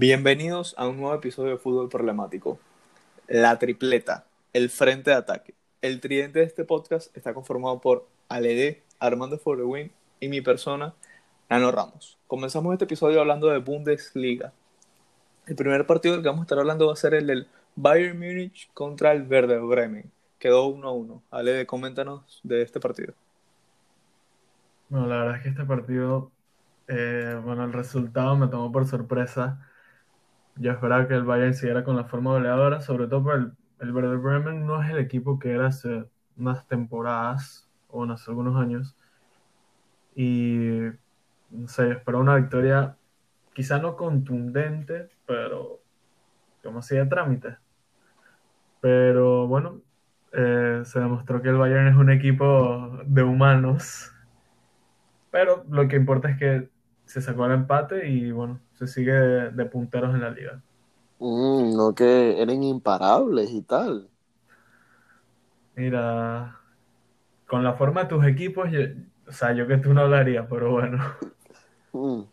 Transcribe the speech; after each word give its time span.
Bienvenidos 0.00 0.76
a 0.78 0.86
un 0.86 0.98
nuevo 0.98 1.12
episodio 1.12 1.50
de 1.50 1.58
Fútbol 1.58 1.88
Problemático. 1.88 2.60
La 3.26 3.58
tripleta, 3.58 4.26
el 4.52 4.70
frente 4.70 5.10
de 5.10 5.16
ataque. 5.16 5.54
El 5.82 6.00
tridente 6.00 6.38
de 6.38 6.44
este 6.44 6.64
podcast 6.64 7.16
está 7.16 7.34
conformado 7.34 7.80
por 7.80 8.06
Alede, 8.28 8.84
Armando 9.00 9.38
Forewin 9.38 9.90
y 10.20 10.28
mi 10.28 10.40
persona, 10.40 10.94
Nano 11.50 11.72
Ramos. 11.72 12.16
Comenzamos 12.28 12.74
este 12.74 12.84
episodio 12.84 13.18
hablando 13.18 13.48
de 13.48 13.58
Bundesliga. 13.58 14.52
El 15.48 15.56
primer 15.56 15.84
partido 15.84 16.14
del 16.14 16.22
que 16.22 16.28
vamos 16.28 16.42
a 16.42 16.44
estar 16.44 16.60
hablando 16.60 16.86
va 16.86 16.92
a 16.92 16.96
ser 16.96 17.14
el 17.14 17.26
del 17.26 17.48
Bayern 17.74 18.20
Múnich 18.20 18.70
contra 18.74 19.10
el 19.10 19.26
Werder 19.26 19.62
Bremen. 19.62 20.08
Quedó 20.38 20.68
1-1. 20.68 21.22
Alede, 21.32 21.66
coméntanos 21.66 22.38
de 22.44 22.62
este 22.62 22.78
partido. 22.78 23.14
Bueno, 24.90 25.08
la 25.08 25.16
verdad 25.16 25.36
es 25.38 25.42
que 25.42 25.48
este 25.48 25.64
partido, 25.64 26.30
eh, 26.86 27.36
bueno, 27.44 27.64
el 27.64 27.72
resultado 27.72 28.36
me 28.36 28.46
tomó 28.46 28.70
por 28.70 28.86
sorpresa. 28.86 29.64
Yo 30.60 30.72
esperaba 30.72 31.06
que 31.06 31.14
el 31.14 31.24
Bayern 31.24 31.54
siguiera 31.54 31.84
con 31.84 31.96
la 31.96 32.04
forma 32.04 32.32
goleadora, 32.32 32.80
sobre 32.80 33.06
todo 33.06 33.22
por 33.22 33.34
el, 33.36 33.52
el 33.80 33.92
Bremen 33.92 34.66
no 34.66 34.82
es 34.82 34.90
el 34.90 34.98
equipo 34.98 35.38
que 35.38 35.52
era 35.52 35.66
hace 35.66 36.04
unas 36.36 36.66
temporadas 36.66 37.68
o 37.88 38.04
hace 38.04 38.30
algunos 38.30 38.56
años. 38.56 38.96
Y 40.14 40.80
no 41.50 41.68
sé, 41.68 41.92
esperaba 41.92 42.22
una 42.22 42.36
victoria 42.36 42.96
quizá 43.52 43.78
no 43.78 43.96
contundente, 43.96 45.10
pero 45.26 45.80
como 46.62 46.82
si 46.82 46.96
de 46.96 47.06
trámite. 47.06 47.56
Pero 48.80 49.46
bueno, 49.46 49.80
eh, 50.32 50.82
se 50.84 51.00
demostró 51.00 51.42
que 51.42 51.48
el 51.48 51.56
Bayern 51.56 51.88
es 51.88 51.96
un 51.96 52.10
equipo 52.10 53.00
de 53.04 53.22
humanos. 53.22 54.12
Pero 55.30 55.64
lo 55.70 55.88
que 55.88 55.96
importa 55.96 56.30
es 56.30 56.38
que 56.38 56.68
se 57.08 57.22
sacó 57.22 57.46
el 57.46 57.52
empate 57.52 58.08
y 58.08 58.32
bueno, 58.32 58.60
se 58.74 58.86
sigue 58.88 59.12
de, 59.12 59.50
de 59.52 59.66
punteros 59.66 60.14
en 60.14 60.22
la 60.22 60.30
liga. 60.30 60.62
Mm, 61.20 61.76
no 61.76 61.94
que 61.94 62.40
eran 62.42 62.62
imparables 62.64 63.50
y 63.52 63.62
tal. 63.62 64.10
Mira, 65.76 66.58
con 67.46 67.64
la 67.64 67.74
forma 67.74 68.02
de 68.04 68.08
tus 68.10 68.26
equipos, 68.26 68.70
yo- 68.72 68.80
o 69.28 69.32
sea, 69.32 69.52
yo 69.54 69.66
que 69.68 69.78
tú 69.78 69.94
no 69.94 70.02
hablaría, 70.02 70.48
pero 70.48 70.72
bueno, 70.72 70.98
Mm, 71.92 72.28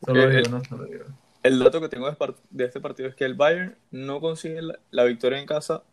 solo 0.00 0.26
Eh, 0.26 0.28
digo, 0.28 0.48
el- 0.48 0.50
no 0.50 0.62
solo 0.64 0.84
digo. 0.84 1.04
El 1.42 1.58
dato 1.58 1.80
que 1.80 1.88
tengo 1.88 2.08
de 2.50 2.64
este 2.64 2.80
partido 2.80 3.08
es 3.08 3.14
que 3.16 3.24
el 3.24 3.34
Bayern 3.34 3.76
no 3.90 4.20
consigue 4.20 4.62
la, 4.62 4.78
la 4.90 5.04
victoria 5.04 5.38
en 5.40 5.46
casa, 5.46 5.84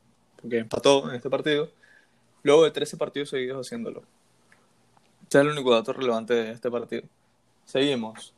porque 0.41 0.59
empató 0.59 1.09
en 1.09 1.15
este 1.15 1.29
partido, 1.29 1.69
luego 2.43 2.65
de 2.65 2.71
13 2.71 2.97
partidos 2.97 3.29
seguidos 3.29 3.65
haciéndolo. 3.67 4.03
Ese 5.29 5.37
es 5.39 5.45
el 5.45 5.51
único 5.51 5.71
dato 5.73 5.93
relevante 5.93 6.33
de 6.33 6.51
este 6.51 6.69
partido. 6.69 7.07
Seguimos. 7.69 8.33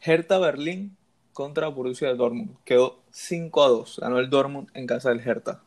Hertha 0.00 0.36
Berlín 0.38 0.96
contra 1.32 1.68
Borussia 1.68 2.12
Dortmund. 2.12 2.56
Quedó 2.64 2.98
5 3.12 3.62
a 3.62 3.68
2. 3.68 4.00
Ganó 4.00 4.18
el 4.18 4.30
Dortmund 4.30 4.68
en 4.74 4.88
casa 4.88 5.10
del 5.10 5.20
Hertha. 5.20 5.62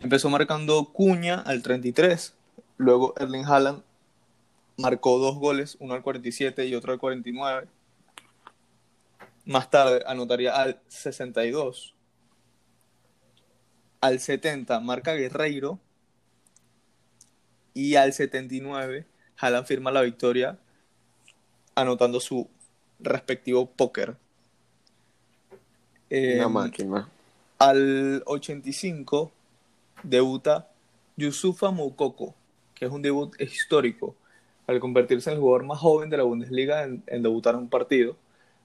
Empezó 0.00 0.30
marcando 0.30 0.86
Cuña 0.86 1.34
al 1.42 1.60
33. 1.60 2.34
Luego 2.78 3.12
Erling 3.18 3.44
Haaland 3.44 3.82
marcó 4.78 5.18
dos 5.18 5.36
goles, 5.36 5.76
uno 5.80 5.92
al 5.92 6.02
47 6.02 6.64
y 6.64 6.74
otro 6.74 6.94
al 6.94 6.98
49. 6.98 7.68
Más 9.44 9.68
tarde 9.68 10.02
anotaría 10.06 10.56
al 10.56 10.80
62. 10.88 11.92
Al 14.00 14.18
70 14.18 14.80
marca 14.80 15.12
Guerreiro. 15.12 15.78
Y 17.74 17.96
al 17.96 18.14
79 18.14 19.04
Haaland 19.36 19.66
firma 19.66 19.90
la 19.90 20.00
victoria 20.00 20.58
anotando 21.74 22.20
su 22.20 22.48
respectivo 23.00 23.66
póker. 23.66 24.16
Eh, 26.10 26.36
una 26.36 26.48
máquina. 26.48 27.08
al 27.58 28.22
85 28.26 29.32
debuta 30.02 30.68
Yusufa 31.16 31.70
Moukoko, 31.70 32.34
que 32.74 32.84
es 32.84 32.90
un 32.90 33.02
debut 33.02 33.34
histórico, 33.40 34.14
al 34.66 34.80
convertirse 34.80 35.30
en 35.30 35.36
el 35.36 35.40
jugador 35.40 35.64
más 35.64 35.78
joven 35.78 36.10
de 36.10 36.16
la 36.18 36.22
Bundesliga 36.24 36.84
en, 36.84 37.02
en 37.06 37.22
debutar 37.22 37.54
en 37.54 37.60
un 37.60 37.68
partido, 37.68 38.16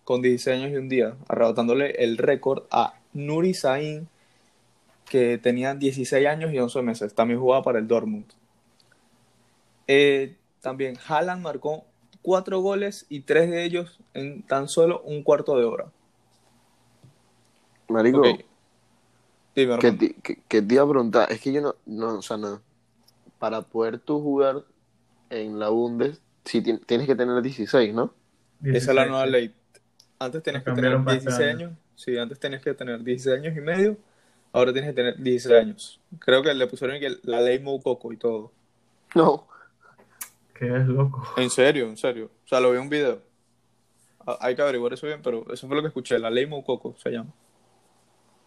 con 0.03 0.21
16 0.21 0.57
años 0.57 0.71
y 0.71 0.77
un 0.77 0.89
día, 0.89 1.15
arrebatándole 1.27 1.91
el 2.03 2.17
récord 2.17 2.63
a 2.71 2.93
Nuri 3.13 3.53
Sahin, 3.53 4.07
que 5.09 5.37
tenía 5.37 5.73
16 5.75 6.25
años 6.27 6.53
y 6.53 6.59
11 6.59 6.81
meses, 6.81 7.13
también 7.13 7.39
jugaba 7.39 7.63
para 7.63 7.79
el 7.79 7.87
Dortmund. 7.87 8.25
Eh, 9.87 10.35
también 10.61 10.97
Haaland 11.07 11.41
marcó 11.41 11.85
cuatro 12.27 12.59
goles 12.59 13.05
y 13.07 13.21
tres 13.21 13.49
de 13.49 13.63
ellos 13.63 14.01
en 14.13 14.43
tan 14.43 14.67
solo 14.67 15.01
un 15.03 15.23
cuarto 15.23 15.57
de 15.57 15.63
hora. 15.63 15.85
Marico. 17.87 18.21
Dime, 18.21 18.45
que, 19.55 20.61
te 20.61 20.73
iba 20.73 20.83
a 20.83 20.89
preguntar, 20.89 21.31
es 21.31 21.39
que 21.39 21.53
yo 21.53 21.61
no, 21.61 21.75
no, 21.85 22.17
o 22.17 22.21
sea, 22.21 22.35
no, 22.35 22.61
para 23.39 23.61
poder 23.61 23.97
tú 23.99 24.19
jugar 24.21 24.65
en 25.29 25.57
la 25.57 25.69
Bundes, 25.69 26.21
sí 26.43 26.61
ti- 26.61 26.79
tienes 26.85 27.07
que 27.07 27.15
tener 27.15 27.41
16, 27.41 27.93
¿no? 27.93 28.13
Esa 28.61 28.91
es 28.91 28.95
la 28.95 29.05
16, 29.05 29.07
nueva 29.07 29.23
sí. 29.23 29.31
ley. 29.31 29.55
Antes 30.19 30.43
tenías 30.43 30.63
que 30.65 30.71
tener 30.73 30.99
cambiaron 30.99 31.05
para 31.05 31.15
este 31.15 31.29
16 31.29 31.49
año. 31.49 31.67
años. 31.67 31.79
Sí, 31.95 32.17
antes 32.17 32.39
tenías 32.41 32.61
que 32.61 32.73
tener 32.73 33.01
16 33.01 33.39
años 33.39 33.57
y 33.57 33.61
medio. 33.61 33.97
Ahora 34.51 34.73
tienes 34.73 34.89
que 34.89 34.95
tener 34.95 35.17
16 35.17 35.55
años. 35.63 36.01
Creo 36.19 36.43
que 36.43 36.53
le 36.53 36.67
pusieron 36.67 36.99
que 36.99 37.17
la 37.23 37.39
ley 37.39 37.59
Moukoko 37.59 38.11
y 38.11 38.17
todo. 38.17 38.51
No, 39.15 39.47
Que 40.57 40.65
es 40.75 40.87
loco. 40.87 41.23
En 41.35 41.49
serio, 41.49 41.87
en 41.87 41.97
serio. 41.97 42.31
O 42.45 42.47
sea, 42.47 42.59
lo 42.59 42.71
vi 42.71 42.77
en 42.77 42.83
un 42.83 42.89
video. 42.89 43.23
Ah, 44.25 44.37
Hay 44.41 44.55
que 44.55 44.61
averiguar 44.61 44.93
eso 44.93 45.07
bien, 45.07 45.21
pero 45.23 45.51
eso 45.51 45.67
fue 45.67 45.75
lo 45.75 45.81
que 45.81 45.87
escuché. 45.89 46.19
La 46.19 46.29
ley 46.29 46.45
Moukoko 46.45 46.95
se 46.97 47.11
llama. 47.11 47.33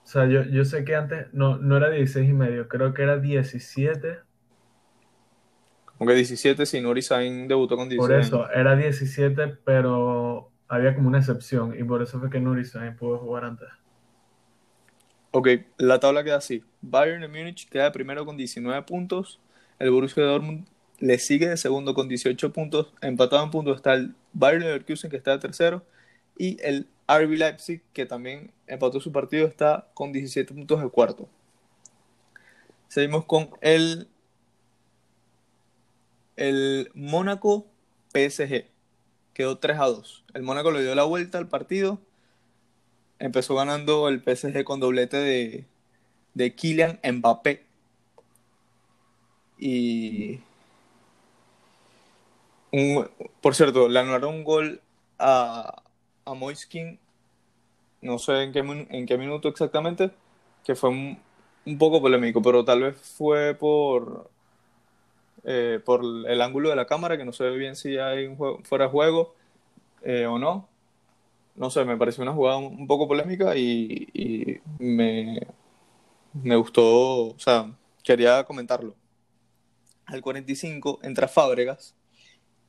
O 0.04 0.06
sea, 0.06 0.26
yo, 0.26 0.42
yo 0.44 0.64
sé 0.66 0.84
que 0.84 0.94
antes 0.96 1.32
no, 1.32 1.56
no 1.58 1.76
era 1.76 1.88
16 1.90 2.28
y 2.28 2.32
medio, 2.34 2.68
creo 2.68 2.92
que 2.94 3.02
era 3.02 3.18
17. 3.18 4.18
Como 5.98 6.08
que 6.08 6.14
17 6.16 6.66
si 6.66 6.80
Nuri 6.80 7.02
Sahin 7.02 7.46
debutó 7.46 7.76
con 7.76 7.88
16 7.88 7.98
Por 7.98 8.12
años. 8.12 8.26
eso, 8.26 8.50
era 8.50 8.74
17, 8.76 9.48
pero 9.64 10.52
había 10.68 10.94
como 10.94 11.08
una 11.08 11.18
excepción 11.18 11.78
y 11.78 11.84
por 11.84 12.02
eso 12.02 12.18
fue 12.18 12.30
que 12.30 12.40
Nuri 12.40 12.64
Sahin 12.64 12.96
pudo 12.96 13.18
jugar 13.18 13.44
antes. 13.44 13.68
Ok, 15.32 15.48
la 15.78 16.00
tabla 16.00 16.24
queda 16.24 16.36
así. 16.36 16.64
Bayern 16.80 17.20
de 17.20 17.28
Múnich 17.28 17.68
queda 17.68 17.92
primero 17.92 18.24
con 18.26 18.36
19 18.36 18.82
puntos. 18.82 19.40
El 19.78 19.90
Borussia 19.90 20.24
Dortmund 20.24 20.66
le 21.00 21.18
sigue 21.18 21.48
de 21.48 21.56
segundo 21.56 21.94
con 21.94 22.08
18 22.08 22.52
puntos. 22.52 22.92
Empatado 23.02 23.42
en 23.44 23.50
puntos 23.50 23.76
está 23.76 23.94
el 23.94 24.14
Bayern 24.32 24.64
Leverkusen 24.64 25.10
que 25.10 25.16
está 25.16 25.32
de 25.32 25.38
tercero. 25.38 25.84
Y 26.38 26.58
el 26.62 26.86
RB 27.08 27.36
Leipzig 27.36 27.82
que 27.92 28.06
también 28.06 28.52
empató 28.66 29.00
su 29.00 29.12
partido 29.12 29.46
está 29.46 29.88
con 29.94 30.12
17 30.12 30.54
puntos 30.54 30.80
de 30.80 30.88
cuarto. 30.88 31.28
Seguimos 32.88 33.24
con 33.24 33.50
el, 33.60 34.08
el 36.36 36.90
Mónaco 36.94 37.66
PSG. 38.12 38.66
Quedó 39.34 39.58
3 39.58 39.78
a 39.78 39.86
2. 39.86 40.24
El 40.34 40.42
Mónaco 40.42 40.70
le 40.70 40.82
dio 40.82 40.94
la 40.94 41.04
vuelta 41.04 41.38
al 41.38 41.48
partido 41.48 42.00
empezó 43.20 43.54
ganando 43.54 44.08
el 44.08 44.22
PSG 44.22 44.64
con 44.64 44.80
doblete 44.80 45.18
de, 45.18 45.64
de 46.34 46.54
Kylian 46.54 46.98
Mbappé. 47.04 47.62
Y. 49.58 50.40
por 53.40 53.54
cierto, 53.54 53.88
le 53.88 53.98
anularon 53.98 54.34
un 54.34 54.44
gol 54.44 54.80
a, 55.18 55.82
a 56.24 56.34
Moiskin, 56.34 56.98
no 58.02 58.18
sé 58.18 58.42
en 58.42 58.52
qué, 58.52 58.60
en 58.60 59.06
qué 59.06 59.18
minuto 59.18 59.48
exactamente, 59.48 60.10
que 60.64 60.74
fue 60.74 60.90
un, 60.90 61.18
un 61.66 61.78
poco 61.78 62.00
polémico, 62.00 62.42
pero 62.42 62.64
tal 62.64 62.82
vez 62.82 62.96
fue 62.96 63.54
por, 63.54 64.30
eh, 65.44 65.80
por 65.84 66.02
el 66.04 66.40
ángulo 66.40 66.70
de 66.70 66.76
la 66.76 66.86
cámara, 66.86 67.16
que 67.16 67.24
no 67.24 67.32
se 67.32 67.44
ve 67.44 67.56
bien 67.56 67.76
si 67.76 67.98
hay 67.98 68.26
un 68.26 68.36
juego, 68.36 68.60
fuera 68.64 68.86
de 68.86 68.90
juego 68.90 69.34
eh, 70.02 70.26
o 70.26 70.38
no 70.38 70.68
no 71.60 71.70
sé, 71.70 71.84
me 71.84 71.96
pareció 71.96 72.22
una 72.22 72.32
jugada 72.32 72.58
un 72.58 72.86
poco 72.86 73.06
polémica 73.06 73.56
y, 73.56 74.08
y 74.14 74.60
me, 74.78 75.46
me 76.32 76.56
gustó, 76.56 77.28
o 77.28 77.38
sea, 77.38 77.70
quería 78.02 78.44
comentarlo. 78.44 78.94
Al 80.06 80.22
45 80.22 81.00
entra 81.02 81.28
Fábregas 81.28 81.94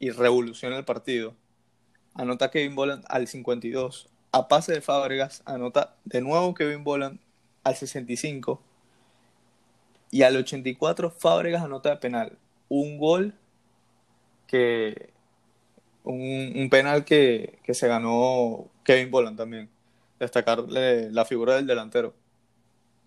y 0.02 0.10
revoluciona 0.12 0.78
el 0.78 0.86
partido. 0.86 1.36
Anota 2.16 2.52
Kevin 2.52 2.76
Boland 2.76 3.06
al 3.08 3.28
52. 3.30 4.10
A 4.34 4.50
pase 4.50 4.74
de 4.74 4.82
Fábregas 4.82 5.44
anota 5.46 5.96
de 6.06 6.22
nuevo 6.22 6.54
Kevin 6.56 6.84
Boland 6.84 7.20
al 7.64 7.76
65. 7.78 8.62
Y 10.12 10.24
al 10.24 10.36
84 10.36 11.12
Fábregas 11.12 11.64
anota 11.64 11.92
de 11.92 11.98
penal. 11.98 12.38
Un 12.70 12.98
gol 12.98 13.36
que, 14.48 15.14
un, 16.04 16.68
penal 16.70 17.06
que, 17.06 17.60
que 17.64 17.74
se 17.74 17.88
ganó 17.88 18.70
Kevin 18.84 19.12
Boland 19.12 19.38
también. 19.38 19.70
Destacarle 20.20 21.12
la 21.12 21.26
figura 21.26 21.56
del 21.56 21.68
delantero. 21.68 22.14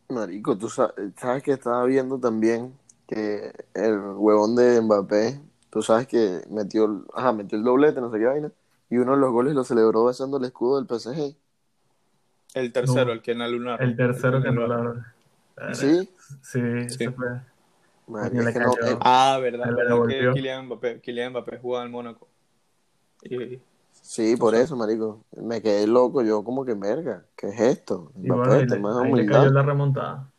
marico, 0.08 0.56
tú 0.58 0.68
sa- 0.70 0.94
sabes 1.16 1.42
que 1.42 1.52
estaba 1.52 1.84
viendo 1.86 2.18
también 2.18 2.78
que 3.06 3.52
el 3.74 3.98
huevón 4.16 4.56
de 4.56 4.80
Mbappé, 4.80 5.40
tú 5.74 5.82
sabes 5.82 6.06
que 6.06 6.40
metió, 6.48 6.86
el- 6.86 7.02
ajá, 7.12 7.32
metió 7.32 7.58
el 7.58 7.64
doblete, 7.64 8.00
no 8.00 8.10
sé 8.10 8.18
qué 8.18 8.24
vaina, 8.24 8.50
y 8.88 8.96
uno 8.96 9.12
de 9.12 9.18
los 9.18 9.30
goles 9.32 9.54
lo 9.54 9.64
celebró 9.64 10.04
besando 10.06 10.38
el 10.38 10.44
escudo 10.44 10.76
del 10.80 10.86
PSG. 10.86 11.36
El 12.54 12.72
tercero, 12.72 13.06
No. 13.06 13.12
el 13.12 13.20
que 13.20 13.32
anularon. 13.32 13.86
El 13.86 13.96
tercero 13.96 14.40
que 14.40 14.48
anularon. 14.48 15.04
¿Sí? 15.72 16.08
Sí, 16.42 16.88
Sí. 16.88 17.08
fue. 17.08 17.26
Coño, 18.06 18.42
es 18.42 18.52
que 18.52 18.60
no, 18.60 18.72
eh, 18.72 18.96
Ah, 19.00 19.38
verdad, 19.42 19.74
verdad 19.74 20.06
que. 20.06 20.30
Kylian 20.34 20.66
Mbappé, 20.66 21.00
Kylian 21.00 21.32
Mbappé 21.32 21.58
jugaba 21.58 21.84
en 21.86 21.90
Mónaco. 21.90 22.28
Y, 23.22 23.58
sí, 23.92 24.36
por 24.36 24.52
O 24.52 24.56
sea- 24.56 24.64
eso, 24.64 24.76
marico. 24.76 25.24
Me 25.36 25.60
quedé 25.62 25.86
loco, 25.86 26.22
yo 26.22 26.44
como 26.44 26.64
que 26.64 26.74
verga. 26.74 27.24
¿Qué 27.34 27.48
es 27.48 27.60
esto? 27.60 28.12
Y 28.16 28.26
Mbappé, 28.30 28.48
bueno, 28.48 28.72
ten 28.72 28.82
más 28.82 28.96
ahí 28.98 29.04
le 29.06 29.12
humildad. 29.12 29.38
cayó 29.40 29.50
la 29.50 29.62
remontada. 29.62 30.30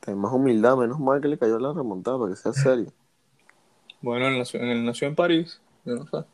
Ten 0.00 0.18
más 0.18 0.32
humildad, 0.32 0.76
menos 0.76 0.98
mal 1.00 1.20
que 1.20 1.28
le 1.28 1.36
cayó 1.38 1.58
la 1.58 1.72
remontada, 1.72 2.18
para 2.18 2.30
que 2.30 2.36
sea 2.36 2.52
serio. 2.52 2.92
Bueno, 4.02 4.26
él 4.26 4.38
nació, 4.38 4.60
él 4.60 4.84
nació 4.84 5.08
en 5.08 5.14
París, 5.14 5.60
yo 5.84 5.94
no 5.94 6.06
sé. 6.06 6.26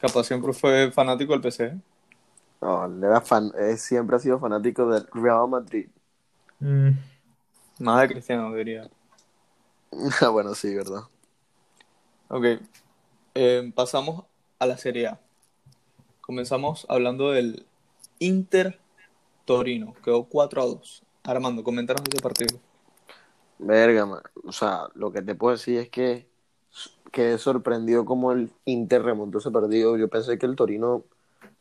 Capaz 0.00 0.24
siempre 0.24 0.52
fue 0.52 0.90
fanático 0.92 1.36
del 1.36 1.42
PSG. 1.42 1.78
No, 2.62 2.86
él 2.86 3.02
era 3.02 3.20
fan, 3.20 3.52
él 3.58 3.76
siempre 3.76 4.16
ha 4.16 4.18
sido 4.18 4.38
fanático 4.38 4.86
del 4.88 5.06
Real 5.12 5.48
Madrid. 5.48 5.88
Mm, 6.60 6.90
Más 7.80 8.02
de 8.02 8.08
Cristiano, 8.08 8.54
diría. 8.54 8.88
Ah, 10.20 10.28
bueno, 10.28 10.54
sí, 10.54 10.72
¿verdad? 10.72 11.02
Ok, 12.28 12.44
eh, 13.34 13.72
pasamos 13.74 14.24
a 14.60 14.66
la 14.66 14.76
Serie 14.76 15.08
A. 15.08 15.20
Comenzamos 16.20 16.86
hablando 16.88 17.32
del 17.32 17.66
Inter 18.20 18.78
Torino, 19.44 19.94
quedó 20.04 20.24
4 20.24 20.62
a 20.62 20.66
2. 20.66 21.02
Armando, 21.24 21.64
coméntanos 21.64 22.02
ese 22.08 22.22
partido. 22.22 22.60
Verga, 23.62 24.06
man. 24.06 24.22
O 24.44 24.52
sea, 24.52 24.88
lo 24.94 25.12
que 25.12 25.22
te 25.22 25.34
puedo 25.34 25.52
decir 25.56 25.78
es 25.78 25.90
que 25.90 26.28
quedé 27.12 27.38
sorprendido 27.38 28.04
como 28.04 28.32
el 28.32 28.52
Inter 28.64 29.02
remontó 29.02 29.38
ese 29.38 29.50
partido. 29.50 29.96
Yo 29.98 30.08
pensé 30.08 30.38
que 30.38 30.46
el 30.46 30.56
Torino 30.56 31.04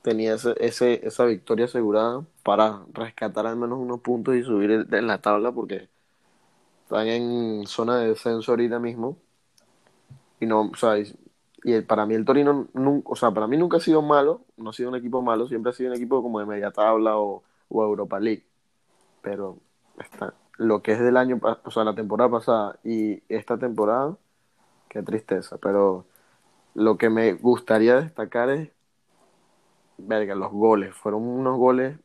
tenía 0.03 0.35
ese, 0.35 0.55
ese- 0.59 1.05
esa 1.07 1.25
victoria 1.25 1.65
asegurada 1.65 2.25
para 2.43 2.85
rescatar 2.93 3.47
al 3.47 3.57
menos 3.57 3.79
unos 3.79 4.01
puntos 4.01 4.35
y 4.35 4.43
subir 4.43 4.71
en 4.91 5.07
la 5.07 5.21
tabla 5.21 5.51
porque 5.53 5.89
están 6.83 7.07
en 7.07 7.67
zona 7.67 7.99
de 7.99 8.09
descenso 8.09 8.51
ahorita 8.53 8.79
mismo. 8.79 9.17
Y 10.39 10.45
no, 10.45 10.61
o 10.71 10.75
sea, 10.75 10.97
y, 10.99 11.13
y 11.63 11.73
el- 11.73 11.85
para 11.85 12.05
mí 12.05 12.15
el 12.15 12.25
Torino 12.25 12.67
nunca, 12.73 13.09
o 13.11 13.15
sea, 13.15 13.31
para 13.31 13.47
mí 13.47 13.57
nunca 13.57 13.77
ha 13.77 13.79
sido 13.79 14.01
malo, 14.01 14.45
no 14.57 14.69
ha 14.71 14.73
sido 14.73 14.89
un 14.89 14.95
equipo 14.95 15.21
malo, 15.21 15.47
siempre 15.47 15.71
ha 15.71 15.73
sido 15.73 15.89
un 15.91 15.95
equipo 15.97 16.21
como 16.23 16.39
de 16.39 16.45
media 16.45 16.71
tabla 16.71 17.17
o, 17.17 17.43
o 17.69 17.83
Europa 17.83 18.19
League. 18.19 18.45
Pero 19.21 19.59
está, 19.99 20.35
lo 20.59 20.83
que 20.83 20.93
es 20.93 21.01
del 21.01 21.17
año, 21.17 21.41
o 21.65 21.71
sea, 21.71 21.85
la 21.85 21.95
temporada 21.95 22.31
pasada 22.31 22.79
y 22.85 23.23
esta 23.29 23.59
temporada, 23.59 24.17
qué 24.89 25.03
tristeza. 25.03 25.57
Pero 25.59 26.07
lo 26.75 26.97
que 26.97 27.09
me 27.11 27.33
gustaría 27.33 27.97
destacar 28.01 28.49
es, 28.51 28.71
verga, 29.97 30.35
los 30.35 30.51
goles. 30.51 30.95
Fueron 30.95 31.23
unos 31.27 31.57
goles 31.57 31.99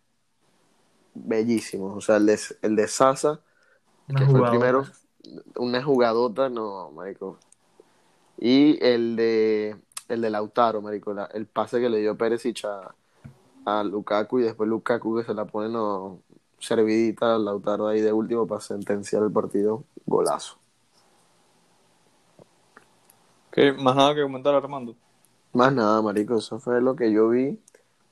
bellísimos. 1.15 1.97
O 1.97 2.01
sea, 2.01 2.17
el 2.17 2.27
de, 2.27 2.39
el 2.63 2.77
de 2.77 2.89
Sasa, 2.89 3.41
una 4.09 4.23
que 4.23 4.29
fue 4.29 4.41
el 4.43 4.47
jugadora. 4.47 4.49
primero, 4.49 4.85
una 5.57 5.83
jugadota, 5.83 6.49
no, 6.49 6.91
marico. 6.93 7.39
Y 8.39 8.79
el 8.85 9.17
de, 9.17 9.77
el 10.09 10.21
de 10.21 10.31
Lautaro, 10.31 10.83
marico, 10.83 11.15
la- 11.15 11.27
el 11.27 11.47
pase 11.47 11.81
que 11.81 11.89
le 11.89 11.99
dio 11.99 12.17
Perisic 12.17 12.65
a, 12.65 12.95
a 13.67 13.85
Lukaku 13.85 14.41
y 14.41 14.45
después 14.45 14.69
Lukaku 14.69 15.19
que 15.19 15.25
se 15.25 15.35
la 15.35 15.47
pone 15.47 15.71
no, 15.71 16.23
servidita 16.65 17.39
Lautaro 17.39 17.87
ahí 17.89 18.01
de 18.01 18.13
último 18.13 18.47
para 18.47 18.61
sentenciar 18.61 19.23
el 19.23 19.31
partido. 19.33 19.85
Golazo. 20.07 20.59
Ok, 23.49 23.79
más 23.79 23.95
nada 23.97 24.15
que 24.15 24.23
comentar, 24.23 24.55
Armando. 24.55 24.97
Más 25.53 25.73
nada, 25.73 26.03
marico, 26.03 26.37
eso 26.37 26.59
fue 26.59 26.81
lo 26.81 26.97
que 26.97 27.13
yo 27.13 27.29
vi. 27.29 27.61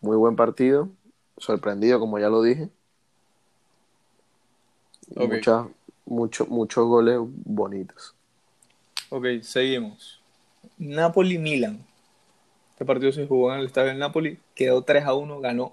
Muy 0.01 0.17
buen 0.17 0.37
partido. 0.37 0.89
Sorprendido, 1.37 1.99
como 1.99 2.19
ya 2.19 2.29
lo 2.29 2.43
dije. 2.43 2.69
Muchas, 5.17 5.67
mucho- 6.07 6.47
muchos 6.47 6.87
goles 6.87 7.19
bonitos. 7.21 8.15
Ok, 9.11 9.27
seguimos. 9.43 10.21
Napoli-Milan. 10.79 11.85
Este 12.71 12.85
partido 12.85 13.13
se 13.13 13.27
jugó 13.27 13.53
en 13.53 13.61
el 13.61 13.67
estadio 13.67 13.89
del 13.89 13.99
Napoli, 13.99 14.39
quedó 14.55 14.83
3 14.83 15.05
a 15.05 15.15
1, 15.15 15.41
ganó, 15.41 15.73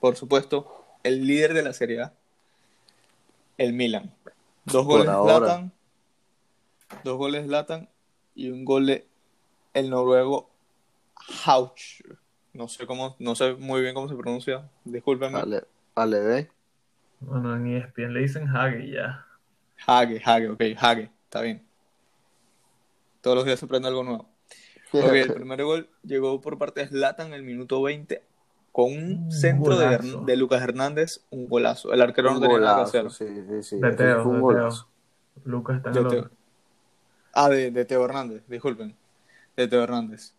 por 0.00 0.16
supuesto, 0.16 0.84
el 1.02 1.26
líder 1.26 1.54
de 1.54 1.62
la 1.62 1.72
Serie 1.72 2.02
A, 2.02 2.12
el 3.60 3.74
Milan. 3.74 4.10
Dos 4.64 4.86
goles. 4.86 5.06
Zlatan, 5.06 5.70
dos 7.04 7.18
goles 7.18 7.42
de 7.42 7.48
Zlatan 7.48 7.88
y 8.34 8.50
un 8.50 8.64
gol 8.64 8.86
de 8.86 9.06
el 9.74 9.90
noruego 9.90 10.48
Hauch. 11.44 12.02
No 12.54 12.68
sé 12.68 12.86
cómo, 12.86 13.16
no 13.18 13.34
sé 13.34 13.52
muy 13.54 13.82
bien 13.82 13.94
cómo 13.94 14.08
se 14.08 14.16
pronuncia, 14.16 14.66
discúlpenme. 14.84 15.38
Ale, 15.38 15.64
Ale. 15.94 16.50
Bueno, 17.20 17.54
en 17.54 17.76
ESPN 17.76 18.14
le 18.14 18.20
dicen 18.20 18.48
Hage 18.48 18.90
ya. 18.90 19.26
Hage, 19.86 20.22
Hage, 20.24 20.48
ok, 20.48 20.62
Hage, 20.78 21.10
está 21.24 21.42
bien. 21.42 21.62
Todos 23.20 23.36
los 23.36 23.44
días 23.44 23.58
se 23.58 23.66
aprende 23.66 23.88
algo 23.88 24.04
nuevo. 24.04 24.26
Ok, 24.92 25.12
el 25.12 25.32
primer 25.34 25.62
gol 25.64 25.90
llegó 26.02 26.40
por 26.40 26.56
parte 26.56 26.80
de 26.80 26.88
Zlatan 26.88 27.28
en 27.28 27.34
el 27.34 27.42
minuto 27.42 27.82
20 27.82 28.22
con 28.72 28.84
un 28.92 29.12
Un 29.24 29.32
centro 29.32 29.76
de, 29.76 30.36
Lucas 30.36 30.62
Hernández, 30.62 31.24
un 31.30 31.48
golazo. 31.48 31.92
El 31.92 32.00
arquero 32.02 32.30
no 32.30 32.36
Un 32.36 32.42
tenía 32.42 32.60
nada 32.60 32.76
que 32.76 32.82
hacer. 32.98 33.10
sí, 33.10 33.26
sí, 33.48 33.62
sí. 33.62 33.80
De 33.80 33.92
Teo, 33.92 34.26
un 34.28 34.34
de 34.36 34.40
golazo. 34.40 34.88
Teo. 35.34 35.42
Lucas 35.44 35.76
está 35.78 35.90
De 35.90 36.04
Teo. 36.04 36.30
Ah, 37.32 37.48
de, 37.48 37.70
de 37.70 37.84
Teo 37.84 38.04
Hernández, 38.04 38.42
disculpen. 38.48 38.94
De 39.56 39.66
Teo 39.68 39.82
Hernández. 39.82 40.34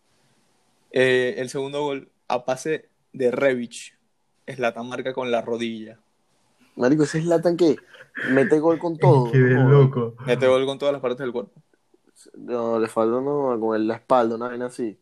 Eh, 0.90 1.34
el 1.38 1.48
segundo 1.48 1.82
gol, 1.82 2.08
a 2.28 2.44
pase 2.44 2.88
de 3.12 3.30
Revich. 3.30 3.96
Zlatan 4.50 4.88
marca 4.88 5.12
con 5.14 5.30
la 5.30 5.40
rodilla. 5.40 5.98
Marico, 6.76 7.02
ese 7.04 7.18
es 7.18 7.26
Latan 7.26 7.56
que 7.56 7.76
mete 8.30 8.58
gol 8.58 8.78
con 8.78 8.98
todo. 8.98 9.30
Qué 9.30 9.38
¿no? 9.38 9.68
loco. 9.70 10.14
Mete 10.26 10.46
gol 10.46 10.66
con 10.66 10.78
todas 10.78 10.92
las 10.92 11.00
partes 11.02 11.18
del 11.20 11.32
cuerpo. 11.32 11.52
No, 12.36 12.78
le 12.78 12.88
falta 12.88 13.20
no, 13.20 13.56
con 13.60 13.74
el- 13.76 13.88
la 13.88 13.94
espalda, 13.96 14.36
una 14.36 14.48
vaina 14.48 14.66
así. 14.66 14.98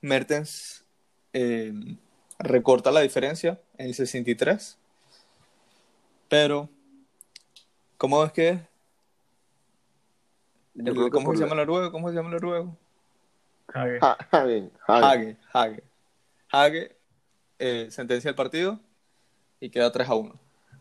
Mertens 0.00 0.83
eh, 1.34 1.72
recorta 2.38 2.90
la 2.90 3.00
diferencia 3.00 3.60
en 3.76 3.86
el 3.88 3.94
63. 3.94 4.78
Pero, 6.28 6.68
¿cómo 7.98 8.24
es 8.24 8.32
que 8.32 8.60
El- 10.74 11.10
¿Cómo 11.10 11.32
se 11.32 11.40
la- 11.40 11.46
llama 11.46 11.60
el 11.60 11.66
noruego? 11.68 11.92
¿Cómo 11.92 12.08
se 12.08 12.14
llama 12.16 12.28
el 12.30 12.34
noruego? 12.34 12.76
Hage. 13.72 13.98
Ha- 14.00 14.18
Hagen, 14.32 14.72
Hagen. 14.86 15.04
Hage, 15.04 15.36
Hage. 15.52 15.82
Hage 16.50 16.96
eh, 17.60 17.88
sentencia 17.90 18.28
el 18.28 18.34
partido 18.34 18.80
y 19.60 19.70
queda 19.70 19.92
3 19.92 20.08
a 20.08 20.14
1. 20.14 20.34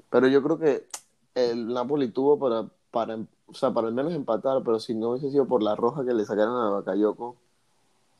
Pero 0.09 0.27
yo 0.27 0.41
creo 0.43 0.57
que 0.59 0.87
el 1.35 1.67
Napoli 1.67 2.07
tuvo 2.09 2.39
para, 2.39 2.67
para, 2.91 3.17
o 3.45 3.53
sea, 3.53 3.71
para 3.71 3.87
al 3.87 3.93
menos 3.93 4.13
empatar, 4.13 4.61
pero 4.63 4.79
si 4.79 4.93
no 4.95 5.09
hubiese 5.11 5.29
sido 5.29 5.47
por 5.47 5.61
la 5.61 5.75
roja 5.75 6.03
que 6.03 6.13
le 6.13 6.25
sacaron 6.25 6.55
a 6.59 6.69
Bakayoko, 6.71 7.35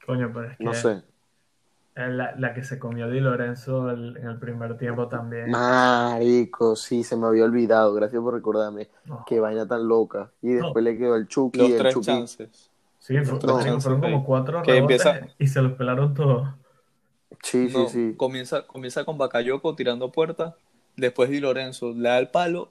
Coño, 0.05 0.29
pero 0.33 0.51
es 0.51 0.57
que 0.57 0.63
no 0.63 0.73
sé. 0.73 1.01
Eh, 1.95 2.07
la, 2.09 2.35
la 2.37 2.53
que 2.53 2.63
se 2.63 2.79
comió 2.79 3.09
Di 3.09 3.19
Lorenzo 3.19 3.89
el- 3.91 4.17
en 4.17 4.27
el 4.27 4.39
primer 4.39 4.77
tiempo 4.77 5.07
también. 5.07 5.51
Marico, 5.51 6.75
sí, 6.75 7.03
se 7.03 7.15
me 7.15 7.27
había 7.27 7.45
olvidado, 7.45 7.93
gracias 7.93 8.21
por 8.21 8.33
recordarme. 8.33 8.89
Qué 9.27 9.39
vaina 9.39 9.67
tan 9.67 9.87
loca. 9.87 10.31
Y 10.41 10.49
después 10.53 10.83
le 10.83 10.97
quedó 10.97 11.15
el 11.15 11.27
Chucky, 11.27 11.59
Los 11.59 11.69
el 11.71 11.77
tres 11.77 11.93
Chucky. 11.93 12.05
chances. 12.07 12.71
Sí, 12.99 13.17
fue- 13.19 13.37
chances 13.39 13.83
fueron 13.83 14.01
como 14.01 14.23
cuatro 14.25 14.61
Que 14.63 14.77
empieza- 14.77 15.19
y 15.37 15.47
se 15.47 15.61
los 15.61 15.73
pelaron 15.73 16.13
todos. 16.13 16.47
Sí, 17.41 17.69
sí, 17.69 17.77
No, 17.77 17.89
sí. 17.89 18.13
Comienza, 18.15 18.65
comienza 18.65 19.03
con 19.03 19.17
Bakayoko 19.17 19.75
tirando 19.75 20.11
puerta. 20.11 20.55
Después 20.95 21.29
Di 21.29 21.39
Lorenzo 21.41 21.91
le 21.93 22.07
da 22.09 22.19
el 22.19 22.29
palo 22.29 22.69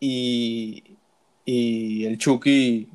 y, 0.00 0.96
y 1.44 2.06
el 2.06 2.18
Chucky 2.18 2.90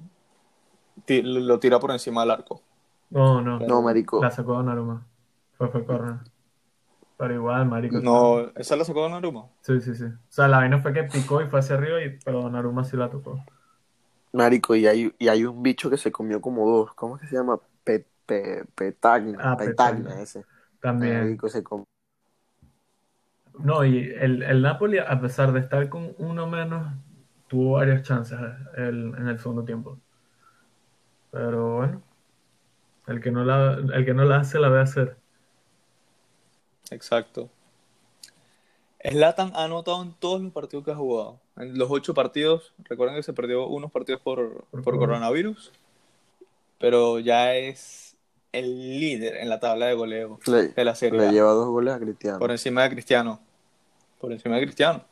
lo 1.08 1.60
tira 1.60 1.80
por 1.80 1.92
encima 1.92 2.22
del 2.22 2.32
arco. 2.32 2.62
No, 3.12 3.42
no. 3.42 3.60
No, 3.60 3.82
marico. 3.82 4.22
La 4.22 4.32
sacó 4.32 4.54
Donnarumma. 4.54 5.06
Fue, 5.58 5.70
fue 5.70 5.86
corner. 5.86 6.16
Pero 7.18 7.34
igual, 7.36 7.68
marico. 7.68 7.98
No, 8.00 8.52
esa 8.56 8.76
la 8.76 8.86
sacó 8.86 9.02
Donnarumma. 9.02 9.50
Sí, 9.62 9.82
sí, 9.82 9.96
sí. 9.96 10.06
O 10.06 10.18
sea, 10.30 10.48
la 10.48 10.58
vaina 10.58 10.80
fue 10.80 10.94
que 10.94 11.04
picó 11.04 11.42
y 11.42 11.48
fue 11.48 11.60
hacia 11.60 11.76
arriba, 11.76 12.02
y, 12.04 12.20
pero 12.24 12.42
Donnarumma 12.42 12.84
sí 12.84 12.96
la 12.98 13.10
tocó. 13.10 13.44
Marico, 14.34 14.76
y 14.76 14.86
hay, 14.86 15.14
y 15.18 15.28
hay 15.30 15.46
un 15.46 15.64
bicho 15.64 15.90
que 15.90 15.98
se 15.98 16.12
comió 16.12 16.42
como 16.42 16.68
dos. 16.70 16.94
¿Cómo 16.94 17.16
es 17.16 17.22
que 17.22 17.28
se 17.28 17.36
llama? 17.36 17.60
Pe, 17.84 18.06
pe- 18.26 18.66
petagna. 18.76 19.38
Ah, 19.42 19.58
petagna, 19.58 20.10
Petagna. 20.10 20.22
ese. 20.22 20.46
También. 20.82 21.20
Marico, 21.22 21.48
se 21.50 21.64
comió. 21.64 21.86
No, 23.60 23.84
y 23.86 23.98
el, 24.20 24.44
el 24.44 24.62
Napoli, 24.62 24.98
a 25.00 25.20
pesar 25.20 25.52
de 25.54 25.60
estar 25.62 25.88
con 25.90 26.14
uno 26.20 26.48
menos, 26.48 26.94
tuvo 27.48 27.74
varias 27.74 28.04
chances 28.04 28.38
el- 28.76 29.14
en 29.18 29.28
el 29.28 29.40
segundo 29.40 29.64
tiempo. 29.64 30.00
Pero 31.32 31.76
bueno, 31.78 32.02
el 33.08 33.22
que 33.22 33.32
no 33.32 33.44
la, 33.46 33.74
el 33.76 34.06
que 34.06 34.14
no 34.14 34.26
la 34.26 34.38
hace, 34.40 34.60
la 34.60 34.70
ve 34.70 34.82
hacer. 34.82 35.18
Exacto. 36.92 37.50
Zlatan 39.04 39.52
ha 39.56 39.66
anotado 39.66 40.02
en 40.02 40.14
todos 40.14 40.42
los 40.42 40.52
partidos 40.52 40.84
que 40.84 40.92
ha 40.92 40.96
jugado. 40.96 41.40
En 41.58 41.78
los 41.78 41.90
ocho 41.92 42.14
partidos, 42.14 42.74
recuerden 42.84 43.16
que 43.16 43.24
se 43.24 43.34
perdió 43.34 43.68
unos 43.68 43.92
partidos 43.92 44.22
por, 44.22 44.66
Por 44.66 44.98
coronavirus, 44.98 45.72
pero 46.80 47.20
ya 47.20 47.56
es 47.56 48.18
el 48.52 49.00
líder 49.00 49.38
en 49.38 49.50
la 49.50 49.60
tabla 49.60 49.88
de 49.88 49.94
goleo 49.94 50.40
Le, 50.48 50.70
de 50.70 50.86
la 50.86 50.96
Serie 50.96 51.20
le 51.20 51.32
lleva 51.32 51.52
dos 51.52 51.68
goles 51.68 51.94
a 51.94 52.00
Cristiano. 52.00 52.40
por 52.40 52.52
encima 52.52 52.84
de 52.84 52.90
Cristiano. 52.90 53.40
Por 54.20 54.32
encima 54.32 54.56
de 54.56 54.62
Cristiano, 54.64 55.04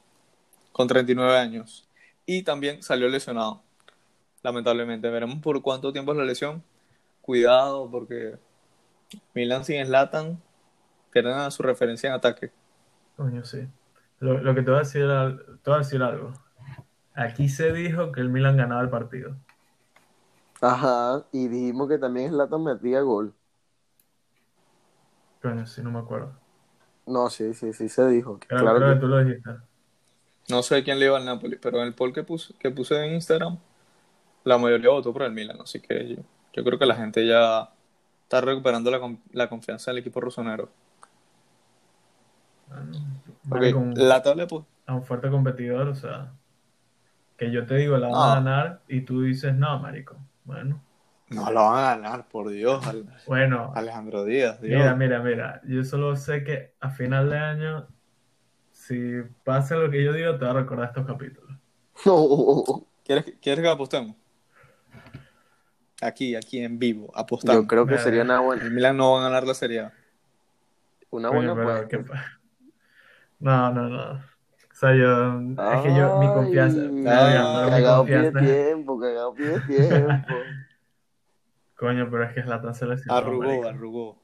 con 0.72 0.88
39 0.88 1.38
años. 1.38 1.88
Y 2.26 2.44
también 2.44 2.82
salió 2.82 3.10
lesionado, 3.10 3.62
lamentablemente. 4.42 5.10
Veremos 5.10 5.40
por 5.40 5.62
cuánto 5.62 5.92
tiempo 5.92 6.14
es 6.14 6.18
la 6.18 6.24
lesión. 6.24 6.64
Cuidado, 7.22 7.90
porque 7.92 8.36
Milan 9.34 9.66
sin 9.66 9.86
Zlatan 9.86 10.42
pierden 11.14 11.34
a 11.36 11.52
su 11.52 11.64
referencia 11.64 12.10
en 12.10 12.16
ataque. 12.16 12.52
Coño, 13.16 13.44
sí. 13.46 13.68
Lo, 14.20 14.40
lo 14.42 14.56
que 14.56 14.62
te 14.62 14.72
voy 14.72 14.78
a 14.78 14.84
decir, 14.84 15.04
te 15.64 15.70
voy 15.70 15.76
a 15.76 15.80
decir 15.80 16.02
algo. 16.04 16.34
Aquí 17.14 17.48
se 17.50 17.72
dijo 17.72 18.12
que 18.12 18.22
el 18.22 18.30
Milan 18.30 18.58
ganaba 18.58 18.82
el 18.82 18.90
partido. 18.90 19.36
Ajá, 20.62 21.26
y 21.32 21.48
dijimos 21.48 21.90
que 21.90 21.98
también 21.98 22.32
Zlatan 22.32 22.64
metía 22.64 23.02
gol. 23.02 23.34
Coño, 25.42 25.66
sí, 25.68 25.82
no 25.84 25.92
me 25.92 26.00
acuerdo. 26.00 26.34
No, 27.06 27.30
sí, 27.30 27.54
sí, 27.54 27.74
sí 27.74 27.90
se 27.90 28.08
dijo. 28.08 28.40
Claro 28.48 28.76
creo 28.78 28.90
que 28.90 28.96
que 28.96 29.00
tú 29.02 29.08
lo 29.08 29.24
dijiste. 29.24 29.52
No 30.50 30.64
sé 30.64 30.84
quién 30.84 31.00
le 31.00 31.06
iba 31.06 31.18
al 31.18 31.26
Napoli, 31.26 31.58
pero 31.58 31.80
en 31.80 31.88
el 31.88 31.94
poll 31.94 32.14
que 32.14 32.24
puse, 32.24 32.54
que 32.56 32.72
puse 32.72 32.96
en 33.06 33.14
Instagram, 33.16 33.58
la 34.44 34.58
mayoría 34.58 34.90
votó 34.90 35.14
por 35.14 35.24
el 35.24 35.34
Milan. 35.34 35.58
Así 35.62 35.80
que 35.82 36.16
yo, 36.16 36.24
yo 36.54 36.64
creo 36.64 36.80
que 36.80 36.86
la 36.86 36.96
gente 36.96 37.26
ya 37.26 37.70
está 38.24 38.42
recuperando 38.42 38.92
la, 38.92 39.18
la 39.32 39.50
confianza 39.50 39.92
del 39.92 40.00
equipo 40.00 40.22
rosonero. 40.22 40.70
Bueno, 42.74 42.98
Ok, 43.46 43.50
marico, 43.50 43.80
un- 43.80 43.94
la 43.96 44.22
tabla, 44.22 44.48
pues, 44.48 44.64
a 44.86 44.96
un 44.96 45.04
fuerte 45.04 45.30
competidor, 45.30 45.88
o 45.88 45.96
sea, 45.96 46.32
que 47.38 47.52
yo 47.52 47.66
te 47.66 47.76
digo, 47.76 47.98
la 47.98 48.08
van 48.10 48.16
Ah. 48.18 48.32
a 48.32 48.36
ganar 48.36 48.82
y 48.88 49.02
tú 49.02 49.22
dices, 49.22 49.54
no, 49.56 49.80
marico. 49.80 50.18
Bueno, 50.46 50.82
no 51.30 51.52
la 51.52 51.62
van 51.62 51.78
a 51.86 51.96
ganar, 51.96 52.28
por 52.28 52.50
Dios, 52.50 52.86
Al- 52.86 53.06
bueno, 53.28 53.72
Alejandro 53.76 54.24
Díaz. 54.26 54.62
Dios. 54.62 54.80
mira, 54.80 54.96
mira, 54.96 55.20
mira, 55.22 55.62
yo 55.66 55.84
solo 55.84 56.16
sé 56.16 56.44
que 56.44 56.74
a 56.80 56.90
final 56.90 57.30
de 57.30 57.38
año, 57.38 57.88
si 58.72 59.22
pasa 59.44 59.76
lo 59.76 59.90
que 59.90 60.04
yo 60.04 60.14
digo, 60.14 60.38
te 60.38 60.46
va 60.46 60.52
a 60.52 60.56
recordar 60.56 60.88
estos 60.90 61.06
capítulos. 61.06 61.52
no. 62.06 62.14
¿Quieres, 63.06 63.26
que- 63.26 63.40
¿Quieres 63.40 63.62
que 63.64 63.70
apostemos? 63.70 64.16
Aquí, 66.02 66.36
aquí 66.36 66.60
en 66.60 66.80
vivo, 66.80 67.12
apostamos. 67.16 67.62
Yo 67.64 67.68
creo 67.68 67.86
que 67.86 67.92
Mira, 67.92 68.04
sería 68.04 68.24
una 68.24 68.40
buena, 68.42 68.64
El 68.64 68.72
Milan 68.72 68.98
no 68.98 69.14
va 69.14 69.20
a 69.22 69.24
ganar 69.24 69.46
la 69.48 69.54
Serie 69.54 69.80
A. 69.82 69.94
una 71.12 71.30
buena 71.30 71.54
pero 71.54 71.70
apuesta. 71.72 71.88
¿qué 71.88 72.00
pa- 72.00 72.24
No, 73.44 73.72
no, 73.74 73.90
no. 73.90 74.12
O 74.14 74.76
sea, 74.76 74.96
yo, 74.96 75.40
es 75.74 75.82
que 75.82 75.94
yo, 75.96 76.18
mi 76.18 76.28
confianza, 76.34 76.80
cagado 77.70 78.06
es- 78.08 78.34
tiempo, 78.34 79.00
cagado 79.00 79.34
pide 79.34 79.60
tiempo. 79.62 80.34
Coño, 81.78 82.08
pero 82.10 82.24
es 82.24 82.34
que 82.34 82.40
es 82.40 82.46
la 82.48 82.62
tan 82.62 82.74
selección. 82.74 83.14
Arrugó, 83.16 83.68
arrugó. 83.68 84.24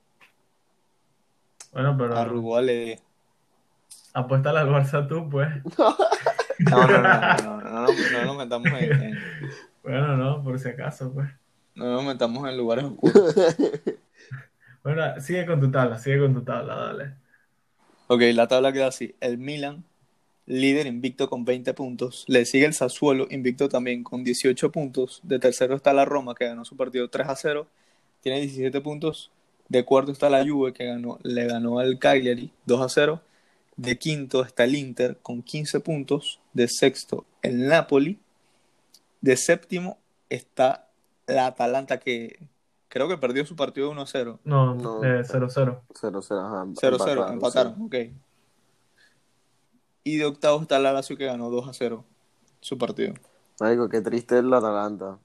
Bueno, 1.74 1.96
pero 1.98 2.18
Arrugó 2.18 2.58
Ale. 2.58 3.00
apuesta 4.14 4.50
al 4.52 4.70
Barça 4.70 5.08
tú, 5.08 5.30
pues. 5.30 5.50
No, 6.60 6.86
no, 6.88 6.98
no, 7.02 7.02
no, 7.02 7.38
no, 7.42 7.62
no, 7.62 7.82
no, 7.88 7.88
no 7.88 8.26
nos 8.26 8.38
metamos 8.38 8.68
en, 8.82 9.02
en- 9.02 9.20
Bueno, 9.84 10.18
no, 10.18 10.44
por 10.44 10.60
si 10.60 10.68
acaso, 10.70 11.14
pues. 11.14 11.30
no 11.76 11.86
nos 11.86 12.04
metamos 12.04 12.48
en 12.50 12.58
lugares 12.58 12.84
oscuros. 12.86 13.36
Bueno, 14.84 15.20
sigue 15.22 15.46
con 15.46 15.60
tu 15.62 15.72
tabla, 15.72 15.98
sigue 15.98 16.20
con 16.20 16.34
tu 16.34 16.42
tabla, 16.44 16.76
dale. 16.76 17.14
Ok, 18.12 18.22
la 18.34 18.48
tabla 18.48 18.74
queda 18.74 18.88
así. 18.88 19.14
El 19.20 19.38
Milan, 19.38 19.84
líder 20.48 20.88
invicto 20.88 21.30
con 21.30 21.46
20 21.46 21.76
puntos. 21.76 22.26
Le 22.28 22.44
sigue 22.46 22.66
el 22.66 22.74
Sassuolo, 22.74 23.28
invicto 23.30 23.70
también 23.70 24.04
con 24.04 24.24
18 24.24 24.72
puntos. 24.72 25.20
De 25.22 25.38
tercero 25.38 25.76
está 25.76 25.94
la 25.94 26.06
Roma, 26.06 26.34
que 26.34 26.46
ganó 26.46 26.66
su 26.66 26.76
partido 26.76 27.08
3 27.08 27.28
a 27.28 27.36
0. 27.36 27.68
Tiene 28.22 28.42
17 28.42 28.82
puntos. 28.82 29.30
De 29.68 29.86
cuarto 29.86 30.12
está 30.12 30.28
la 30.32 30.44
Juve, 30.44 30.74
que 30.74 30.86
ganó, 30.86 31.20
le 31.22 31.46
ganó 31.46 31.78
al 31.78 32.00
Cagliari 32.00 32.52
2 32.66 32.82
a 32.82 32.90
0. 32.90 33.22
De 33.78 34.00
quinto 34.00 34.44
está 34.44 34.64
el 34.64 34.74
Inter 34.74 35.20
con 35.22 35.44
15 35.44 35.80
puntos. 35.80 36.40
De 36.54 36.68
sexto 36.68 37.26
el 37.44 37.68
Napoli. 37.68 38.18
De 39.22 39.38
séptimo 39.38 40.00
está 40.30 40.88
la 41.28 41.46
Atalanta, 41.46 42.00
que 42.00 42.40
creo 42.90 43.08
que 43.08 43.18
perdió 43.18 43.46
su 43.46 43.56
partido 43.56 43.90
1 43.92 44.02
a 44.02 44.06
0. 44.06 44.40
No, 44.44 44.76
No. 44.76 45.04
eh, 45.04 45.24
0-0. 45.24 45.82
0-0, 45.94 46.46
ajá. 46.46 46.66
0-0, 46.74 47.32
empataron, 47.34 47.76
sí. 47.76 47.82
ok. 47.84 47.96
Y 50.04 50.18
de 50.18 50.26
octavo 50.26 50.62
está 50.62 50.80
la 50.80 50.92
Lazio 50.92 51.16
que 51.18 51.26
ganó 51.26 51.50
2 51.50 51.68
a 51.70 51.74
0 51.74 52.04
su 52.62 52.78
partido. 52.78 53.14
Marico, 53.60 53.88
qué 53.90 54.02
triste 54.02 54.38
es 54.40 54.44
la 54.44 54.58
Atalanta. 54.58 55.18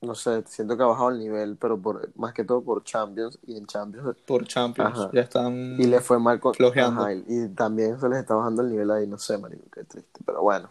No 0.00 0.14
sé, 0.14 0.44
siento 0.46 0.76
que 0.76 0.82
ha 0.82 0.86
bajado 0.86 1.10
el 1.10 1.18
nivel, 1.18 1.56
pero 1.56 1.76
por, 1.80 2.10
más 2.16 2.32
que 2.32 2.44
todo 2.44 2.62
por 2.62 2.84
Champions. 2.84 3.38
Y 3.46 3.56
en 3.56 3.66
Champions. 3.66 4.16
Por 4.26 4.46
Champions. 4.46 4.96
Ajá. 4.96 5.10
Ya 5.12 5.22
están. 5.22 5.76
Y 5.78 5.86
le 5.86 6.00
fue 6.00 6.18
mal 6.20 6.38
con. 6.40 6.54
Flojeando. 6.54 7.00
Ajá, 7.02 7.14
y, 7.14 7.24
y 7.26 7.48
también 7.48 7.98
se 7.98 8.08
les 8.08 8.18
está 8.20 8.34
bajando 8.34 8.62
el 8.62 8.70
nivel 8.70 8.90
ahí. 8.90 9.06
No 9.06 9.18
sé, 9.18 9.36
marico, 9.38 9.64
qué 9.72 9.84
triste. 9.84 10.20
Pero 10.24 10.42
bueno. 10.42 10.70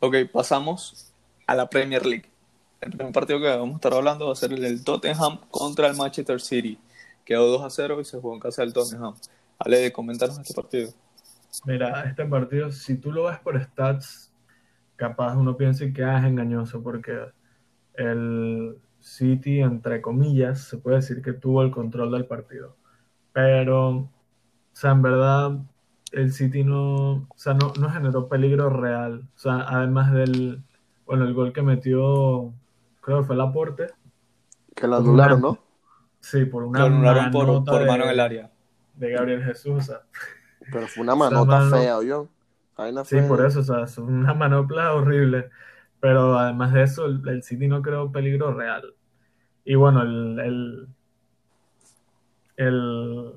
Ok, 0.00 0.14
pasamos 0.32 1.12
a 1.46 1.54
la 1.54 1.68
Premier 1.68 2.04
League. 2.06 2.30
El 2.80 2.92
primer 2.92 3.12
partido 3.12 3.40
que 3.40 3.48
vamos 3.48 3.72
a 3.72 3.74
estar 3.76 3.94
hablando 3.94 4.26
va 4.26 4.32
a 4.32 4.36
ser 4.36 4.52
el 4.52 4.60
del 4.60 4.84
Tottenham 4.84 5.40
contra 5.50 5.88
el 5.88 5.96
Manchester 5.96 6.40
City. 6.40 6.78
Quedó 7.24 7.48
2 7.48 7.62
a 7.62 7.70
0 7.70 8.00
y 8.00 8.04
se 8.04 8.20
jugó 8.20 8.34
en 8.34 8.40
casa 8.40 8.62
del 8.62 8.72
Tottenham. 8.72 9.14
Ale, 9.58 9.92
coméntanos 9.92 10.38
este 10.38 10.54
partido. 10.54 10.90
Mira, 11.64 12.04
este 12.04 12.24
partido, 12.24 12.70
si 12.70 12.96
tú 12.96 13.10
lo 13.10 13.24
ves 13.24 13.38
por 13.40 13.60
stats, 13.60 14.32
capaz 14.96 15.34
uno 15.36 15.56
piensa 15.56 15.84
que 15.92 16.04
ah, 16.04 16.18
es 16.18 16.24
engañoso 16.24 16.82
porque 16.82 17.18
el 17.94 18.78
City, 19.00 19.60
entre 19.60 20.00
comillas, 20.00 20.60
se 20.60 20.78
puede 20.78 20.96
decir 20.96 21.20
que 21.22 21.32
tuvo 21.32 21.62
el 21.62 21.70
control 21.70 22.12
del 22.12 22.26
partido. 22.26 22.76
Pero, 23.32 23.90
o 23.90 24.10
sea, 24.72 24.92
en 24.92 25.02
verdad, 25.02 25.58
el 26.12 26.32
City 26.32 26.64
no, 26.64 27.12
o 27.12 27.36
sea, 27.36 27.54
no, 27.54 27.72
no 27.80 27.90
generó 27.90 28.28
peligro 28.28 28.70
real. 28.70 29.28
O 29.36 29.38
sea, 29.38 29.64
además 29.68 30.12
del, 30.12 30.62
bueno, 31.06 31.24
el 31.24 31.34
gol 31.34 31.52
que 31.52 31.62
metió, 31.62 32.52
creo 33.08 33.20
que 33.20 33.26
fue 33.26 33.34
el 33.36 33.40
aporte. 33.40 33.86
Que 34.76 34.86
lo 34.86 34.96
anularon, 34.98 35.40
¿no? 35.40 35.58
Sí, 36.20 36.44
por 36.44 36.62
una 36.64 36.80
Lo 36.80 36.84
anularon 36.86 37.30
por, 37.30 37.46
manota 37.46 37.72
por 37.72 37.80
de, 37.80 37.86
mano 37.86 38.04
en 38.04 38.10
el 38.10 38.20
área. 38.20 38.52
de 38.96 39.10
Gabriel 39.10 39.42
Jesús. 39.44 39.72
O 39.76 39.80
sea, 39.80 40.02
Pero 40.70 40.86
fue 40.88 41.02
una 41.04 41.14
manota 41.14 41.58
mano- 41.60 41.70
fea. 41.76 41.96
Vaina 42.76 43.04
Sí, 43.06 43.16
fea. 43.16 43.26
por 43.28 43.46
eso, 43.46 43.60
o 43.60 43.62
sea, 43.62 43.84
es 43.84 43.96
una 43.96 44.34
manopla 44.34 44.92
horrible. 44.92 45.48
Pero 46.00 46.38
además 46.38 46.74
de 46.74 46.82
eso, 46.82 47.06
el, 47.06 47.26
el 47.28 47.42
City 47.42 47.66
no 47.66 47.80
creó 47.80 48.12
peligro 48.12 48.52
real. 48.52 48.94
Y 49.64 49.74
bueno, 49.74 50.02
el, 50.02 50.38
el, 50.38 50.88
el 52.56 53.32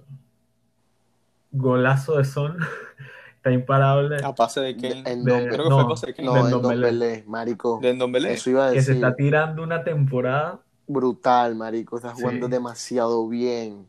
golazo 1.51 2.17
de 2.17 2.23
Son 2.25 2.57
está 3.41 3.51
imparable. 3.51 4.17
A 4.23 4.35
pase 4.35 4.59
de 4.61 4.73
De- 4.75 4.77
Kane. 5.03 5.11
en 5.11 5.23
De-. 5.23 5.47
Creo 5.49 5.63
que 5.63 5.69
no, 5.69 5.79
fue 5.81 5.89
pase 5.89 6.13
de. 6.13 6.23
No, 6.23 6.33
de 6.33 6.39
en 6.41 6.47
Ndombele. 6.47 6.91
Ndombele, 6.91 7.23
marico. 7.27 7.79
De 7.81 7.93
Ndombele. 7.93 8.33
Eso 8.33 8.49
iba 8.51 8.67
a 8.67 8.71
que 8.71 8.81
se 8.81 8.91
decir. 8.91 9.03
está 9.03 9.15
tirando 9.15 9.63
una 9.63 9.83
temporada. 9.83 10.59
Brutal, 10.87 11.55
marico. 11.55 11.97
Está 11.97 12.13
jugando 12.13 12.45
Sí. 12.47 12.51
demasiado 12.51 13.27
bien. 13.27 13.87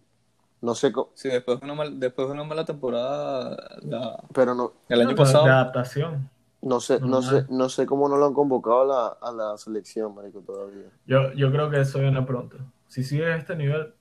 No 0.60 0.74
sé 0.76 0.92
cómo, 0.92 1.10
Sí, 1.14 1.28
después 1.28 1.58
de 1.58 1.64
una, 1.64 1.74
mal- 1.74 1.98
después 1.98 2.28
de 2.28 2.34
una 2.34 2.44
mala 2.44 2.64
temporada 2.64 3.56
la- 3.82 4.22
pero 4.32 4.54
no, 4.54 4.72
el 4.88 5.00
año 5.00 5.16
pasado. 5.16 5.44
De 5.44 5.50
adaptación. 5.50 6.30
no 6.60 6.78
sé, 6.78 7.00
no 7.00 7.20
sé, 7.20 7.44
no 7.50 7.68
sé 7.68 7.84
cómo 7.86 8.08
no 8.08 8.16
lo 8.16 8.26
han 8.26 8.32
convocado 8.34 8.82
a 8.82 8.84
la, 8.84 9.28
a 9.28 9.32
la 9.50 9.58
selección, 9.58 10.14
marico, 10.14 10.38
todavía. 10.40 10.84
Yo, 11.04 11.32
yo 11.32 11.50
creo 11.50 11.68
que 11.68 11.80
eso 11.80 11.98
viene 11.98 12.22
pronto. 12.22 12.58
Si 12.86 13.02
sigue 13.02 13.26
a 13.26 13.36
este 13.36 13.56
nivel, 13.56 13.92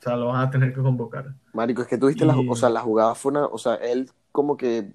o 0.00 0.02
sea, 0.02 0.16
lo 0.16 0.26
van 0.26 0.40
a 0.48 0.50
tener 0.50 0.74
que 0.74 0.82
convocar. 0.82 1.26
Marico, 1.52 1.82
es 1.82 1.86
que 1.86 1.96
tú 1.98 2.08
viste 2.08 2.24
la, 2.26 2.34
Y- 2.36 2.48
o 2.48 2.56
sea, 2.56 2.68
la 2.68 2.80
jugada 2.80 3.14
fue 3.14 3.30
una, 3.30 3.46
o 3.46 3.58
sea, 3.58 3.76
él 3.76 4.10
como 4.32 4.56
que 4.56 4.92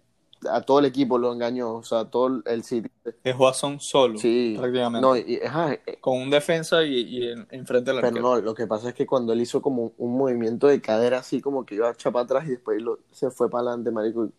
a 0.50 0.62
todo 0.62 0.80
el 0.80 0.86
equipo 0.86 1.18
lo 1.18 1.34
engañó, 1.34 1.74
o 1.76 1.84
sea, 1.84 2.06
todo 2.06 2.42
el 2.46 2.64
City. 2.64 2.90
Dejó 3.24 3.48
a 3.48 3.54
Son 3.54 3.80
solo, 3.80 4.20
Sí, 4.20 4.56
prácticamente. 4.58 5.02
no, 5.02 5.18
y, 5.18 5.40
ajá, 5.44 5.74
eh, 5.74 5.98
Con 6.00 6.22
un 6.22 6.30
defensa 6.30 6.84
y, 6.84 7.02
y 7.02 7.28
en, 7.30 7.48
enfrente 7.52 7.92
del 7.92 8.02
pero 8.02 8.22
no, 8.22 8.40
lo 8.42 8.54
que 8.54 8.68
pasa 8.68 8.90
es 8.90 8.96
que 8.96 9.06
cuando 9.06 9.34
él 9.34 9.42
hizo 9.42 9.62
como 9.62 9.94
un 9.98 10.18
movimiento 10.18 10.68
de 10.68 10.82
cadera 10.82 11.20
así 11.20 11.42
como 11.42 11.66
que 11.66 11.76
iba 11.76 11.88
a 11.90 11.92
echar 11.94 12.14
para 12.14 12.26
atrás 12.26 12.46
y 12.48 12.52
después 12.52 12.82
lo- 12.82 13.00
se 13.12 13.32
fue 13.32 13.50
para 13.50 13.70
adelante, 13.70 13.92
marico, 13.92 14.26
y 14.26 14.32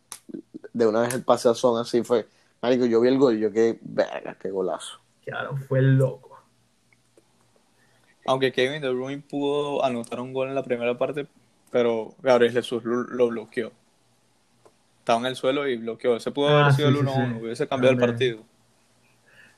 de 0.72 0.86
una 0.86 1.02
vez 1.02 1.14
el 1.14 1.24
pase 1.24 1.48
a 1.48 1.54
Son 1.54 1.80
así 1.80 2.02
fue, 2.02 2.26
marico, 2.62 2.86
yo 2.86 3.00
vi 3.00 3.08
el 3.08 3.18
gol 3.18 3.36
y 3.36 3.40
yo 3.40 3.52
quedé, 3.52 3.78
verga, 3.82 4.36
qué 4.40 4.50
golazo. 4.50 4.98
Claro, 5.24 5.56
fue 5.56 5.80
loco. 5.82 6.38
Aunque 8.26 8.52
Kevin 8.52 8.82
De 8.82 8.90
Bruyne 8.90 9.22
pudo 9.22 9.84
anotar 9.84 10.20
un 10.20 10.32
gol 10.32 10.48
en 10.48 10.54
la 10.54 10.62
primera 10.62 10.96
parte, 10.98 11.26
pero 11.70 12.14
Gabriel 12.22 12.52
Jesús 12.52 12.84
lo, 12.84 13.02
lo 13.04 13.28
bloqueó. 13.28 13.72
Estaba 15.08 15.20
en 15.20 15.26
el 15.26 15.36
suelo 15.36 15.66
y 15.66 15.76
bloqueó. 15.78 16.16
Ese 16.16 16.30
pudo 16.32 16.58
Ah, 16.58 16.60
haber 16.60 16.74
sido 16.74 16.90
sí, 16.90 16.98
el 16.98 17.08
sí, 17.08 17.12
1-1, 17.14 17.38
sí. 17.38 17.42
hubiese 17.42 17.66
cambiado 17.66 17.94
el 17.94 17.98
partido. 17.98 18.44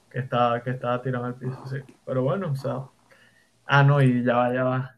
que 0.09 0.21
estaba, 0.21 0.63
que 0.63 0.71
estaba 0.71 1.03
tirado 1.03 1.25
al 1.25 1.35
piso, 1.35 1.67
sí. 1.67 1.79
Pero 2.07 2.23
bueno, 2.23 2.53
o 2.53 2.57
sea. 2.57 2.85
Ah, 3.67 3.83
no, 3.83 4.01
y 4.01 4.23
ya 4.25 4.37
va, 4.37 4.55
ya 4.55 4.63
va. 4.65 4.97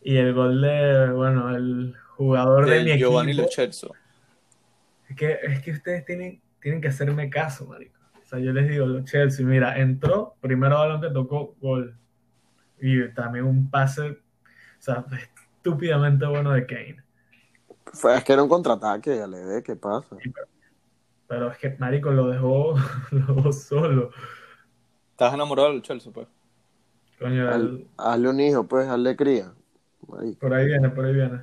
Y 0.00 0.16
el 0.16 0.34
gol 0.34 0.60
de, 0.62 1.10
bueno, 1.12 1.54
el 1.56 1.96
jugador 2.16 2.66
de, 2.68 2.84
mi 2.84 2.90
De 2.92 2.98
Giovanni 2.98 3.32
equipo. 3.32 3.46
Lo 3.46 3.48
Celso. 3.52 3.96
Es 5.08 5.16
que, 5.16 5.38
es 5.42 5.62
que 5.62 5.72
ustedes 5.72 6.04
tienen, 6.04 6.40
tienen 6.60 6.80
que 6.80 6.88
hacerme 6.88 7.28
caso, 7.30 7.66
marico. 7.66 7.98
O 8.22 8.26
sea, 8.26 8.38
yo 8.38 8.52
les 8.52 8.68
digo, 8.68 8.86
los 8.86 9.04
Chelsea, 9.04 9.44
mira, 9.44 9.78
entró, 9.78 10.36
primero 10.40 10.78
balón 10.78 11.00
que 11.00 11.10
tocó, 11.10 11.56
gol. 11.60 11.96
Y 12.80 13.08
también 13.14 13.46
un 13.46 13.68
pase, 13.70 14.10
o 14.10 14.18
sea, 14.78 15.04
estúpidamente 15.56 16.26
bueno 16.26 16.52
de 16.52 16.66
Kane. 16.66 17.02
Fue, 17.92 18.16
es 18.16 18.24
que 18.24 18.32
era 18.32 18.42
un 18.42 18.48
contraataque, 18.48 19.16
ya 19.16 19.26
le 19.26 19.44
ve, 19.44 19.62
¿qué 19.62 19.76
pasa? 19.76 20.16
Sí, 20.22 20.30
pero, 20.30 20.46
pero 21.26 21.50
es 21.52 21.58
que 21.58 21.76
Marico 21.78 22.10
lo 22.10 22.28
dejó, 22.28 22.74
lo 23.10 23.34
dejó 23.34 23.52
solo. 23.52 24.10
Estás 25.12 25.34
enamorado 25.34 25.70
del 25.70 25.82
Chelsea, 25.82 26.12
pues. 26.12 26.26
Coño, 27.18 27.48
Haz- 27.48 27.56
el- 27.56 27.88
hazle 27.96 28.28
un 28.28 28.40
hijo, 28.40 28.64
pues, 28.66 28.88
hazle 28.88 29.16
cría. 29.16 29.52
Marico. 30.06 30.38
por 30.40 30.54
ahí 30.54 30.66
viene, 30.66 30.88
por 30.90 31.04
ahí 31.04 31.12
viene. 31.14 31.40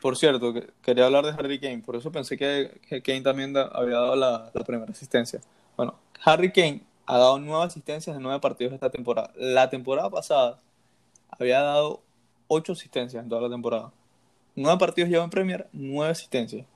Por 0.00 0.16
cierto, 0.16 0.54
que- 0.54 0.70
quería 0.82 1.06
hablar 1.06 1.24
de 1.26 1.32
Harry 1.32 1.60
Kane, 1.60 1.82
por 1.84 1.94
eso 1.96 2.10
pensé 2.10 2.36
que, 2.38 2.80
que 2.88 3.02
Kane 3.02 3.20
también 3.22 3.52
da- 3.52 3.66
había 3.72 3.96
dado 3.96 4.16
la, 4.16 4.50
la 4.54 4.64
primera 4.64 4.90
asistencia. 4.90 5.40
Bueno, 5.76 5.94
Harry 6.24 6.52
Kane 6.52 6.84
ha 7.06 7.18
dado 7.18 7.38
nueve 7.38 7.64
asistencias 7.66 8.16
en 8.16 8.22
nueve 8.22 8.40
partidos 8.40 8.72
esta 8.72 8.88
temporada. 8.90 9.30
La 9.36 9.68
temporada 9.68 10.08
pasada 10.08 10.60
había 11.38 11.60
dado 11.60 12.02
ocho 12.48 12.72
asistencias 12.72 13.22
en 13.22 13.28
toda 13.28 13.42
la 13.42 13.50
temporada. 13.50 13.92
Nueve 14.60 14.78
partidos 14.78 15.08
lleva 15.08 15.24
en 15.24 15.30
Premier, 15.30 15.68
nueve 15.72 16.12
asistencias. 16.12 16.66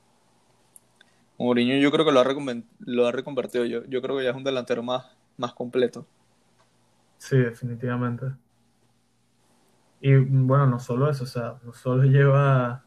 Mourinho 1.37 1.77
yo 1.77 1.91
creo 1.93 2.07
que 2.07 2.13
lo 2.13 2.21
ha, 2.21 3.13
reconvertido. 3.13 3.67
Yo, 3.67 3.85
yo 3.85 4.01
creo 4.01 4.17
que 4.17 4.25
ya 4.25 4.31
es 4.31 4.37
un 4.37 4.43
delantero 4.43 4.83
más, 4.83 5.05
más 5.37 5.53
completo. 5.53 6.07
Sí, 7.19 7.37
definitivamente. 7.37 8.25
Y 10.01 10.17
bueno, 10.17 10.67
no 10.67 10.79
solo 10.79 11.11
eso, 11.11 11.25
o 11.25 11.27
sea, 11.27 11.59
no 11.63 11.75
solo 11.75 12.05
lleva 12.11 12.87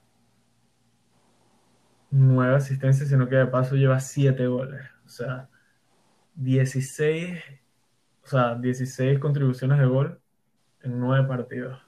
nueve 2.10 2.56
asistencias, 2.56 3.08
sino 3.08 3.30
que 3.30 3.36
de 3.36 3.46
paso 3.46 3.76
lleva 3.76 4.00
siete 4.00 4.48
goles. 4.48 4.82
O 5.06 5.10
sea, 5.10 5.48
16, 6.34 7.40
o 8.24 8.28
sea, 8.28 8.56
16 8.56 9.20
contribuciones 9.20 9.78
de 9.78 9.86
gol 9.86 10.20
en 10.82 11.00
nueve 11.00 11.28
partidos. 11.28 11.87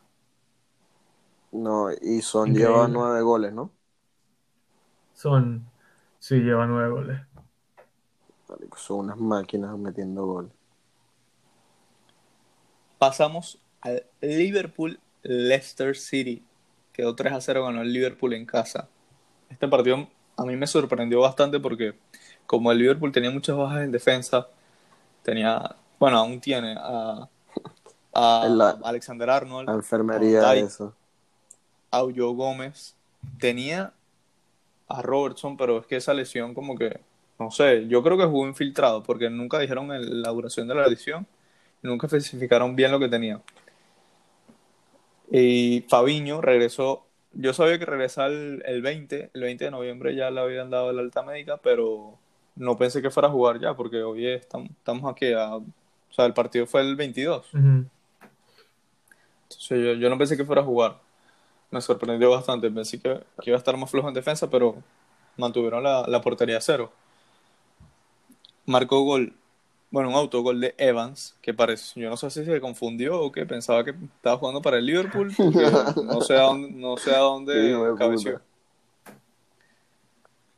No, 1.52 1.92
y 2.02 2.22
Son 2.24 2.54
Increíble. 2.54 2.56
lleva 2.56 2.88
nueve 2.88 3.22
goles, 3.22 3.54
¿no? 3.54 3.72
Son, 5.14 5.70
sí, 6.20 6.38
lleva 6.40 6.66
nueve 6.66 6.90
goles. 6.90 7.22
Son 8.76 9.00
unas 9.00 9.18
máquinas 9.18 9.78
metiendo 9.78 10.26
goles. 10.26 10.52
Pasamos 12.98 13.60
al 13.82 14.04
Liverpool 14.22 15.00
Leicester 15.24 15.96
City. 15.96 16.44
Quedó 16.94 17.16
3 17.16 17.34
a 17.34 17.42
0, 17.42 17.64
ganó 17.66 17.82
el 17.82 17.94
Liverpool 17.94 18.34
en 18.34 18.46
casa. 18.46 18.90
Este 19.50 19.68
partido 19.68 20.08
a 20.38 20.46
mí 20.46 20.56
me 20.58 20.68
sorprendió 20.68 21.22
bastante 21.22 21.60
porque 21.60 21.96
como 22.46 22.72
el 22.72 22.80
Liverpool 22.80 23.12
tenía 23.12 23.32
muchas 23.32 23.58
bajas 23.58 23.84
en 23.84 23.92
defensa, 23.92 24.48
tenía, 25.24 25.76
bueno, 26.00 26.20
aún 26.20 26.42
tiene 26.42 26.76
a, 26.80 27.30
a 28.14 28.50
la- 28.58 28.84
Alexander 28.84 29.30
Arnold, 29.30 29.72
La 29.72 29.74
enfermería 29.74 30.42
Dai- 30.42 30.66
esa. 30.66 30.94
A 31.92 32.04
Ullo 32.04 32.32
Gómez, 32.32 32.96
tenía 33.40 33.94
a 34.88 35.02
Robertson, 35.02 35.58
pero 35.58 35.80
es 35.80 35.86
que 35.88 35.98
esa 35.98 36.14
lesión 36.14 36.54
como 36.54 36.78
que, 36.78 37.00
no 37.40 37.52
sé, 37.52 37.88
yo 37.88 38.02
creo 38.04 38.18
que 38.18 38.26
jugó 38.26 38.48
infiltrado 38.48 39.04
porque 39.04 39.30
nunca 39.30 39.60
dijeron 39.60 39.92
el- 39.92 40.22
la 40.22 40.30
duración 40.30 40.68
de 40.68 40.76
la 40.76 40.88
lesión 40.88 41.28
nunca 41.82 42.08
especificaron 42.08 42.76
bien 42.76 42.92
lo 42.92 43.00
que 43.00 43.08
tenía. 43.08 43.42
Y 45.32 45.86
Fabiño 45.88 46.42
regresó, 46.42 47.06
yo 47.34 47.54
sabía 47.54 47.78
que 47.78 47.86
regresaba 47.86 48.28
el, 48.30 48.64
el 48.66 48.82
20, 48.82 49.30
el 49.34 49.42
20 49.42 49.66
de 49.66 49.72
noviembre 49.72 50.16
ya 50.16 50.32
le 50.32 50.42
habían 50.42 50.70
dado 50.70 50.92
la 50.92 51.02
alta 51.02 51.22
médica, 51.22 51.58
pero 51.58 52.18
no 52.56 52.78
pensé 52.78 53.02
que 53.02 53.12
fuera 53.12 53.28
a 53.30 53.32
jugar 53.32 53.60
ya 53.60 53.76
porque 53.76 54.02
hoy 54.02 54.28
estamos, 54.28 54.70
estamos 54.72 55.12
aquí 55.12 55.32
a, 55.34 55.56
o 55.56 55.64
sea, 56.10 56.26
el 56.26 56.34
partido 56.34 56.66
fue 56.66 56.82
el 56.82 56.96
22. 56.96 57.54
Ujú. 57.54 57.86
Entonces 59.44 59.70
yo, 59.84 59.94
yo 59.94 60.10
no 60.10 60.18
pensé 60.18 60.36
que 60.36 60.46
fuera 60.46 60.62
a 60.62 60.66
jugar. 60.66 60.98
Me 61.72 61.82
sorprendió 61.82 62.32
bastante. 62.32 62.70
Pensé 62.72 63.00
que, 63.00 63.22
que 63.42 63.50
iba 63.50 63.56
a 63.56 63.60
estar 63.60 63.76
más 63.78 63.90
flojo 63.90 64.08
en 64.08 64.14
defensa, 64.14 64.50
pero 64.50 64.76
mantuvieron 65.38 65.84
la, 65.84 66.06
la 66.08 66.22
portería 66.22 66.58
a 66.58 66.62
cero. 66.62 66.92
Marcó 68.66 69.02
gol, 69.02 69.34
bueno, 69.92 70.10
un 70.10 70.16
autogol 70.16 70.62
de 70.62 70.76
Evans, 70.78 71.36
que 71.42 71.54
parece, 71.54 72.00
yo 72.00 72.10
no 72.10 72.18
sé 72.18 72.30
si 72.30 72.46
se 72.46 72.62
confundió 72.62 73.20
o 73.20 73.32
que 73.32 73.46
pensaba 73.46 73.84
que 73.84 73.96
estaba 74.16 74.38
jugando 74.38 74.62
para 74.62 74.78
el 74.78 74.86
Liverpool, 74.86 75.34
no 76.04 76.22
sé 76.22 76.36
a 76.36 76.42
dónde, 76.42 76.70
no 76.72 76.98
sé 76.98 77.16
a 77.16 77.20
dónde 77.20 77.94
cabeció. 77.98 78.42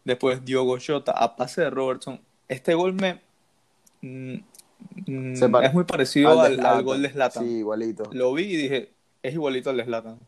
Después 0.04 0.44
Diogo 0.44 0.78
Jota 0.86 1.12
a 1.12 1.36
pase 1.36 1.62
de 1.62 1.70
Robertson. 1.70 2.20
Este 2.48 2.74
gol 2.74 2.94
me 2.94 3.22
mm, 4.02 4.36
es 5.64 5.74
muy 5.74 5.84
parecido 5.84 6.42
Al 6.42 6.60
al, 6.66 6.84
gol 6.84 7.02
de 7.02 7.10
Zlatan. 7.10 7.44
Sí, 7.44 7.58
igualito. 7.60 8.10
Lo 8.12 8.34
vi 8.34 8.44
y 8.44 8.58
dije, 8.58 8.90
es 9.22 9.34
igualito 9.34 9.70
al 9.70 9.78
de 9.78 9.86
Zlatan. 9.86 10.20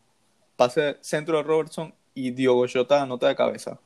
Pase 0.56 0.96
centro 1.00 1.36
de 1.38 1.42
Robertson 1.42 1.94
y 2.14 2.30
Diogo 2.30 2.64
Jota 2.72 3.02
anota 3.02 3.28
de 3.28 3.36
cabeza. 3.36 3.78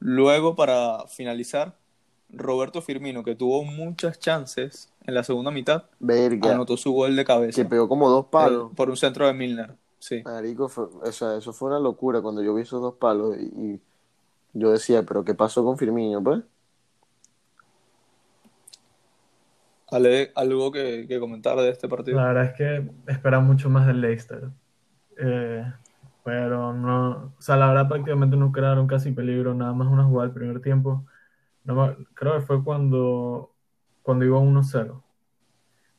Luego, 0.00 0.54
para 0.56 1.06
finalizar, 1.08 1.76
Roberto 2.30 2.82
Firmino, 2.82 3.22
que 3.22 3.34
tuvo 3.34 3.62
muchas 3.64 4.18
chances 4.18 4.92
en 5.04 5.14
la 5.14 5.22
segunda 5.22 5.50
mitad, 5.50 5.84
Verga. 6.00 6.52
anotó 6.52 6.76
su 6.76 6.92
gol 6.92 7.14
de 7.16 7.24
cabeza. 7.24 7.62
Que 7.62 7.68
pegó 7.68 7.88
como 7.88 8.10
dos 8.10 8.26
palos. 8.26 8.70
El- 8.70 8.76
por 8.76 8.90
un 8.90 8.96
centro 8.96 9.26
de 9.26 9.32
Milner. 9.32 9.74
Sí. 9.98 10.22
Marico, 10.24 10.68
fue- 10.68 10.84
o 11.02 11.12
sea, 11.12 11.36
eso 11.36 11.52
fue 11.52 11.68
una 11.70 11.78
locura 11.80 12.20
cuando 12.20 12.42
yo 12.42 12.54
vi 12.54 12.62
esos 12.62 12.80
dos 12.82 12.94
palos 12.94 13.36
y, 13.38 13.44
y 13.44 13.80
yo 14.52 14.70
decía, 14.72 15.02
pero 15.04 15.24
¿qué 15.24 15.34
pasó 15.34 15.64
con 15.64 15.78
Firmino, 15.78 16.22
pues? 16.22 16.42
Ale, 19.90 20.32
¿Algo 20.34 20.72
que, 20.72 21.06
que 21.08 21.20
comentar 21.20 21.56
de 21.58 21.70
este 21.70 21.88
partido? 21.88 22.18
La 22.18 22.26
verdad 22.26 22.44
es 22.46 22.52
que 22.54 22.90
espera 23.10 23.38
mucho 23.40 23.70
más 23.70 23.86
del 23.86 24.00
Leicester. 24.00 24.48
Eh, 25.18 25.64
pero 26.24 26.72
no, 26.72 27.34
o 27.38 27.40
sea, 27.40 27.56
la 27.56 27.68
verdad 27.68 27.88
prácticamente 27.88 28.36
no 28.36 28.50
crearon 28.52 28.86
casi 28.86 29.12
peligro, 29.12 29.54
nada 29.54 29.72
más 29.72 29.88
una 29.88 30.04
jugada 30.04 30.28
del 30.28 30.34
primer 30.34 30.60
tiempo. 30.60 31.06
No 31.64 31.96
creo 32.14 32.34
que 32.34 32.40
fue 32.46 32.64
cuando, 32.64 33.52
cuando 34.02 34.24
iba 34.24 34.38
1-0. 34.38 35.02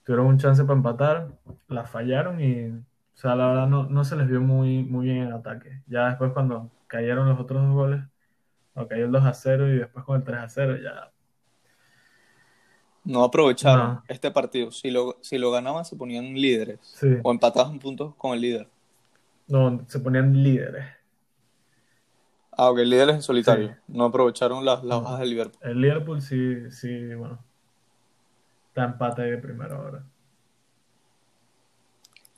Tuvieron 0.03 0.27
un 0.27 0.37
chance 0.37 0.63
para 0.63 0.77
empatar, 0.77 1.29
la 1.67 1.85
fallaron 1.85 2.39
y, 2.41 2.67
o 2.69 2.81
sea, 3.15 3.35
la 3.35 3.47
verdad 3.47 3.67
no, 3.67 3.85
no 3.89 4.03
se 4.03 4.15
les 4.15 4.27
vio 4.27 4.41
muy, 4.41 4.83
muy 4.83 5.05
bien 5.05 5.17
en 5.23 5.33
ataque. 5.33 5.81
Ya 5.87 6.07
después 6.07 6.31
cuando 6.33 6.71
cayeron 6.87 7.27
los 7.29 7.39
otros 7.39 7.61
dos 7.63 7.73
goles, 7.73 8.01
o 8.73 8.87
cayó 8.87 9.05
el 9.05 9.11
2-0 9.11 9.73
y 9.73 9.79
después 9.79 10.05
con 10.05 10.17
el 10.17 10.23
3-0 10.23 10.81
ya 10.81 11.11
No 13.03 13.23
aprovecharon 13.23 13.95
No. 13.95 14.03
este 14.07 14.29
partido. 14.31 14.71
Si 14.71 14.91
lo, 14.91 15.17
si 15.21 15.37
lo 15.37 15.51
ganaban, 15.51 15.85
se 15.85 15.95
ponían 15.95 16.33
líderes. 16.35 16.79
Sí. 16.81 17.07
O 17.23 17.31
empataban 17.31 17.79
puntos 17.79 18.13
con 18.15 18.33
el 18.33 18.41
líder. 18.41 18.69
No, 19.47 19.85
se 19.87 19.99
ponían 19.99 20.33
líderes. 20.43 20.85
Ah, 22.51 22.71
ok, 22.71 22.79
líderes 22.79 23.15
en 23.15 23.21
solitario. 23.21 23.67
Sí. 23.69 23.73
No 23.87 24.05
aprovecharon 24.05 24.65
las, 24.65 24.83
las 24.83 25.01
bajas 25.03 25.19
del 25.19 25.29
Liverpool. 25.29 25.59
El 25.61 25.81
Liverpool 25.81 26.21
sí, 26.21 26.71
sí, 26.71 27.13
bueno. 27.13 27.37
Está 28.69 28.85
empate 28.85 29.21
de 29.23 29.37
primera 29.37 29.79
hora. 29.79 30.03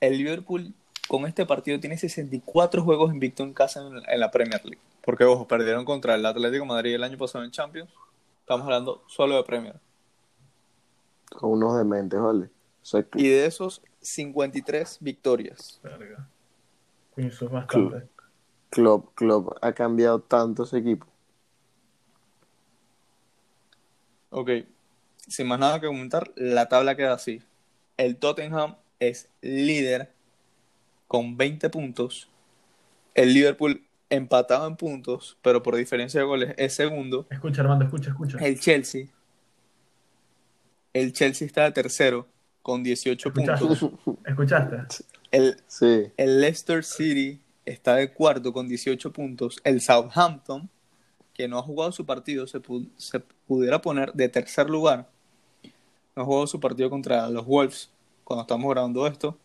El 0.01 0.17
Liverpool 0.17 0.73
con 1.07 1.25
este 1.25 1.45
partido 1.45 1.79
tiene 1.79 1.97
64 1.97 2.83
juegos 2.83 3.13
invicto 3.13 3.43
en 3.43 3.53
casa 3.53 3.81
en, 3.81 4.01
en 4.07 4.19
la 4.19 4.29
Premier 4.31 4.63
League. 4.63 4.81
Porque, 5.03 5.23
ojo, 5.23 5.47
perdieron 5.47 5.85
contra 5.85 6.15
el 6.15 6.25
Atlético 6.25 6.63
de 6.63 6.67
Madrid 6.69 6.95
el 6.95 7.03
año 7.03 7.17
pasado 7.17 7.43
en 7.43 7.51
Champions. 7.51 7.89
Estamos 8.41 8.63
hablando 8.65 9.03
solo 9.07 9.35
de 9.37 9.43
Premier. 9.43 9.75
Con 11.31 11.51
unos 11.51 11.77
dementes, 11.77 12.19
¿vale? 12.19 12.45
O 12.81 12.85
sea, 12.85 13.03
que- 13.03 13.21
Y 13.21 13.27
de 13.27 13.45
esos, 13.45 13.81
53 14.01 14.97
victorias. 15.01 15.79
Verga. 15.83 16.27
Coño, 17.19 17.27
Eso 17.27 17.45
es 17.45 17.51
bastante. 17.51 18.07
Klopp, 18.69 19.15
Klopp 19.15 19.57
ha 19.61 19.73
cambiado 19.73 20.21
tanto 20.21 20.63
ese 20.63 20.77
equipo. 20.77 21.07
Ok, 24.29 24.49
sin 25.27 25.47
más 25.47 25.59
nada 25.59 25.79
que 25.79 25.87
comentar, 25.87 26.31
la 26.35 26.69
tabla 26.69 26.95
queda 26.95 27.13
así. 27.13 27.41
El 27.97 28.17
Tottenham 28.17 28.75
es 28.99 29.27
líder 29.41 30.11
con 31.07 31.35
20 31.35 31.69
puntos. 31.69 32.29
El 33.15 33.33
Liverpool 33.33 33.83
empatado 34.09 34.67
en 34.67 34.75
puntos, 34.75 35.37
pero 35.41 35.63
por 35.63 35.75
diferencia 35.75 36.19
de 36.21 36.25
goles 36.27 36.53
es 36.57 36.73
segundo. 36.75 37.25
Escucha, 37.29 37.61
Armando, 37.61 37.85
escucha, 37.85 38.11
escucha. 38.11 38.37
El 38.39 38.59
Chelsea. 38.59 39.07
El 40.93 41.11
Chelsea 41.11 41.45
está 41.45 41.63
de 41.63 41.71
tercero 41.71 42.27
con 42.61 42.83
18 42.83 43.29
¿Escuchaste? 43.29 43.65
puntos. 43.65 43.91
¿Escuchaste? 44.25 44.77
El, 45.31 45.57
Sí. 45.67 46.11
el 46.17 46.41
Leicester 46.41 46.83
City 46.83 47.39
está 47.65 47.95
de 47.95 48.11
cuarto 48.13 48.51
con 48.53 48.67
18 48.67 49.11
puntos. 49.13 49.59
El 49.63 49.81
Southampton, 49.81 50.69
que 51.33 51.47
no 51.47 51.59
ha 51.59 51.61
jugado 51.61 51.91
su 51.91 52.05
partido, 52.05 52.47
se, 52.47 52.59
pu- 52.61 52.89
se 52.97 53.19
pudiera 53.19 53.81
poner 53.81 54.11
de 54.13 54.29
tercer 54.29 54.69
lugar. 54.69 55.09
No 56.15 56.23
ha 56.23 56.25
jugado 56.25 56.47
su 56.47 56.59
partido 56.59 56.89
contra 56.89 57.29
los 57.29 57.45
Wolves 57.45 57.89
cuando 58.23 58.41
estamos 58.41 58.69
grabando 58.69 59.05
esto. 59.07 59.37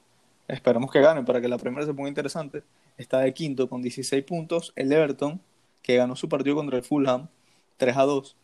Esperamos 0.48 0.90
que 0.90 1.00
ganen 1.00 1.24
para 1.24 1.40
que 1.40 1.48
la 1.48 1.58
primera 1.58 1.86
se 1.86 1.94
ponga 1.94 2.08
interesante. 2.08 2.62
Está 2.98 3.20
de 3.20 3.32
quinto 3.34 3.68
con 3.68 3.82
16 3.82 4.24
puntos. 4.24 4.72
El 4.76 4.92
Everton, 4.92 5.40
que 5.82 5.96
ganó 5.96 6.16
su 6.16 6.28
partido 6.28 6.56
contra 6.56 6.78
el 6.78 6.84
Fulham 6.84 7.28
3 7.76 7.96
a 7.96 8.02
2. 8.04 8.36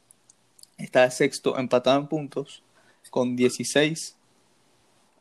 Está 0.79 1.03
de 1.03 1.11
sexto 1.11 1.59
empatado 1.59 1.99
en 2.01 2.07
puntos 2.09 2.63
con 3.11 3.37
16. 3.37 4.17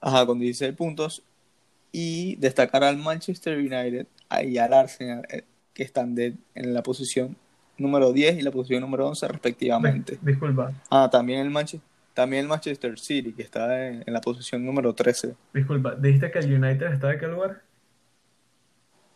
Ajá, 0.01 0.25
con 0.25 0.39
16 0.39 0.73
puntos. 0.75 1.23
Y 1.91 2.35
destacar 2.35 2.83
al 2.83 2.97
Manchester 2.97 3.57
United 3.57 4.05
y 4.43 4.57
al 4.57 4.73
Arsenal, 4.73 5.25
eh, 5.29 5.43
que 5.73 5.83
están 5.83 6.13
de, 6.15 6.35
en 6.55 6.73
la 6.73 6.83
posición 6.83 7.35
número 7.77 8.11
10 8.13 8.37
y 8.37 8.41
la 8.41 8.51
posición 8.51 8.81
número 8.81 9.07
11 9.07 9.27
respectivamente. 9.27 10.19
Disculpa, 10.21 10.71
Ah, 10.89 11.09
también 11.11 11.39
el, 11.39 11.49
Manche- 11.49 11.81
también 12.13 12.43
el 12.43 12.47
Manchester 12.49 12.99
City, 12.99 13.33
que 13.33 13.41
está 13.43 13.87
en, 13.87 14.03
en 14.05 14.13
la 14.13 14.21
posición 14.21 14.65
número 14.65 14.93
13, 14.93 15.35
disculpa. 15.53 15.95
¿Dijiste 15.95 16.29
que 16.31 16.39
el 16.39 16.53
United 16.63 16.91
está 16.93 17.07
de 17.07 17.17
qué 17.17 17.27
lugar? 17.27 17.61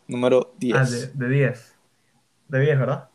número 0.07 0.53
10, 0.59 0.75
Ah, 0.77 0.83
de, 1.17 1.27
de 1.27 1.33
10. 1.33 1.75
De 2.47 2.59
10, 2.59 2.79
¿verdad? 2.79 3.09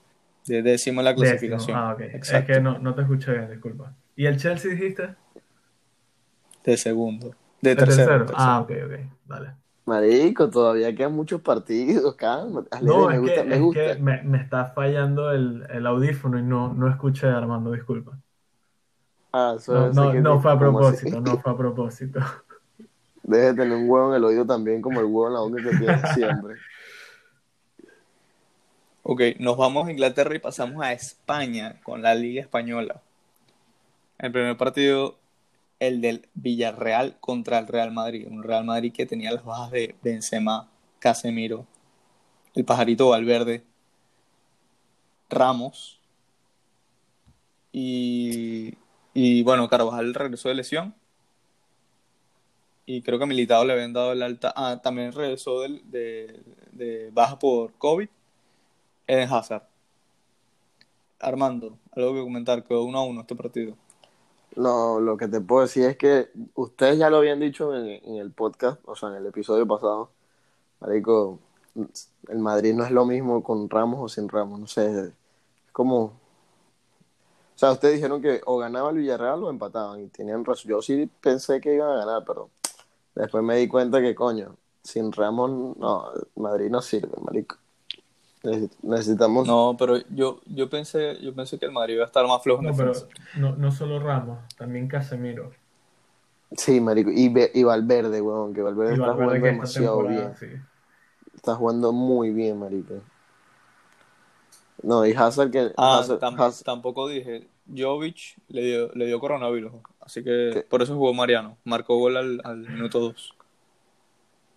de 0.46 0.62
décimo 0.62 1.00
en 1.00 1.04
la 1.06 1.10
Décimo. 1.14 1.26
clasificación. 1.26 1.76
Ah, 1.76 1.92
ok. 1.94 2.00
Es 2.00 2.14
Exacto, 2.14 2.52
que 2.54 2.60
no, 2.60 2.78
no 2.78 2.94
te 2.94 3.02
escuché 3.02 3.32
bien, 3.32 3.50
disculpa. 3.50 3.94
¿Y 4.16 4.26
el 4.26 4.36
Chelsea 4.38 4.70
dijiste? 4.70 5.14
de 6.64 6.76
segundo, 6.76 7.34
de 7.60 7.70
¿El 7.70 7.76
tercero. 7.76 8.26
Ah, 8.34 8.60
ok, 8.60 8.70
ok. 8.86 8.92
Dale. 9.26 9.54
Marico, 9.86 10.50
todavía 10.50 10.94
quedan 10.94 11.14
muchos 11.14 11.40
partidos, 11.40 12.14
calma. 12.14 12.64
No, 12.82 13.08
me 13.08 13.14
es 13.14 13.20
gusta, 13.20 13.42
que, 13.42 13.48
me 13.48 13.54
es 13.56 13.62
gusta. 13.62 13.94
que 13.94 14.02
me, 14.02 14.22
me 14.22 14.38
está 14.38 14.66
fallando 14.66 15.32
el, 15.32 15.66
el 15.70 15.86
audífono 15.86 16.38
y 16.38 16.42
no, 16.42 16.74
no 16.74 16.88
escuché 16.88 17.26
a 17.26 17.38
Armando, 17.38 17.72
disculpa. 17.72 18.18
Ah, 19.32 19.54
eso 19.56 19.92
No, 19.92 20.40
fue 20.40 20.52
a 20.52 20.58
propósito, 20.58 21.20
no 21.20 21.38
fue 21.38 21.52
a 21.52 21.56
propósito. 21.56 22.20
Deje 23.22 23.46
de 23.46 23.54
tener 23.54 23.76
un 23.76 23.88
huevo 23.88 24.10
en 24.10 24.16
el 24.16 24.24
oído 24.24 24.46
también, 24.46 24.80
como 24.80 25.00
el 25.00 25.06
huevo 25.06 25.28
en 25.28 25.34
la 25.34 25.40
boca 25.40 25.62
que 25.62 25.76
tiene 25.76 26.06
siempre. 26.14 26.54
Ok, 29.02 29.22
nos 29.38 29.56
vamos 29.56 29.88
a 29.88 29.90
Inglaterra 29.90 30.34
y 30.34 30.38
pasamos 30.38 30.82
a 30.82 30.92
España 30.92 31.80
con 31.82 32.02
la 32.02 32.14
Liga 32.14 32.42
Española. 32.42 33.00
El 34.18 34.32
primer 34.32 34.56
partido, 34.56 35.16
el 35.80 36.00
del 36.00 36.28
Villarreal 36.34 37.18
contra 37.20 37.58
el 37.58 37.66
Real 37.66 37.92
Madrid. 37.92 38.26
Un 38.30 38.42
Real 38.42 38.64
Madrid 38.64 38.92
que 38.92 39.06
tenía 39.06 39.32
las 39.32 39.44
bajas 39.44 39.70
de 39.70 39.94
Benzema, 40.02 40.70
Casemiro, 40.98 41.66
el 42.54 42.64
pajarito 42.64 43.10
Valverde, 43.10 43.64
Ramos 45.30 46.00
y, 47.72 48.74
y 49.14 49.42
bueno, 49.42 49.68
Carvajal 49.68 50.14
regresó 50.14 50.48
de 50.48 50.54
lesión. 50.56 50.94
Y 52.86 53.02
creo 53.02 53.18
que 53.18 53.24
a 53.24 53.26
Militao 53.26 53.64
le 53.64 53.74
habían 53.74 53.92
dado 53.92 54.12
el 54.12 54.22
alta. 54.22 54.52
Ah, 54.56 54.80
también 54.82 55.12
regresó 55.12 55.60
de, 55.60 56.42
de 56.72 57.10
baja 57.12 57.38
por 57.38 57.74
COVID. 57.74 58.08
Eden 59.06 59.28
Hazard. 59.32 59.62
Armando, 61.20 61.78
algo 61.92 62.14
que 62.14 62.20
comentar, 62.20 62.64
quedó 62.64 62.84
1 62.84 62.98
a 62.98 63.04
1 63.04 63.20
este 63.22 63.34
partido. 63.34 63.76
No, 64.56 65.00
lo 65.00 65.16
que 65.16 65.28
te 65.28 65.40
puedo 65.40 65.62
decir 65.62 65.84
es 65.84 65.96
que 65.96 66.30
ustedes 66.54 66.98
ya 66.98 67.10
lo 67.10 67.18
habían 67.18 67.40
dicho 67.40 67.74
en, 67.74 67.86
en 68.04 68.16
el 68.16 68.32
podcast, 68.32 68.80
o 68.86 68.96
sea, 68.96 69.10
en 69.10 69.16
el 69.16 69.26
episodio 69.26 69.66
pasado. 69.66 70.10
Marico, 70.80 71.38
el 72.28 72.38
Madrid 72.38 72.74
no 72.74 72.84
es 72.84 72.90
lo 72.90 73.04
mismo 73.04 73.42
con 73.42 73.68
Ramos 73.70 74.00
o 74.00 74.08
sin 74.08 74.28
Ramos, 74.28 74.60
no 74.60 74.66
sé. 74.66 75.08
Es 75.66 75.72
como. 75.72 76.04
O 76.04 77.60
sea, 77.60 77.72
ustedes 77.72 77.94
dijeron 77.96 78.22
que 78.22 78.40
o 78.46 78.58
ganaba 78.58 78.90
el 78.90 78.98
Villarreal 78.98 79.42
o 79.42 79.50
empataban, 79.50 80.00
y 80.00 80.08
tenían 80.08 80.44
razón. 80.44 80.70
Yo 80.70 80.82
sí 80.82 81.10
pensé 81.20 81.60
que 81.60 81.74
iban 81.74 81.90
a 81.90 81.96
ganar, 82.04 82.24
pero 82.26 82.50
después 83.14 83.42
me 83.42 83.56
di 83.56 83.68
cuenta 83.68 84.00
que, 84.00 84.14
coño, 84.14 84.56
sin 84.82 85.12
Ramos, 85.12 85.76
no, 85.76 86.10
Madrid 86.36 86.70
no 86.70 86.80
sirve, 86.82 87.14
marico. 87.20 87.56
Neces- 88.42 88.70
Necesitamos. 88.82 89.46
No, 89.46 89.74
pero 89.78 89.96
yo, 90.10 90.40
yo 90.46 90.68
pensé, 90.70 91.18
yo 91.20 91.34
pensé 91.34 91.58
que 91.58 91.66
el 91.66 91.72
Madrid 91.72 91.94
iba 91.94 92.04
a 92.04 92.06
estar 92.06 92.26
más 92.26 92.42
flojo 92.42 92.60
en 92.62 92.68
No, 92.68 92.76
pero 92.76 92.92
no, 93.36 93.56
no 93.56 93.72
solo 93.72 93.98
Ramos, 94.00 94.38
también 94.56 94.86
Casemiro. 94.88 95.50
Sí, 96.56 96.80
marico. 96.80 97.10
Y, 97.12 97.28
Ve- 97.28 97.50
y 97.54 97.62
Valverde, 97.64 98.20
weón, 98.22 98.54
que 98.54 98.62
Valverde 98.62 98.94
está 98.94 99.12
jugando 99.12 99.44
demasiado 99.46 100.02
bien. 100.06 100.34
sí. 100.38 100.46
Está 101.34 101.54
jugando 101.54 101.92
muy 101.92 102.30
bien, 102.30 102.58
marico. 102.58 102.94
No, 104.82 105.04
y 105.06 105.12
Hazard 105.12 105.50
que... 105.50 105.72
Ah, 105.76 106.00
Hazard- 106.02 106.18
tam- 106.20 106.36
Haz- 106.38 106.62
tampoco 106.64 107.08
dije. 107.08 107.48
Jovic 107.76 108.36
le 108.48 108.62
dio, 108.62 108.90
le 108.94 109.04
dio 109.06 109.20
coronavirus, 109.20 109.72
así 110.00 110.24
que 110.24 110.50
¿Qué? 110.54 110.60
por 110.62 110.80
eso 110.80 110.94
jugó 110.94 111.12
Mariano. 111.12 111.58
Marcó 111.64 111.98
gol 111.98 112.16
al, 112.16 112.40
al 112.42 112.60
minuto 112.60 112.98
2. 112.98 113.34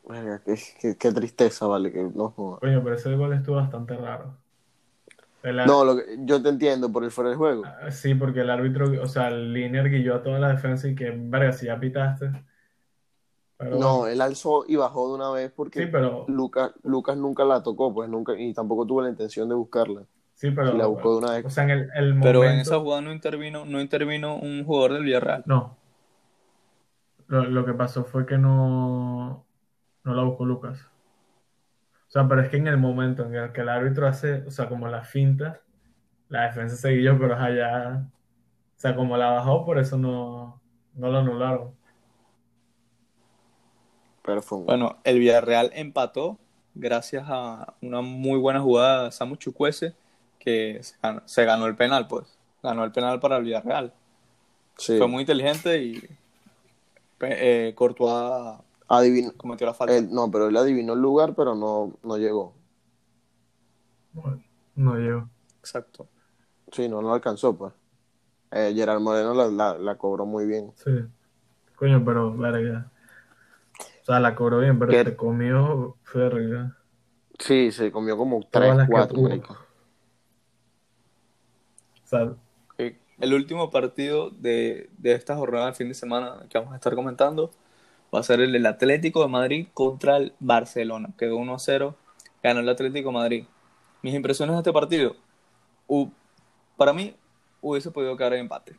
Verga, 0.03 0.41
qué, 0.45 0.55
qué- 0.79 0.95
qué 0.97 1.11
tristeza, 1.11 1.65
vale, 1.67 1.91
que 1.91 2.03
no 2.03 2.29
joda. 2.31 2.59
Coño, 2.59 2.81
pero 2.83 2.95
ese 2.95 3.13
gol 3.15 3.33
estuvo 3.33 3.57
bastante 3.57 3.95
raro. 3.97 4.37
No, 5.65 5.83
lo 5.85 5.95
que- 5.95 6.17
yo 6.25 6.41
te 6.41 6.49
entiendo 6.49 6.91
por 6.91 7.03
el 7.03 7.11
fuera 7.11 7.29
de 7.31 7.35
juego. 7.35 7.63
Ah, 7.65 7.91
Sí, 7.91 8.13
porque 8.15 8.41
el 8.41 8.49
árbitro, 8.49 8.85
o 9.01 9.07
sea, 9.07 9.29
el 9.29 9.53
linier 9.53 9.89
guió 9.89 10.15
a 10.15 10.23
toda 10.23 10.39
la 10.39 10.49
defensa 10.49 10.87
y 10.87 10.95
que, 10.95 11.11
verga, 11.15 11.51
si 11.53 11.65
ya 11.67 11.79
pitaste. 11.79 12.31
Pero 13.57 13.77
No, 13.79 13.87
bueno, 13.99 14.07
él 14.07 14.21
alzó 14.21 14.65
y 14.67 14.75
bajó 14.75 15.07
de 15.09 15.15
una 15.15 15.31
vez 15.31 15.51
porque 15.51 15.81
sí, 15.81 15.85
pero, 15.91 16.25
Lucas, 16.27 16.71
Lucas 16.83 17.17
nunca 17.17 17.43
la 17.45 17.63
tocó, 17.63 17.93
pues 17.93 18.09
nunca, 18.09 18.33
y 18.37 18.53
tampoco 18.53 18.85
tuvo 18.85 19.01
la 19.01 19.09
intención 19.09 19.47
de 19.49 19.55
buscarla. 19.55 20.03
sí, 20.35 20.51
pero, 20.51 20.73
Y 20.73 20.77
la 20.77 20.87
buscó 20.87 21.11
de 21.11 21.17
una 21.19 21.31
vez. 21.31 21.45
o 21.45 21.49
sea, 21.49 21.63
en 21.63 21.69
el, 21.71 21.89
el 21.95 22.13
Pero 22.21 22.39
en 22.43 22.45
momento, 22.49 22.61
esa 22.61 22.79
jugada 22.79 23.01
no 23.01 23.13
intervino, 23.13 23.65
no 23.65 23.81
intervino 23.81 24.35
un 24.37 24.63
jugador 24.65 24.93
del 24.93 25.03
Villarreal. 25.03 25.43
no. 25.45 25.77
Lo, 27.27 27.45
lo 27.45 27.65
que 27.65 27.73
pasó 27.73 28.03
fue 28.03 28.25
que 28.25 28.37
no, 28.37 29.47
no 30.03 30.13
la 30.15 30.23
buscó 30.23 30.45
Lucas. 30.45 30.79
O 32.07 32.11
sea, 32.11 32.27
pero 32.27 32.41
es 32.41 32.49
que 32.49 32.57
en 32.57 32.67
el 32.67 32.77
momento 32.77 33.25
en 33.25 33.35
el 33.35 33.51
que 33.53 33.61
el 33.61 33.69
árbitro 33.69 34.07
hace, 34.07 34.43
o 34.45 34.51
sea, 34.51 34.67
como 34.67 34.87
la 34.87 35.03
finta, 35.03 35.61
la 36.29 36.43
defensa 36.43 36.75
se 36.75 36.91
guió, 36.91 37.17
pero 37.17 37.35
allá, 37.35 38.05
o 38.05 38.79
sea, 38.79 38.95
como 38.95 39.15
la 39.17 39.29
bajó, 39.31 39.65
por 39.65 39.79
eso 39.79 39.97
no, 39.97 40.61
no 40.95 41.09
lo 41.09 41.17
anularon. 41.19 41.73
Pero 44.23 44.41
fue 44.41 44.59
un- 44.59 44.65
Bueno, 44.65 44.97
el 45.03 45.19
Villarreal 45.19 45.71
empató 45.73 46.37
gracias 46.75 47.25
a 47.27 47.73
una 47.81 48.01
muy 48.01 48.37
buena 48.39 48.59
jugada 48.61 49.05
de 49.05 49.11
Samu 49.11 49.35
Chukwueze, 49.35 49.93
que 50.39 50.79
se 50.81 50.95
ganó, 51.01 51.21
se 51.25 51.45
ganó 51.45 51.65
el 51.67 51.75
penal, 51.75 52.07
pues. 52.07 52.37
Ganó 52.63 52.83
el 52.83 52.91
penal 52.91 53.19
para 53.19 53.37
el 53.37 53.43
Villarreal. 53.43 53.93
sí. 54.77 54.97
Fue 54.97 55.07
muy 55.07 55.21
inteligente 55.21 55.81
y 55.81 56.01
eh, 57.21 57.73
Courtois 57.75 58.57
Adivin- 58.91 59.35
cometió 59.37 59.65
la 59.67 59.73
falta. 59.73 59.95
él- 59.95 60.09
no, 60.11 60.29
pero 60.31 60.47
él 60.47 60.57
adivinó 60.57 60.93
el 60.93 60.99
lugar, 61.01 61.33
pero 61.35 61.55
no, 61.55 61.93
no 62.03 62.17
llegó. 62.17 62.53
Bueno, 64.13 64.41
no 64.75 64.95
llegó. 64.95 65.29
Exacto. 65.59 66.07
Sí, 66.71 66.87
no 66.89 67.01
lo 67.01 67.13
alcanzó, 67.13 67.55
pues. 67.57 67.73
Eh, 68.51 68.73
Gerard 68.75 68.99
Moreno 68.99 69.33
la, 69.33 69.47
la, 69.47 69.77
la 69.77 69.97
cobró 69.97 70.25
muy 70.25 70.45
bien. 70.45 70.73
Sí. 70.75 70.91
Coño, 71.75 72.03
pero 72.03 72.35
verga. 72.35 72.91
O 74.01 74.05
sea, 74.05 74.19
la 74.19 74.35
cobró 74.35 74.59
bien, 74.59 74.77
pero 74.77 74.91
¿Qué? 74.91 75.03
te 75.05 75.15
comió 75.15 75.95
verga. 76.13 76.77
Sí, 77.39 77.71
se 77.71 77.91
comió 77.91 78.17
como 78.17 78.39
Todas 78.41 78.51
3, 78.51 78.75
las 78.77 78.87
que 78.87 78.91
4, 78.91 79.15
pudo. 79.15 79.29
marico. 79.29 79.53
O 82.03 82.07
sea, 82.07 82.33
El 83.19 83.33
último 83.33 83.69
partido 83.69 84.31
de, 84.31 84.89
de 84.97 85.13
esta 85.13 85.35
jornada 85.37 85.67
del 85.67 85.75
fin 85.75 85.87
de 85.87 85.93
semana 85.93 86.45
que 86.49 86.57
vamos 86.57 86.73
a 86.73 86.75
estar 86.75 86.93
comentando 86.95 87.51
va 88.13 88.19
a 88.19 88.23
ser 88.23 88.41
el 88.41 88.51
del 88.51 88.65
Atlético 88.65 89.21
de 89.21 89.27
Madrid 89.29 89.67
contra 89.73 90.17
el 90.17 90.33
Barcelona. 90.39 91.09
Quedó 91.17 91.37
1 91.37 91.55
a 91.55 91.59
0, 91.59 91.95
ganó 92.43 92.59
el 92.61 92.69
Atlético 92.69 93.09
de 93.09 93.13
Madrid. 93.15 93.45
Mis 94.03 94.15
impresiones 94.15 94.55
de 94.55 94.59
este 94.61 94.73
partido, 94.73 95.15
u- 95.87 96.09
para 96.77 96.93
mí 96.93 97.15
hubiese 97.61 97.91
podido 97.91 98.17
quedar 98.17 98.33
en 98.33 98.41
empate. 98.41 98.77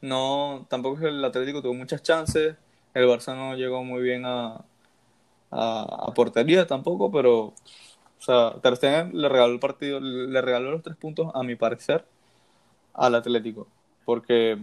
No, 0.00 0.66
tampoco 0.68 1.06
el 1.06 1.24
Atlético 1.24 1.62
tuvo 1.62 1.74
muchas 1.74 2.02
chances, 2.02 2.56
el 2.94 3.06
Barça 3.06 3.34
no 3.34 3.56
llegó 3.56 3.82
muy 3.84 4.02
bien 4.02 4.24
a, 4.26 4.64
a, 5.50 6.06
a 6.08 6.14
portería 6.14 6.66
tampoco, 6.66 7.10
pero 7.12 7.46
o 7.46 7.54
sea, 8.20 8.54
Ter 8.62 8.76
Stegen 8.76 9.12
le 9.20 9.28
regaló 9.28 9.54
el 9.54 9.60
partido, 9.60 10.00
le 10.00 10.40
regaló 10.42 10.72
los 10.72 10.82
tres 10.82 10.96
puntos 10.96 11.30
a 11.34 11.42
mi 11.44 11.56
parecer 11.56 12.06
al 12.94 13.14
Atlético, 13.16 13.68
porque, 14.04 14.58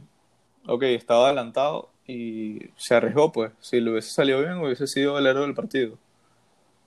ok, 0.67 0.83
estaba 0.83 1.27
adelantado 1.27 1.89
y 2.11 2.71
se 2.77 2.95
arriesgó, 2.95 3.31
pues, 3.31 3.51
si 3.61 3.79
le 3.81 3.91
hubiese 3.91 4.11
salido 4.11 4.39
bien 4.41 4.57
hubiese 4.57 4.87
sido 4.87 5.17
el 5.17 5.25
héroe 5.27 5.43
del 5.45 5.55
partido, 5.55 5.97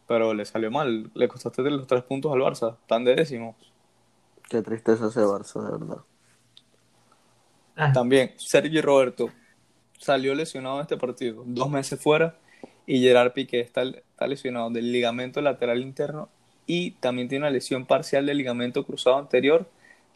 pero 0.06 0.34
le 0.34 0.44
salió 0.46 0.70
mal, 0.70 1.10
le 1.14 1.28
costaste 1.28 1.62
los 1.70 1.86
tres 1.86 2.04
puntos 2.04 2.32
al 2.32 2.40
Barça, 2.40 2.78
tan 2.86 3.04
de 3.04 3.16
décimos. 3.16 3.56
Qué 4.48 4.62
tristeza 4.62 5.08
ese 5.08 5.20
Barça, 5.20 5.62
de 5.62 5.70
verdad. 5.72 6.04
ah, 7.76 7.92
También, 7.92 8.32
Sergio 8.36 8.82
Roberto. 8.82 9.30
Salió 9.98 10.34
lesionado 10.34 10.76
de 10.76 10.82
este 10.82 10.96
partido, 10.98 11.44
dos 11.46 11.70
meses 11.70 12.00
fuera, 12.00 12.36
y 12.86 13.00
Gerard 13.00 13.32
Piqué 13.32 13.60
está, 13.60 13.82
está 13.84 14.26
lesionado 14.26 14.70
del 14.70 14.92
ligamento 14.92 15.40
lateral 15.40 15.80
interno. 15.82 16.28
Y 16.66 16.92
también 16.92 17.28
tiene 17.28 17.44
una 17.44 17.50
lesión 17.50 17.86
parcial 17.86 18.26
del 18.26 18.38
ligamento 18.38 18.84
cruzado 18.84 19.18
anterior 19.18 19.68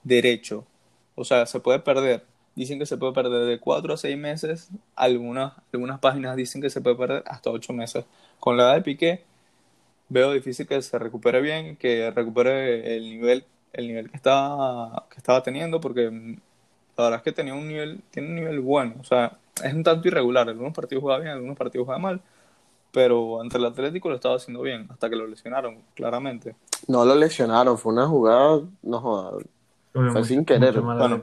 derecho. 0.03 0.67
O 1.15 1.25
sea, 1.25 1.47
se 1.47 1.61
puede 1.61 1.81
perder. 1.81 2.25
Dicen 2.59 2.81
que 2.81 2.87
se 2.87 2.97
puede 2.97 3.13
perder 3.13 3.47
de 3.47 3.61
4 3.61 3.95
a 3.95 3.97
6 3.97 4.19
meses. 4.19 4.71
Algunas, 4.97 5.53
algunas 5.73 6.01
páginas 6.01 6.35
dicen 6.35 6.61
que 6.61 6.71
se 6.71 6.81
puede 6.81 6.97
perder 6.97 7.23
hasta 7.29 7.51
8 7.51 7.73
meses. 7.73 8.05
Con 8.41 8.57
la 8.57 8.65
edad 8.65 8.75
de 8.75 8.83
Piqué, 8.83 9.23
veo 10.09 10.33
difícil 10.33 10.67
que 10.67 10.83
se 10.83 10.99
recupere 10.99 11.41
bien, 11.41 11.77
que 11.77 12.11
recupere 12.11 12.97
el 12.97 13.11
nivel, 13.11 13.45
el 13.73 13.87
nivel 13.87 14.11
que 14.11 14.17
estaba, 14.17 15.07
que 15.09 15.19
estaba 15.19 15.41
teniendo, 15.41 15.81
porque 15.81 16.11
la 16.97 17.05
verdad 17.05 17.19
es 17.19 17.23
que 17.23 17.31
tenía 17.31 17.55
un 17.55 17.69
nivel, 17.69 18.01
tiene 18.11 18.31
un 18.31 18.35
nivel 18.35 18.59
bueno. 18.59 18.97
O 18.99 19.05
sea, 19.05 19.39
es 19.63 19.73
un 19.73 19.85
tanto 19.85 20.09
irregular. 20.09 20.49
Algunos 20.49 20.75
partidos 20.75 21.03
juega 21.03 21.21
bien, 21.21 21.35
algunos 21.35 21.57
partidos 21.57 21.85
juega 21.85 22.01
mal. 22.01 22.21
Pero 22.91 23.41
ante 23.41 23.57
el 23.57 23.67
Atlético 23.67 24.09
lo 24.09 24.17
estaba 24.17 24.35
haciendo 24.35 24.63
bien, 24.63 24.89
hasta 24.91 25.09
que 25.09 25.15
lo 25.15 25.29
lesionaron, 25.29 25.79
claramente. 25.95 26.57
No 26.89 27.05
lo 27.05 27.15
lesionaron, 27.15 27.79
fue 27.79 27.93
una 27.93 28.09
jugada, 28.09 28.63
no 28.83 29.01
jodas. 29.01 29.45
Fue 29.93 30.11
Fue 30.11 30.25
sin 30.25 30.45
querer, 30.45 30.75
mucho 30.75 30.83
mala 30.83 31.01
bueno. 31.03 31.23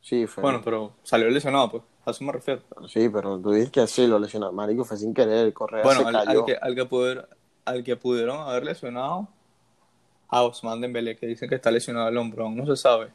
Sí, 0.00 0.26
fue. 0.26 0.42
Bueno, 0.42 0.60
pero 0.64 0.92
salió 1.02 1.28
lesionado, 1.30 1.70
pues. 1.70 1.82
A 2.06 2.10
eso 2.12 2.24
me 2.24 2.32
refiero. 2.32 2.62
Sí, 2.88 3.08
pero 3.10 3.38
tú 3.38 3.50
dices 3.50 3.70
que 3.70 3.86
sí 3.86 4.06
lo 4.06 4.18
lesionaron. 4.18 4.54
Marico, 4.54 4.84
fue 4.84 4.96
sin 4.96 5.12
querer. 5.12 5.52
Correa 5.52 5.82
Bueno, 5.84 6.00
se 6.00 6.06
al, 6.06 6.24
cayó. 6.26 6.40
al 6.40 6.46
que, 6.46 6.56
al, 6.56 6.74
que 6.74 6.84
puder- 6.88 7.28
al 7.66 7.84
que 7.84 7.96
pudieron 7.96 8.40
haber 8.40 8.64
lesionado 8.64 9.28
a 10.30 10.42
Osman 10.42 10.80
Dembélé, 10.80 11.16
que 11.16 11.26
dicen 11.26 11.48
que 11.48 11.54
está 11.56 11.70
lesionado 11.70 12.08
el 12.08 12.16
hombro, 12.16 12.44
aún 12.44 12.56
no 12.56 12.64
se 12.66 12.76
sabe. 12.76 13.08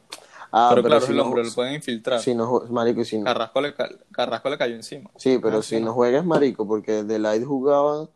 Ah, 0.52 0.68
pero, 0.70 0.84
claro, 0.86 1.00
si 1.00 1.10
el 1.10 1.16
no- 1.16 1.24
hombro 1.24 1.42
lo 1.42 1.50
pueden 1.52 1.74
infiltrar. 1.74 2.20
si 2.20 2.34
no 2.34 2.62
marico, 2.70 3.02
si 3.04 3.18
no- 3.18 3.24
Carrasco, 3.24 3.60
le, 3.60 3.74
ca- 3.74 3.88
Carrasco 4.12 4.48
le 4.50 4.58
cayó 4.58 4.74
encima. 4.76 5.10
Sí, 5.16 5.38
pero 5.42 5.58
Ah, 5.58 5.62
si 5.62 5.78
sí. 5.78 5.82
no 5.82 5.92
juegas, 5.92 6.24
marico, 6.24 6.66
porque 6.68 7.02
Delight 7.02 7.44
jugaba, 7.44 8.08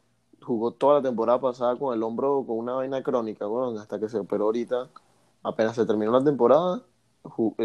jugó 0.42 0.70
toda 0.70 1.00
la 1.00 1.02
temporada 1.02 1.40
pasada 1.40 1.74
con 1.76 1.92
el 1.94 2.02
hombro 2.04 2.44
con 2.46 2.58
una 2.58 2.74
vaina 2.74 3.02
crónica, 3.02 3.48
weón, 3.48 3.78
hasta 3.78 3.98
que 3.98 4.08
se 4.08 4.18
operó 4.18 4.44
ahorita. 4.44 4.88
Apenas 5.42 5.74
se 5.74 5.84
terminó 5.86 6.12
la 6.12 6.22
temporada, 6.22 6.82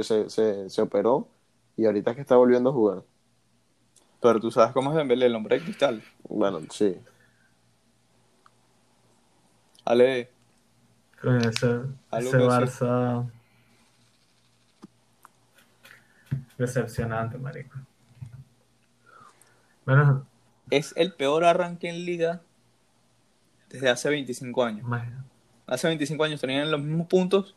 se, 0.01 0.29
se, 0.29 0.69
se 0.69 0.81
operó 0.81 1.27
y 1.77 1.85
ahorita 1.85 2.11
es 2.11 2.15
que 2.15 2.21
está 2.21 2.35
volviendo 2.35 2.69
a 2.69 2.73
jugar. 2.73 3.03
Pero 4.21 4.39
tú 4.39 4.51
sabes 4.51 4.71
cómo 4.73 4.91
es 4.91 4.95
Dembélé, 4.97 5.25
el 5.25 5.35
hombre 5.35 5.57
de 5.59 5.63
cristal. 5.65 6.03
Bueno, 6.29 6.59
sí. 6.69 6.97
Ale, 9.85 10.29
Coño, 11.21 11.39
ese, 11.49 11.81
ese 12.11 12.37
Barça. 12.37 13.29
Decepcionante, 16.57 17.37
marico. 17.37 17.77
Bueno, 19.85 20.25
es 20.69 20.93
el 20.95 21.13
peor 21.13 21.43
arranque 21.43 21.89
en 21.89 22.05
liga 22.05 22.41
desde 23.69 23.89
hace 23.89 24.09
25 24.09 24.63
años. 24.63 24.81
imagina- 24.85 25.25
Hace 25.67 25.87
25 25.87 26.23
años 26.23 26.39
tenían 26.41 26.69
los 26.71 26.81
mismos 26.81 27.07
puntos, 27.07 27.55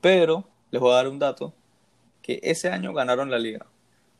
pero 0.00 0.44
les 0.70 0.80
voy 0.80 0.92
a 0.92 0.96
dar 0.96 1.08
un 1.08 1.18
dato, 1.18 1.54
que 2.22 2.40
ese 2.42 2.70
año 2.70 2.92
ganaron 2.92 3.30
la 3.30 3.38
liga. 3.38 3.66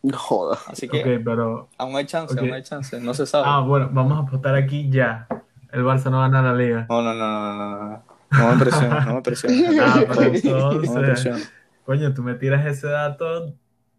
No 0.02 0.16
joda. 0.16 0.58
Así 0.68 0.88
que 0.88 1.20
pero. 1.24 1.68
aún 1.76 1.96
hay 1.96 2.06
chance, 2.06 2.38
aún 2.38 2.52
hay 2.52 2.62
chance, 2.62 3.00
no 3.00 3.14
se 3.14 3.26
sabe. 3.26 3.44
Ah, 3.48 3.60
bueno, 3.60 3.90
vamos 3.92 4.18
a 4.18 4.22
apostar 4.22 4.54
aquí 4.54 4.88
ya. 4.90 5.26
El 5.72 5.84
Barça 5.84 6.10
no 6.10 6.20
gana 6.20 6.40
la 6.40 6.54
liga. 6.54 6.86
No, 6.88 7.02
no, 7.02 7.12
no, 7.14 7.26
no, 7.26 7.54
no, 7.54 7.78
no. 7.90 8.02
No 8.30 8.52
me 8.52 8.58
presiones, 8.58 9.06
no 9.06 9.14
me 9.14 9.22
presiones. 9.22 9.78
Ah, 9.80 10.04
pero 10.08 10.22
No 10.24 10.30
me 10.30 10.38
entonces. 10.38 10.90
presiones. 11.02 11.52
Coño, 11.84 12.14
tú 12.14 12.22
me 12.22 12.34
tiras 12.34 12.64
ese 12.66 12.86
dato. 12.86 13.54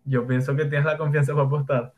Yo 0.06 0.26
pienso 0.26 0.56
que 0.56 0.66
tienes 0.66 0.86
la 0.86 0.98
confianza 0.98 1.34
para 1.34 1.46
apostar. 1.46 1.94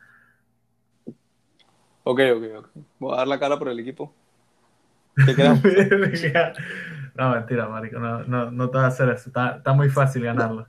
Ok, 2.04 2.20
ok, 2.36 2.44
ok. 2.58 2.68
Voy 3.00 3.14
a 3.14 3.18
dar 3.18 3.28
la 3.28 3.40
cara 3.40 3.60
por 3.60 3.70
el 3.70 3.80
equipo. 3.80 4.14
¿Qué 5.26 5.36
crees? 5.36 5.62
no, 7.16 7.32
mentira, 7.32 7.68
marico. 7.68 8.00
No, 8.00 8.24
no, 8.24 8.52
no 8.52 8.70
te 8.70 8.78
vas 8.78 8.86
a 8.86 8.88
hacer 8.88 9.10
eso. 9.10 9.30
Está, 9.30 9.58
está 9.58 9.74
muy 9.74 9.90
fácil 9.90 10.24
ganarlo. 10.24 10.68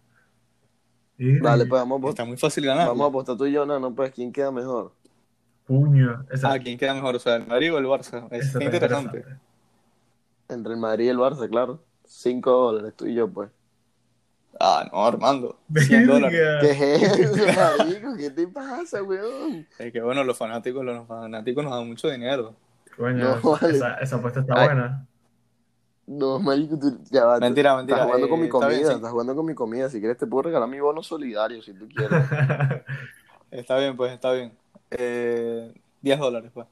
Y- 1.19 1.39
Dale, 1.41 1.67
pues 1.67 1.81
vamos 1.81 1.97
a, 1.97 1.99
Está 1.99 2.07
apostar, 2.23 2.27
muy 2.27 2.37
fácil 2.37 2.67
ganar. 2.67 2.89
vamos 2.89 3.05
a 3.05 3.09
apostar 3.09 3.37
tú 3.37 3.47
y 3.47 3.53
yo, 3.53 3.65
no, 3.67 3.79
no, 3.79 3.95
pues 3.95 4.11
quién 4.13 4.33
queda 4.33 4.51
mejor. 4.51 4.93
Puño. 5.67 6.25
Esa, 6.31 6.53
Ah, 6.53 6.59
¿quién 6.59 6.77
queda 6.77 6.95
mejor? 6.95 7.15
O 7.17 7.19
sea, 7.19 7.37
el 7.37 7.47
Madrid 7.47 7.73
o 7.73 7.79
el 7.79 7.87
Barça. 7.87 8.27
Es 8.31 8.47
esa 8.49 8.59
está 8.59 8.65
interesante. 8.65 9.25
Entre 10.49 10.73
el 10.73 10.79
Madrid 10.79 11.07
y 11.07 11.09
el 11.09 11.19
Barça, 11.19 11.49
claro. 11.49 11.81
Cinco 12.05 12.51
dólares, 12.51 12.95
tú 12.97 13.07
y 13.07 13.15
yo, 13.15 13.29
pues. 13.31 13.49
Ah, 14.61 14.87
no, 14.93 15.07
Armando. 15.07 15.59
100 15.75 16.07
dólares. 16.07 16.39
Verga. 16.39 16.61
¿Qué 16.61 16.71
es 16.73 16.81
eso, 17.21 17.47
marico? 17.79 18.17
¿Qué 18.17 18.31
te 18.31 18.47
pasa, 18.49 19.03
weón? 19.03 19.67
Es 19.79 19.93
que 19.93 20.01
bueno, 20.03 20.25
los 20.25 20.37
fanáticos, 20.37 20.85
los 20.85 21.07
fanáticos 21.07 21.65
nos 21.65 21.73
dan 21.73 21.87
mucho 21.89 22.11
dinero. 22.11 22.55
Coño, 22.97 23.37
No, 23.43 23.53
vale. 23.61 23.77
esa, 23.77 23.95
esa 23.95 24.17
apuesta 24.17 24.41
está 24.41 24.55
Ay. 24.61 24.67
buena. 24.67 25.07
No, 26.19 26.39
marico, 26.41 26.79
tú 26.79 26.99
ya 27.11 27.25
va. 27.25 27.39
Mentira, 27.39 27.77
mentira, 27.77 27.99
Estás 28.03 28.07
jugando 28.07 28.29
con 28.29 28.39
eh, 28.39 28.43
mi 28.43 28.47
está 28.47 28.59
comida, 28.59 28.69
bien, 28.77 28.87
sí. 28.89 28.95
estás 28.95 29.11
jugando 29.11 29.37
con 29.37 29.47
mi 29.47 29.55
comida. 29.55 29.89
Si 29.89 29.99
quieres 30.01 30.19
te 30.19 30.27
puedo 30.27 30.43
regalar 30.43 30.69
mi 30.69 30.81
bono 30.81 31.03
solidario, 31.03 31.63
si 31.63 31.73
tú 31.75 31.89
quieres. 31.89 32.23
Está 33.51 33.77
bien, 33.79 33.97
pues, 33.99 34.13
está 34.13 34.33
bien. 34.33 34.53
Eh, 34.91 35.73
10 36.01 36.19
dólares, 36.19 36.51
pues. 36.55 36.67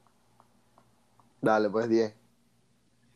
Dale, 1.39 1.69
pues 1.69 1.87
10. 1.89 2.13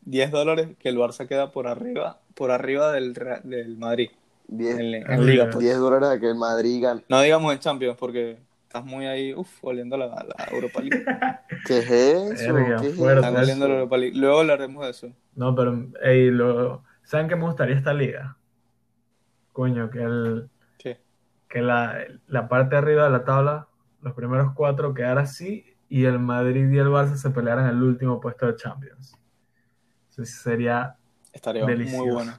10 0.01 0.31
dólares 0.31 0.69
que 0.79 0.89
el 0.89 0.97
Barça 0.97 1.27
queda 1.27 1.51
por 1.51 1.67
arriba, 1.67 2.19
por 2.35 2.51
arriba 2.51 2.91
del, 2.91 3.13
del 3.43 3.75
Madrid. 3.77 4.11
10, 4.47 4.77
En, 4.79 4.93
en 4.95 5.03
Ah, 5.11 5.17
Liga, 5.17 5.45
mira. 5.45 5.49
pues. 5.51 5.63
10 5.65 5.77
dólares 5.79 6.09
a 6.09 6.19
que 6.19 6.27
el 6.27 6.35
Madrid 6.35 6.83
gane. 6.83 7.03
No 7.09 7.21
digamos 7.21 7.51
en 7.53 7.59
Champions, 7.59 7.97
porque 7.99 8.37
estás 8.75 8.85
muy 8.91 9.05
ahí, 9.05 9.33
uff, 9.33 9.63
oliendo 9.63 9.95
la, 9.97 10.07
la 10.07 10.45
Europa 10.51 10.81
League. 10.81 11.05
¿Qué 11.65 11.77
es 11.79 11.89
eso? 11.89 12.53
Verga, 12.53 12.81
¿Qué 12.81 12.87
es 12.87 12.95
fuerte. 12.95 13.19
Están 13.19 13.33
eso? 13.35 13.43
oliendo 13.43 13.67
la 13.67 13.73
Europa 13.75 13.97
League. 13.97 14.17
Luego 14.17 14.39
hablaremos 14.41 14.83
de 14.83 14.91
eso. 14.91 15.07
No, 15.35 15.55
pero, 15.55 15.87
ey, 16.03 16.29
lo, 16.31 16.83
¿saben 17.03 17.27
qué 17.27 17.35
me 17.35 17.43
gustaría 17.45 17.75
esta 17.75 17.93
liga? 17.93 18.37
Coño, 19.53 19.89
que 19.89 19.99
el, 20.03 20.49
¿Qué? 20.77 20.99
que 21.47 21.61
la, 21.61 21.97
la 22.27 22.47
parte 22.49 22.75
de 22.75 22.77
arriba 22.79 23.05
de 23.05 23.09
la 23.11 23.23
tabla, 23.23 23.67
los 24.01 24.13
primeros 24.13 24.53
cuatro 24.53 24.93
quedara 24.93 25.21
así 25.21 25.65
y 25.87 26.05
el 26.05 26.19
Madrid 26.19 26.69
y 26.69 26.77
el 26.77 26.87
Barça 26.87 27.15
se 27.15 27.29
pelearan 27.29 27.69
el 27.69 27.81
último 27.81 28.19
puesto 28.19 28.47
de 28.47 28.55
Champions. 28.55 29.17
Eso 30.09 30.25
sí 30.25 30.33
sería, 30.33 30.97
Estaría 31.31 31.65
Delicioso. 31.65 32.03
muy 32.03 32.13
bueno. 32.13 32.33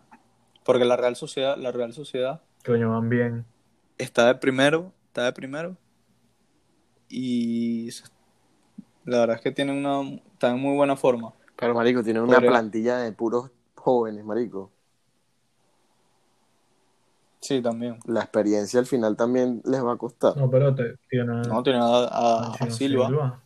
Porque 0.65 0.85
la 0.85 0.97
Real 0.97 1.17
Sociedad, 1.17 1.57
la 1.57 1.73
Real 1.73 1.93
Sociedad 1.93 2.43
coño, 2.65 2.91
van 2.91 3.09
bien. 3.09 3.47
está 3.99 4.27
de 4.27 4.35
primero, 4.35 4.93
está 5.07 5.25
de 5.25 5.33
primero. 5.33 5.77
Y 7.09 7.91
la 9.05 9.21
verdad 9.21 9.37
es 9.37 9.43
que 9.43 9.53
tiene 9.53 9.73
una, 9.73 10.19
está 10.33 10.51
en 10.51 10.61
muy 10.61 10.77
buena 10.77 10.97
forma. 10.97 11.33
Pero, 11.57 11.75
marico, 11.75 12.03
tiene 12.03 12.21
una 12.21 12.41
plantilla 12.41 12.99
de 12.99 13.13
puros 13.13 13.51
jóvenes, 13.75 14.25
marico. 14.25 14.71
Sí, 17.41 17.63
también. 17.63 17.99
La 18.07 18.21
experiencia 18.23 18.81
al 18.81 18.87
final 18.87 19.17
también 19.17 19.63
les 19.65 19.85
va 19.85 19.93
a 19.93 19.97
costar. 19.97 20.37
No, 20.37 20.51
pero 20.51 20.75
te, 20.75 20.97
tiene 21.09 21.43
No, 21.43 21.63
tiene 21.63 21.79
a, 21.79 21.85
a- 21.85 22.53
a 22.53 22.53
Chino 22.59 22.71
Silva. 22.73 23.41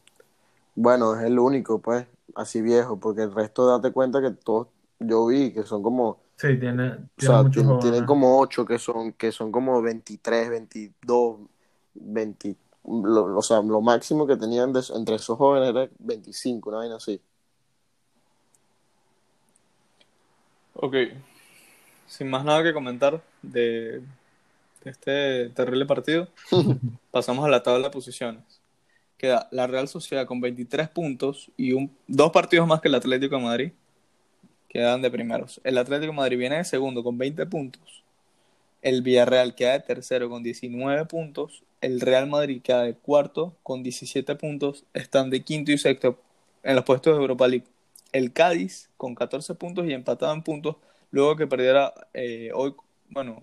Bueno, 0.74 1.14
es 1.16 1.24
el 1.24 1.38
único, 1.38 1.80
pues, 1.80 2.06
así 2.34 2.62
viejo, 2.62 2.98
porque 2.98 3.22
el 3.22 3.34
resto 3.34 3.66
date 3.66 3.92
cuenta 3.92 4.22
que 4.22 4.30
todos, 4.30 4.68
yo 4.98 5.26
vi 5.26 5.52
que 5.52 5.64
son 5.64 5.82
como, 5.82 6.18
Sí, 6.36 6.58
tiene, 6.58 6.92
o 6.92 7.08
sea, 7.18 7.42
muchos 7.42 7.80
tienen 7.80 8.06
como 8.06 8.38
ocho 8.40 8.64
que 8.64 8.78
son, 8.78 9.12
que 9.12 9.30
son 9.30 9.52
como 9.52 9.82
23, 9.82 10.48
22, 10.48 11.40
20, 11.92 12.56
lo- 12.90 13.36
o 13.38 13.42
sea, 13.42 13.62
lo 13.62 13.80
máximo 13.80 14.26
que 14.26 14.36
tenían 14.36 14.72
de- 14.72 14.82
entre 14.94 15.16
esos 15.16 15.36
jóvenes 15.38 15.70
era 15.70 15.88
25, 15.98 16.68
una 16.70 16.78
vaina 16.78 16.96
así. 16.96 17.20
Ok. 20.74 20.94
Sin 22.06 22.28
más 22.30 22.44
nada 22.44 22.62
que 22.62 22.72
comentar 22.72 23.22
de, 23.42 24.00
de 24.84 24.90
este 24.90 25.48
terrible 25.50 25.86
partido, 25.86 26.28
pasamos 27.10 27.44
a 27.44 27.48
la 27.48 27.62
tabla 27.62 27.88
de 27.88 27.92
posiciones. 27.92 28.42
Queda 29.16 29.48
la 29.50 29.66
Real 29.66 29.86
Sociedad 29.86 30.26
con 30.26 30.40
23 30.40 30.88
puntos 30.88 31.50
y 31.56 31.72
un, 31.72 31.94
dos 32.06 32.30
partidos 32.32 32.66
más 32.66 32.80
que 32.80 32.88
el 32.88 32.94
Atlético 32.94 33.36
de 33.36 33.42
Madrid. 33.42 33.72
Quedan 34.68 35.02
de 35.02 35.10
primeros. 35.10 35.60
El 35.64 35.76
Atlético 35.78 36.12
de 36.12 36.16
Madrid 36.16 36.38
viene 36.38 36.56
de 36.56 36.64
segundo 36.64 37.02
con 37.02 37.18
20 37.18 37.44
puntos. 37.46 38.02
El 38.82 39.02
Villarreal 39.02 39.54
queda 39.54 39.72
de 39.72 39.80
tercero 39.80 40.30
con 40.30 40.42
19 40.42 41.04
puntos. 41.04 41.62
El 41.80 42.00
Real 42.00 42.26
Madrid 42.28 42.60
queda 42.62 42.82
de 42.82 42.94
cuarto 42.94 43.56
con 43.62 43.82
17 43.82 44.34
puntos. 44.36 44.84
Están 44.92 45.30
de 45.30 45.42
quinto 45.42 45.72
y 45.72 45.78
sexto 45.78 46.18
en 46.62 46.76
los 46.76 46.84
puestos 46.84 47.14
de 47.14 47.20
Europa 47.20 47.48
League. 47.48 47.66
El 48.12 48.32
Cádiz 48.32 48.90
con 48.96 49.14
14 49.14 49.54
puntos 49.54 49.86
y 49.86 49.92
empatado 49.92 50.34
en 50.34 50.42
puntos 50.42 50.76
luego 51.10 51.36
que 51.36 51.46
perdiera 51.46 51.92
eh, 52.14 52.50
hoy, 52.54 52.74
bueno, 53.08 53.40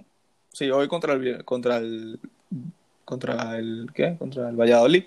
sí, 0.53 0.69
hoy 0.69 0.87
contra 0.87 1.13
el 1.13 1.43
contra 1.45 1.77
el 1.77 2.19
contra 3.05 3.57
el 3.57 3.89
¿qué? 3.93 4.15
Contra 4.17 4.49
el 4.49 4.55
Valladolid. 4.55 5.05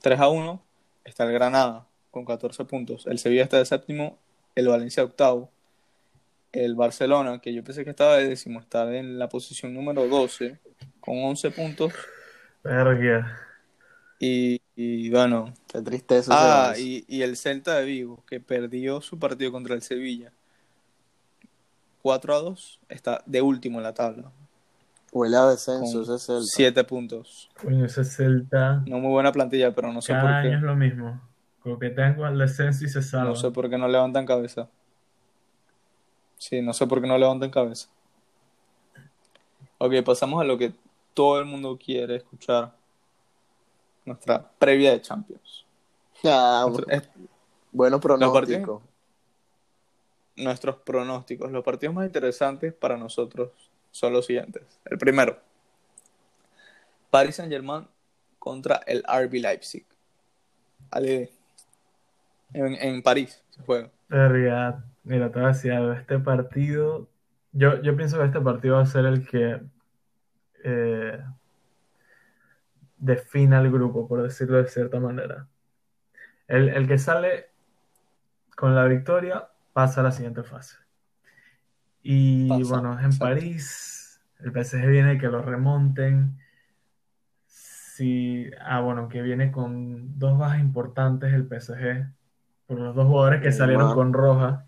3 0.00 0.20
a 0.20 0.28
1 0.28 0.62
está 1.04 1.24
el 1.24 1.32
Granada 1.32 1.86
con 2.10 2.24
14 2.24 2.64
puntos. 2.64 3.06
El 3.06 3.18
Sevilla 3.18 3.42
está 3.42 3.58
de 3.58 3.66
séptimo, 3.66 4.18
el 4.54 4.68
Valencia 4.68 5.04
octavo. 5.04 5.50
El 6.52 6.74
Barcelona, 6.74 7.40
que 7.40 7.54
yo 7.54 7.64
pensé 7.64 7.82
que 7.82 7.90
estaba 7.90 8.18
de 8.18 8.28
décimo, 8.28 8.60
está 8.60 8.94
en 8.94 9.18
la 9.18 9.28
posición 9.28 9.72
número 9.72 10.06
12 10.06 10.58
con 11.00 11.24
11 11.24 11.50
puntos. 11.50 11.92
Verga. 12.62 13.38
Y, 14.18 14.60
y 14.76 15.10
bueno, 15.10 15.52
Qué 15.66 15.82
tristeza. 15.82 16.32
Ah, 16.32 16.74
y, 16.78 17.04
y 17.08 17.22
el 17.22 17.36
Celta 17.36 17.76
de 17.76 17.84
Vigo, 17.84 18.22
que 18.26 18.40
perdió 18.40 19.00
su 19.00 19.18
partido 19.18 19.50
contra 19.50 19.74
el 19.74 19.82
Sevilla 19.82 20.32
4 22.02 22.34
a 22.34 22.38
2, 22.40 22.80
está 22.88 23.22
de 23.26 23.40
último 23.42 23.78
en 23.78 23.84
la 23.84 23.94
tabla, 23.94 24.30
Huele 25.12 25.36
a 25.36 25.46
descenso 25.46 26.02
ese 26.02 26.18
Celta. 26.18 26.46
7 26.46 26.84
puntos. 26.84 27.50
Coño, 27.60 27.84
ese 27.84 28.02
Celta. 28.02 28.82
No 28.86 28.98
muy 28.98 29.10
buena 29.10 29.30
plantilla, 29.30 29.74
pero 29.74 29.92
no 29.92 30.00
sé 30.00 30.12
Cada 30.12 30.22
por 30.22 30.30
año 30.30 30.56
es 30.56 30.62
lo 30.62 30.74
mismo. 30.74 31.20
Coquetean 31.60 32.16
con 32.16 32.32
el 32.32 32.38
descenso 32.38 32.84
y 32.84 32.88
se 32.88 33.02
salvan. 33.02 33.28
No 33.28 33.36
sé 33.36 33.50
por 33.50 33.68
qué 33.68 33.76
no 33.76 33.88
levantan 33.88 34.24
cabeza. 34.24 34.68
Sí, 36.38 36.62
no 36.62 36.72
sé 36.72 36.86
por 36.86 37.02
qué 37.02 37.06
no 37.06 37.18
levantan 37.18 37.50
cabeza. 37.50 37.88
Ok, 39.78 39.92
pasamos 40.04 40.40
a 40.40 40.44
lo 40.44 40.56
que 40.56 40.72
todo 41.14 41.38
el 41.38 41.44
mundo 41.46 41.78
quiere 41.82 42.16
escuchar. 42.16 42.74
nuestra 44.04 44.42
previa 44.58 44.90
de 44.90 45.00
Champions. 45.00 45.64
Ah, 46.24 46.66
es- 46.88 47.08
buenos 47.70 48.00
pronósticos. 48.00 48.82
nuestros 50.36 50.76
pronósticos. 50.76 51.52
Los 51.52 51.62
partidos 51.62 51.94
más 51.94 52.06
interesantes 52.06 52.72
para 52.72 52.96
nosotros 52.96 53.50
son 53.92 54.12
los 54.12 54.26
siguientes. 54.26 54.62
El 54.86 54.98
primero, 54.98 55.38
Paris 57.10 57.36
Saint-Germain 57.36 57.86
contra 58.38 58.76
el 58.86 59.04
RB 59.06 59.40
Leipzig. 59.40 59.86
Ale, 60.90 61.30
en, 62.54 62.74
en 62.74 63.02
París 63.02 63.42
se 63.50 63.62
juega. 63.62 63.90
Mira, 65.04 65.30
te 65.30 65.38
voy 65.38 65.44
a 65.44 65.52
decir 65.52 65.72
algo. 65.72 65.92
Este 65.92 66.18
partido, 66.18 67.08
yo, 67.52 67.80
yo 67.82 67.96
pienso 67.96 68.18
que 68.18 68.24
este 68.24 68.40
partido 68.40 68.76
va 68.76 68.82
a 68.82 68.86
ser 68.86 69.04
el 69.04 69.26
que 69.26 69.60
eh, 70.64 71.22
defina 72.96 73.60
el 73.60 73.70
grupo, 73.70 74.06
por 74.08 74.22
decirlo 74.22 74.58
de 74.58 74.68
cierta 74.68 75.00
manera. 75.00 75.48
El, 76.46 76.68
el 76.68 76.86
que 76.86 76.98
sale 76.98 77.50
con 78.56 78.74
la 78.74 78.84
victoria 78.84 79.48
pasa 79.72 80.00
a 80.00 80.04
la 80.04 80.12
siguiente 80.12 80.42
fase. 80.42 80.76
Y 82.02 82.48
Pasa, 82.48 82.74
bueno, 82.74 82.98
en 82.98 83.06
exacto. 83.06 83.24
París, 83.24 84.20
el 84.40 84.52
PSG 84.52 84.86
viene 84.86 85.18
que 85.18 85.28
lo 85.28 85.42
remonten. 85.42 86.38
Sí, 87.46 88.50
ah, 88.60 88.80
bueno, 88.80 89.08
que 89.08 89.22
viene 89.22 89.52
con 89.52 90.18
dos 90.18 90.38
bajas 90.38 90.60
importantes 90.60 91.32
el 91.32 91.46
PSG 91.46 92.10
por 92.66 92.78
los 92.78 92.94
dos 92.94 93.06
jugadores 93.06 93.42
que 93.42 93.52
salieron 93.52 93.94
con 93.94 94.12
roja. 94.12 94.66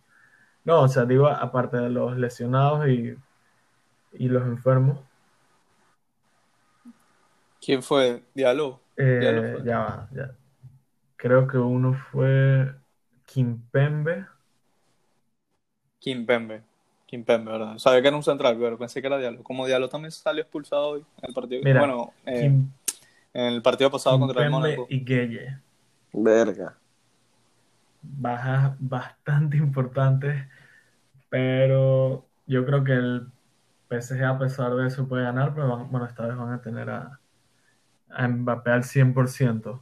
No, 0.65 0.83
o 0.83 0.89
sea, 0.89 1.05
digo, 1.05 1.29
aparte 1.29 1.77
de 1.77 1.91
los 1.91 2.17
lesionados 2.17 2.89
y, 2.89 3.17
y 4.13 4.29
los 4.29 4.47
enfermos, 4.47 5.01
¿Quién 7.65 7.83
fue? 7.83 8.23
Diallo. 8.35 8.81
eh, 8.97 9.21
Ya 9.21 9.33
lo 9.33 9.43
fue. 9.43 9.65
ya 9.65 9.79
va, 9.79 10.09
ya. 10.13 10.37
Creo 11.17 11.47
que 11.49 11.59
uno 11.59 11.95
fue 11.95 12.75
Kimpembe. 13.27 14.27
Kimpembe. 16.01 16.63
Kimpembe, 17.07 17.53
¿verdad? 17.53 17.79
Sabía 17.79 18.03
que 18.03 18.09
era 18.09 18.17
un 18.17 18.23
central, 18.23 18.57
pero 18.59 18.79
pensé 18.79 19.01
que 19.01 19.07
era 19.07 19.19
Diallo. 19.19 19.43
Como 19.43 19.67
Diallo 19.67 19.89
también 19.89 20.11
salió 20.13 20.43
expulsado 20.43 20.89
hoy 20.91 21.01
en 21.23 21.29
el 21.29 21.35
partido. 21.35 21.63
Mira, 21.63 21.81
bueno, 21.81 22.13
eh, 22.27 22.41
Kim- 22.41 22.73
en 23.35 23.45
el 23.55 23.63
partido 23.63 23.91
pasado 23.91 24.19
contra 24.19 24.43
el 24.45 24.51
Mónaco. 24.51 24.87
y 24.91 25.05
Gueye. 25.05 25.59
Verga. 26.15 26.79
Bajas 28.03 28.77
bastante 28.81 29.57
importantes, 29.67 30.47
pero 31.31 32.27
yo 32.47 32.67
creo 32.67 32.85
que 32.85 32.93
el 32.95 33.29
PSG 33.89 34.25
a 34.25 34.39
pesar 34.39 34.75
de 34.77 34.87
eso 34.89 35.09
puede 35.09 35.25
ganar, 35.25 35.55
pero 35.55 35.69
van- 35.69 35.91
bueno, 35.91 36.07
esta 36.07 36.27
vez 36.27 36.37
van 36.37 36.53
a 36.53 36.63
tener 36.63 36.91
a, 36.91 37.21
a 38.15 38.29
Mbappé 38.29 38.71
al 38.71 38.85
100%. 38.85 39.81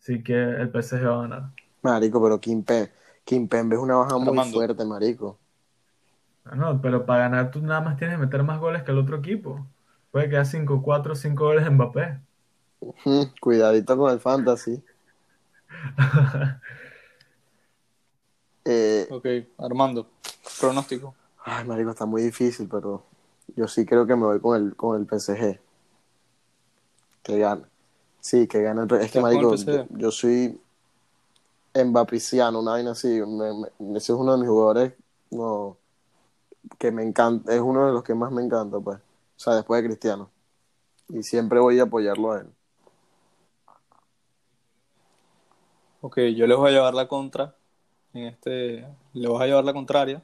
Así 0.00 0.22
que 0.22 0.34
el 0.34 0.70
PSG 0.70 1.04
va 1.06 1.18
a 1.18 1.22
ganar. 1.22 1.42
Marico, 1.82 2.22
pero 2.22 2.40
Kimpe, 2.40 2.92
Kimpembe 3.24 3.76
es 3.76 3.82
una 3.82 3.96
baja 3.96 4.18
muy 4.18 4.38
fuerte, 4.52 4.84
marico. 4.84 5.38
Ah, 6.44 6.54
No, 6.56 6.80
pero 6.80 7.04
para 7.04 7.20
ganar 7.28 7.50
tú 7.50 7.60
nada 7.60 7.80
más 7.80 7.96
tienes 7.96 8.16
que 8.16 8.24
meter 8.24 8.42
más 8.42 8.58
goles 8.58 8.82
que 8.82 8.90
el 8.92 8.98
otro 8.98 9.16
equipo. 9.16 9.66
Puede 10.10 10.28
quedar 10.30 10.46
5-4, 10.46 11.14
5 11.14 11.44
goles 11.44 11.64
de 11.64 11.70
Mbappé. 11.70 12.20
Cuidadito 13.40 13.96
con 13.96 14.12
el 14.12 14.20
fantasy. 14.20 14.82
Eh, 18.64 19.06
Ok, 19.10 19.26
Armando. 19.58 20.06
Pronóstico. 20.60 21.14
ay, 21.44 21.66
marico, 21.66 21.90
está 21.90 22.04
muy 22.06 22.22
difícil, 22.22 22.68
pero 22.70 23.02
yo 23.56 23.66
sí 23.66 23.86
creo 23.86 24.06
que 24.06 24.14
me 24.16 24.24
voy 24.26 24.40
con 24.40 24.56
el, 24.62 24.76
con 24.76 25.00
el 25.00 25.06
PSG. 25.06 25.58
Que 27.28 27.38
gana. 27.38 27.68
Sí, 28.20 28.48
que 28.48 28.62
gana 28.62 28.84
el 28.84 28.92
Es 28.92 29.12
que, 29.12 29.18
¿Estás 29.18 29.22
con 29.22 29.40
el 29.40 29.46
marico, 29.46 29.86
yo, 29.90 29.98
yo 29.98 30.10
soy 30.10 30.58
Mbappiciano, 31.74 32.60
una 32.60 32.70
vaina 32.72 32.92
así. 32.92 33.20
me- 33.20 33.52
me- 33.52 33.98
ese 33.98 34.12
es 34.12 34.18
uno 34.18 34.32
de 34.32 34.38
mis 34.38 34.48
jugadores 34.48 34.94
no, 35.30 35.76
que 36.78 36.90
me 36.90 37.02
encanta. 37.02 37.54
Es 37.54 37.60
uno 37.60 37.86
de 37.86 37.92
los 37.92 38.02
que 38.02 38.14
más 38.14 38.32
me 38.32 38.42
encanta, 38.42 38.80
pues. 38.80 38.96
O 38.96 39.00
sea, 39.40 39.54
después 39.56 39.82
de 39.82 39.88
Cristiano. 39.88 40.30
Y 41.10 41.22
siempre 41.22 41.60
voy 41.60 41.78
a 41.78 41.82
apoyarlo 41.82 42.32
a 42.32 42.40
él. 42.40 42.46
Ok, 46.00 46.18
yo 46.34 46.46
les 46.46 46.56
voy 46.56 46.70
a 46.70 46.72
llevar 46.72 46.94
la 46.94 47.08
contra. 47.08 47.54
En 48.14 48.24
este, 48.24 48.86
le 49.12 49.28
voy 49.28 49.42
a 49.42 49.46
llevar 49.46 49.64
la 49.64 49.74
contraria. 49.74 50.22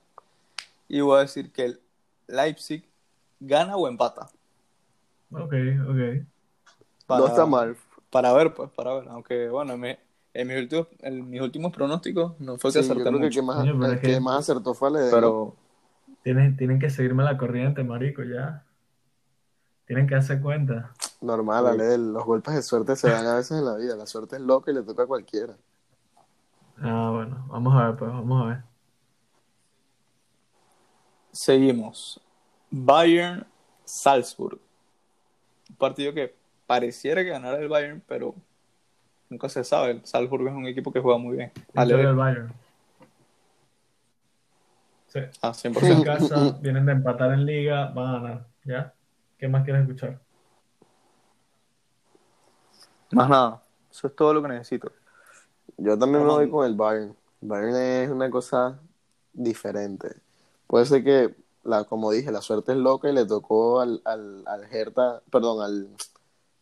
Y 0.89 1.03
voy 1.03 1.19
a 1.19 1.21
decir 1.21 1.53
que 1.53 1.67
el 1.67 1.81
Leipzig 2.29 2.89
gana 3.41 3.77
o 3.77 3.89
empata. 3.89 4.31
Ok, 5.33 5.53
ok. 5.87 6.34
Para, 7.07 7.21
No 7.21 7.27
está 7.27 7.47
mal. 7.47 7.77
Para 8.11 8.33
ver, 8.33 8.55
pues, 8.55 8.71
para 8.71 8.95
ver. 8.95 9.09
Aunque, 9.09 9.49
bueno, 9.49 9.73
en, 9.75 9.81
mi- 9.81 9.97
en 10.35 10.49
mis, 10.49 10.57
últimos, 10.59 10.89
en 11.01 11.31
mis 11.31 11.41
últimos 11.41 11.73
pronósticos 11.73 12.39
no 12.41 12.57
fue 12.59 12.73
que 12.73 12.83
Sí, 12.83 12.89
yo 12.89 12.93
acerté 12.93 13.09
creo 13.11 13.21
que 13.21 13.27
el 13.27 13.33
que 13.35 13.43
más, 13.43 13.57
Coño, 13.57 13.73
pero 13.79 13.87
el 13.87 13.93
es 13.95 14.01
que 14.01 14.07
que- 14.09 14.21
más 14.21 14.39
acertó 14.39 14.75
fue 14.75 14.91
Ledesma. 14.91 15.17
Pero, 15.19 15.57
Tienen, 16.23 16.57
tienen 16.57 16.79
que 16.79 16.89
seguirme 16.91 17.23
la 17.25 17.37
corriente, 17.37 17.85
marico, 17.85 18.23
ya. 18.23 18.65
Tienen 19.87 20.07
que 20.07 20.15
darse 20.15 20.41
cuenta. 20.41 20.95
Normal, 21.21 21.65
Sí. 21.67 21.71
Ale, 21.73 21.99
los 21.99 22.25
golpes 22.25 22.55
de 22.55 22.63
suerte 22.63 22.97
se 22.97 23.11
dan 23.11 23.27
a 23.27 23.35
veces 23.37 23.59
en 23.59 23.65
la 23.67 23.77
vida. 23.77 23.95
La 23.97 24.07
suerte 24.07 24.37
es 24.37 24.43
loca 24.43 24.71
y 24.71 24.75
le 24.75 24.83
toca 24.83 25.03
a 25.03 25.07
cualquiera. 25.07 25.55
Ah, 26.81 27.11
bueno, 27.13 27.45
vamos 27.49 27.75
a 27.75 27.89
ver, 27.89 27.97
pues, 27.97 28.11
vamos 28.11 28.43
a 28.43 28.49
ver. 28.49 28.59
seguimos. 31.33 32.21
Bayern 32.71 33.47
Salzburg. 33.85 34.59
Un 35.71 35.77
partido 35.77 36.13
que 36.15 36.35
pareciera 36.75 37.23
que 37.23 37.31
ganara 37.31 37.59
el 37.59 37.69
Bayern, 37.69 38.03
pero 38.07 38.35
nunca 39.31 39.49
se 39.49 39.63
sabe. 39.63 39.93
El 39.93 40.05
Salzburg 40.05 40.49
es 40.49 40.55
un 40.55 40.67
equipo 40.67 40.93
que 40.93 40.99
juega 41.01 41.19
muy 41.19 41.37
bien. 41.37 41.53
Ale, 41.73 41.95
Victoria 41.95 42.07
del 42.09 42.17
Bayern. 42.17 42.53
Sí. 45.07 45.21
ah, 45.41 45.53
En 45.63 45.75
100%. 45.75 46.05
casa, 46.05 46.59
vienen 46.61 46.85
de 46.87 46.93
empatar 46.93 47.33
en 47.33 47.47
liga, 47.47 47.93
van 47.95 48.09
a 48.09 48.13
ganar, 48.19 48.47
¿ya? 48.65 48.93
¿Qué 49.39 49.47
más 49.47 49.63
quieres 49.63 49.83
escuchar? 49.83 50.19
Más 53.13 53.29
nada. 53.29 53.63
Eso 53.89 54.09
es 54.09 54.17
todo 54.17 54.35
lo 54.35 54.43
que 54.43 54.49
necesito. 54.49 54.91
Yo 55.77 55.97
también 55.97 56.25
me 56.25 56.33
voy 56.33 56.51
con 56.51 56.67
el 56.67 56.75
Bayern. 56.75 57.15
Bayern 57.41 57.77
es 57.77 58.11
una 58.11 58.29
cosa 58.31 58.81
diferente. 59.33 60.17
Puede 60.67 60.87
ser 60.87 61.05
que, 61.05 61.37
la, 61.63 61.85
como 61.85 62.11
dije, 62.11 62.33
la 62.33 62.43
suerte 62.43 62.73
es 62.73 62.79
loca 62.79 63.09
y 63.09 63.13
le 63.13 63.27
tocó 63.27 63.81
al, 63.81 64.03
al, 64.05 64.43
al 64.49 64.65
Hertha, 64.65 65.23
perdón, 65.31 65.63
al, 65.63 65.89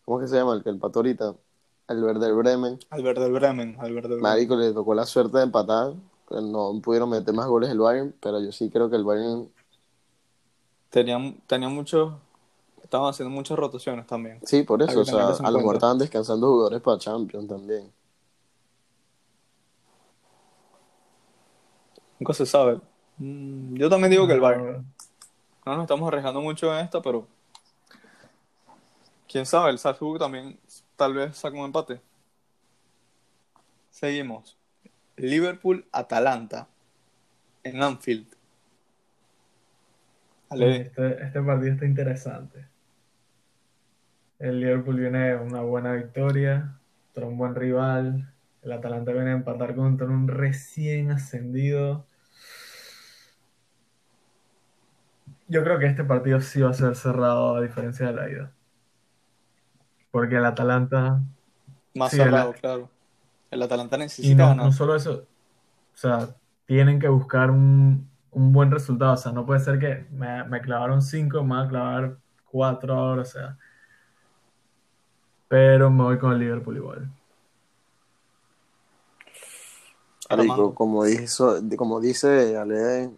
¿cómo 0.05 0.21
es 0.21 0.25
que 0.25 0.29
se 0.31 0.37
llama? 0.37 0.55
El 0.55 0.63
que 0.63 0.71
empató 0.71 1.01
ahorita, 1.01 1.35
al 1.89 2.05
Werder 2.05 2.35
Bremen. 2.35 2.79
Al 2.91 3.05
Werder 3.05 3.31
Bremen. 3.33 3.77
Al 3.79 3.93
Werder 3.93 4.03
Bremen. 4.13 4.23
Marico, 4.23 4.57
le 4.57 4.73
tocó 4.73 4.95
la 4.95 5.07
suerte 5.07 5.39
de 5.39 5.45
empatar. 5.45 5.93
No 6.31 6.81
pudieron 6.83 7.11
meter 7.11 7.35
más 7.35 7.47
goles 7.47 7.69
el 7.71 7.79
Bayern, 7.79 8.15
pero 8.21 8.41
yo 8.41 8.53
sí 8.53 8.71
creo 8.71 8.89
que 8.89 8.97
el 8.97 9.05
Bayern, 9.05 9.51
Tenían, 10.89 11.41
tenían 11.47 11.75
muchos. 11.75 12.13
Estaban 12.83 13.09
haciendo 13.09 13.35
muchas 13.35 13.59
rotaciones 13.59 14.07
también. 14.07 14.39
sí, 14.45 14.63
por 14.63 14.83
eso, 14.83 15.01
o 15.01 15.05
sea, 15.05 15.29
a 15.29 15.51
lo 15.51 15.59
mejor 15.59 15.77
estaban 15.77 15.99
descansando 15.99 16.47
jugadores 16.49 16.83
para 16.83 16.99
Champions 16.99 17.49
también. 17.49 17.91
Nunca 22.19 22.35
se 22.35 22.47
sabe. 22.47 22.81
Mm, 23.19 23.75
Yo 23.77 23.89
también 23.89 24.11
digo 24.11 24.27
que 24.27 24.35
el 24.35 24.41
Bayern. 24.41 24.87
No 25.65 25.75
nos 25.75 25.83
estamos 25.83 26.07
arriesgando 26.09 26.41
mucho 26.41 26.73
en 26.77 26.85
esta, 26.85 27.01
pero. 27.03 27.27
Quién 29.33 29.47
sabe, 29.47 29.71
el 29.71 29.79
Salzburg 29.79 30.19
también 30.19 30.59
tal 30.95 31.15
vez 31.15 31.39
saca 31.39 31.57
un 31.57 31.65
empate. 31.65 32.03
Seguimos. 33.89 34.59
Liverpool-Atalanta. 35.17 36.69
En 37.63 37.83
Anfield. 37.83 38.27
Este, 40.51 41.25
este 41.25 41.41
partido 41.41 41.73
está 41.73 41.87
interesante. 41.87 42.67
El 44.39 44.61
Liverpool 44.61 45.01
viene 45.01 45.35
una 45.37 45.63
buena 45.63 45.95
victoria, 45.95 46.79
contra 47.07 47.27
un 47.27 47.39
buen 47.39 47.55
rival. 47.55 48.35
El 48.61 48.73
Atalanta 48.73 49.13
viene 49.13 49.31
a 49.31 49.35
empatar 49.37 49.75
contra 49.75 50.09
un 50.09 50.29
recién 50.29 51.11
ascendido. 51.11 52.05
Yo 55.49 55.65
creo 55.65 55.79
que 55.79 55.87
este 55.87 56.05
partido 56.05 56.43
sí 56.43 56.61
va 56.61 56.69
a 56.69 56.75
ser 56.75 56.95
cerrado 56.97 57.57
a 57.57 57.63
diferencia 57.63 58.09
de 58.09 58.13
la 58.13 58.29
ida. 58.29 58.53
Porque 60.13 60.37
el 60.37 60.45
Atalanta, 60.45 61.21
más 61.95 62.11
sí, 62.13 62.19
el- 62.19 62.25
cerrado, 62.25 62.53
claro. 62.53 62.89
El 63.51 63.63
Atalanta 63.63 63.97
y 63.97 64.01
necesita 64.01 64.43
no, 64.45 64.49
ganar. 64.51 64.67
no 64.67 64.73
solo 64.73 64.95
eso, 64.95 65.25
o 65.95 65.97
sea, 65.97 66.37
tienen 66.67 67.01
que 67.01 67.09
buscar 67.09 67.51
un, 67.51 68.09
un 68.31 68.53
buen 68.53 68.71
resultado. 68.71 69.15
O 69.15 69.17
sea, 69.17 69.33
no 69.33 69.45
puede 69.45 69.61
ser 69.61 69.79
que 69.79 70.07
me, 70.13 70.45
me 70.45 70.61
clavaron 70.61 71.03
5, 71.03 71.43
me 71.43 71.57
van 71.57 71.67
a 71.67 71.69
clavar 71.69 72.17
4 72.51 72.95
ahora, 72.95 73.23
o 73.23 73.27
sea. 73.27 73.59
Pero 75.49 75.91
me 75.91 76.03
voy 76.05 76.19
con 76.19 76.33
el 76.33 76.39
Liverpool 76.39 76.77
igual. 76.77 77.11
Armando. 80.29 80.75
como 80.75 81.05
dice, 81.05 81.45
como 81.77 82.01
dice 82.01 82.57
Ale, 82.57 83.11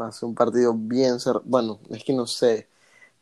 va 0.00 0.08
a 0.08 0.12
ser 0.12 0.28
un 0.28 0.34
partido 0.34 0.72
bien 0.74 1.20
cerrado. 1.20 1.42
Bueno, 1.44 1.80
es 1.90 2.02
que 2.02 2.14
no 2.14 2.26
sé. 2.26 2.68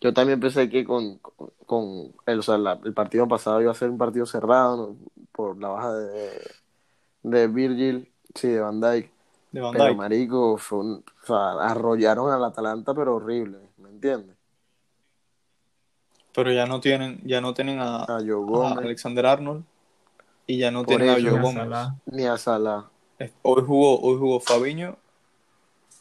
Yo 0.00 0.14
también 0.14 0.40
pensé 0.40 0.68
que 0.70 0.84
con, 0.84 1.18
con, 1.18 1.50
con 1.66 2.12
el, 2.26 2.38
o 2.38 2.42
sea, 2.42 2.56
la- 2.58 2.80
el 2.84 2.94
partido 2.94 3.28
pasado 3.28 3.60
iba 3.60 3.70
a 3.70 3.74
ser 3.74 3.90
un 3.90 3.98
partido 3.98 4.24
cerrado 4.26 4.76
¿no? 4.76 4.96
por 5.32 5.58
la 5.60 5.68
baja 5.68 5.92
de, 5.92 6.30
de 7.22 7.46
Virgil, 7.48 8.10
sí, 8.34 8.48
de 8.48 8.60
Van 8.60 8.80
Dijk. 8.80 9.10
De 9.52 9.60
Van 9.60 9.72
Pero, 9.72 9.84
Dijk. 9.84 9.96
marico, 9.96 10.56
fue 10.56 10.78
un- 10.78 11.04
o 11.22 11.26
sea, 11.26 11.52
arrollaron 11.70 12.32
al 12.32 12.44
Atalanta, 12.44 12.94
pero 12.94 13.16
horrible, 13.16 13.58
¿me 13.78 13.90
entiendes? 13.90 14.36
Pero 16.32 16.52
ya 16.52 16.64
no 16.66 16.80
tienen, 16.80 17.20
ya 17.24 17.40
no 17.40 17.54
tienen 17.54 17.80
a, 17.80 18.04
A 18.04 18.18
a 18.18 18.72
Alexander 18.78 19.26
Arnold 19.26 19.64
y 20.46 20.58
ya 20.58 20.70
no 20.70 20.84
Por 20.84 20.96
tienen 20.98 21.08
a. 21.10 21.14
Joe 21.14 21.40
Gómez. 21.40 21.54
Salah. 21.54 21.94
ni 22.06 22.24
a 22.24 22.38
Salah. 22.38 22.88
Hoy 23.42 23.62
jugó, 23.66 24.00
hoy 24.00 24.18
jugó 24.18 24.40
Fabiño 24.40 24.96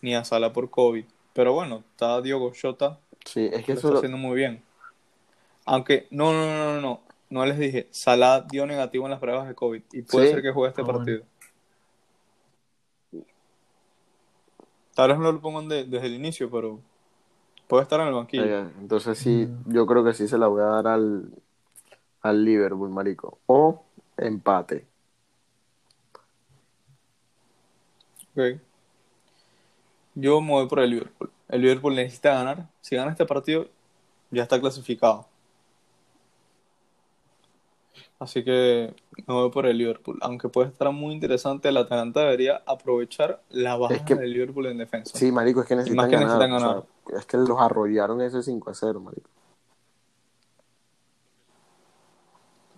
ni 0.01 0.15
a 0.15 0.23
Sala 0.23 0.53
por 0.53 0.69
COVID. 0.69 1.03
Pero 1.33 1.53
bueno, 1.53 1.83
está 1.91 2.21
Diogo 2.21 2.51
Jota, 2.59 2.99
Sí, 3.26 3.49
es 3.51 3.63
que 3.65 3.74
lo 3.74 3.78
eso 3.80 3.88
está 3.88 3.89
lo- 3.89 3.97
haciendo 3.97 4.17
muy 4.17 4.36
bien. 4.36 4.63
Aunque, 5.65 6.07
no, 6.11 6.32
no, 6.34 6.45
no, 6.45 6.74
no, 6.76 6.82
no, 6.82 7.01
no 7.30 7.45
les 7.45 7.57
dije, 7.59 7.88
Salah 7.91 8.41
dio 8.41 8.65
negativo 8.65 9.05
en 9.05 9.11
las 9.11 9.20
pruebas 9.20 9.47
de 9.47 9.55
COVID 9.55 9.84
y 9.93 10.01
puede 10.03 10.28
Sí. 10.28 10.34
ser 10.34 10.41
que 10.41 10.51
juegue 10.51 10.70
este 10.70 10.82
Ah, 10.82 10.86
bueno. 10.86 10.99
partido. 10.99 11.24
Tal 14.95 15.09
vez 15.09 15.20
no 15.20 15.32
lo 15.32 15.39
pongan 15.39 15.70
de- 15.70 15.86
desde 15.86 16.07
el 16.07 16.15
inicio, 16.15 16.49
pero 16.49 16.80
puede 17.67 17.84
estar 17.84 17.99
en 18.01 18.07
el 18.07 18.13
banquillo. 18.13 18.43
Oiga, 18.43 18.72
entonces 18.80 19.17
sí, 19.17 19.47
Mm. 19.47 19.74
yo 19.74 19.86
creo 19.86 20.03
que 20.03 20.13
sí 20.13 20.28
se 20.28 20.38
la 20.38 20.47
voy 20.47 20.61
a 20.61 20.65
dar 20.65 20.88
al, 20.88 21.30
al 22.22 22.43
Liverpool, 22.43 22.89
marico. 22.89 23.39
O 23.45 23.84
empate. 24.17 24.86
Ok. 28.36 28.59
Yo 30.15 30.41
me 30.41 30.51
voy 30.51 30.67
por 30.67 30.80
el 30.80 30.89
Liverpool. 30.89 31.32
El 31.49 31.61
Liverpool 31.61 31.95
necesita 31.95 32.33
ganar. 32.35 32.67
Si 32.81 32.95
gana 32.95 33.11
este 33.11 33.25
partido, 33.25 33.67
ya 34.31 34.43
está 34.43 34.59
clasificado. 34.59 35.25
Así 38.19 38.43
que 38.43 38.93
me 39.27 39.33
voy 39.33 39.49
por 39.49 39.65
el 39.65 39.77
Liverpool. 39.77 40.19
Aunque 40.21 40.49
puede 40.49 40.67
estar 40.69 40.91
muy 40.91 41.13
interesante, 41.13 41.69
el 41.69 41.77
Atalanta 41.77 42.19
debería 42.21 42.61
aprovechar 42.65 43.41
la 43.49 43.77
baja 43.77 43.95
Es 43.95 44.01
que- 44.03 44.15
del 44.15 44.31
Liverpool 44.31 44.65
en 44.67 44.77
defensa. 44.77 45.17
Sí, 45.17 45.31
marico, 45.31 45.61
es 45.61 45.67
que 45.67 45.75
más 45.75 45.85
necesitan 45.85 46.09
que 46.09 46.15
ganar. 46.17 46.27
necesitan 46.37 46.53
o 46.53 46.59
sea, 46.59 46.67
ganar. 46.67 46.83
es 47.19 47.25
que 47.25 47.37
los 47.37 47.59
arrollaron 47.59 48.21
ese 48.21 48.43
5 48.43 48.69
a 48.69 48.73
0, 48.73 48.99
marico. 48.99 49.29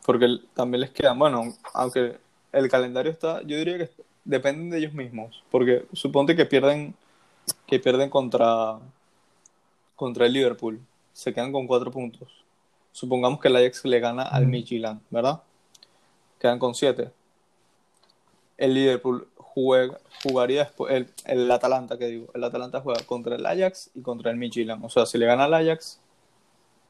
Porque 0.06 0.28
también 0.54 0.82
les 0.82 0.92
quedan, 0.92 1.18
bueno, 1.18 1.44
aunque 1.74 2.18
el 2.52 2.70
calendario 2.70 3.12
está, 3.12 3.42
yo 3.42 3.58
diría 3.58 3.78
que 3.80 3.90
dependen 4.26 4.70
de 4.70 4.78
ellos 4.80 4.94
mismos. 4.94 5.44
Porque 5.52 5.86
suponte 5.94 6.36
que 6.36 6.46
pierden, 6.46 6.96
que 7.68 7.80
pierden 7.80 8.10
contra, 8.10 8.80
contra 9.96 10.26
el 10.26 10.34
Liverpool. 10.34 10.82
Se 11.14 11.34
quedan 11.34 11.52
con 11.52 11.68
cuatro 11.68 11.92
puntos. 11.92 12.30
Supongamos 12.92 13.40
que 13.40 13.48
el 13.48 13.56
Ajax 13.56 13.86
le 13.86 14.00
gana 14.00 14.24
al. 14.24 14.48
Midtjylland, 14.48 15.02
¿verdad? 15.10 15.42
Quedan 16.40 16.60
con 16.60 16.76
siete. 16.76 17.12
El 18.58 18.74
Liverpool 18.74 19.28
juega, 19.38 20.00
jugaría 20.24 20.64
después, 20.66 20.94
el, 20.94 21.14
el 21.26 21.50
Atalanta, 21.52 21.98
que 21.98 22.08
digo, 22.08 22.28
el 22.34 22.44
Atalanta 22.44 22.82
juega 22.82 23.04
contra 23.06 23.36
el 23.36 23.46
Ajax 23.46 23.92
y 23.96 24.02
contra 24.02 24.32
el 24.32 24.38
Midtjylland. 24.38 24.84
O 24.86 24.90
sea, 24.90 25.06
si 25.06 25.18
le 25.18 25.26
gana 25.26 25.46
al 25.46 25.54
Ajax, 25.54 26.00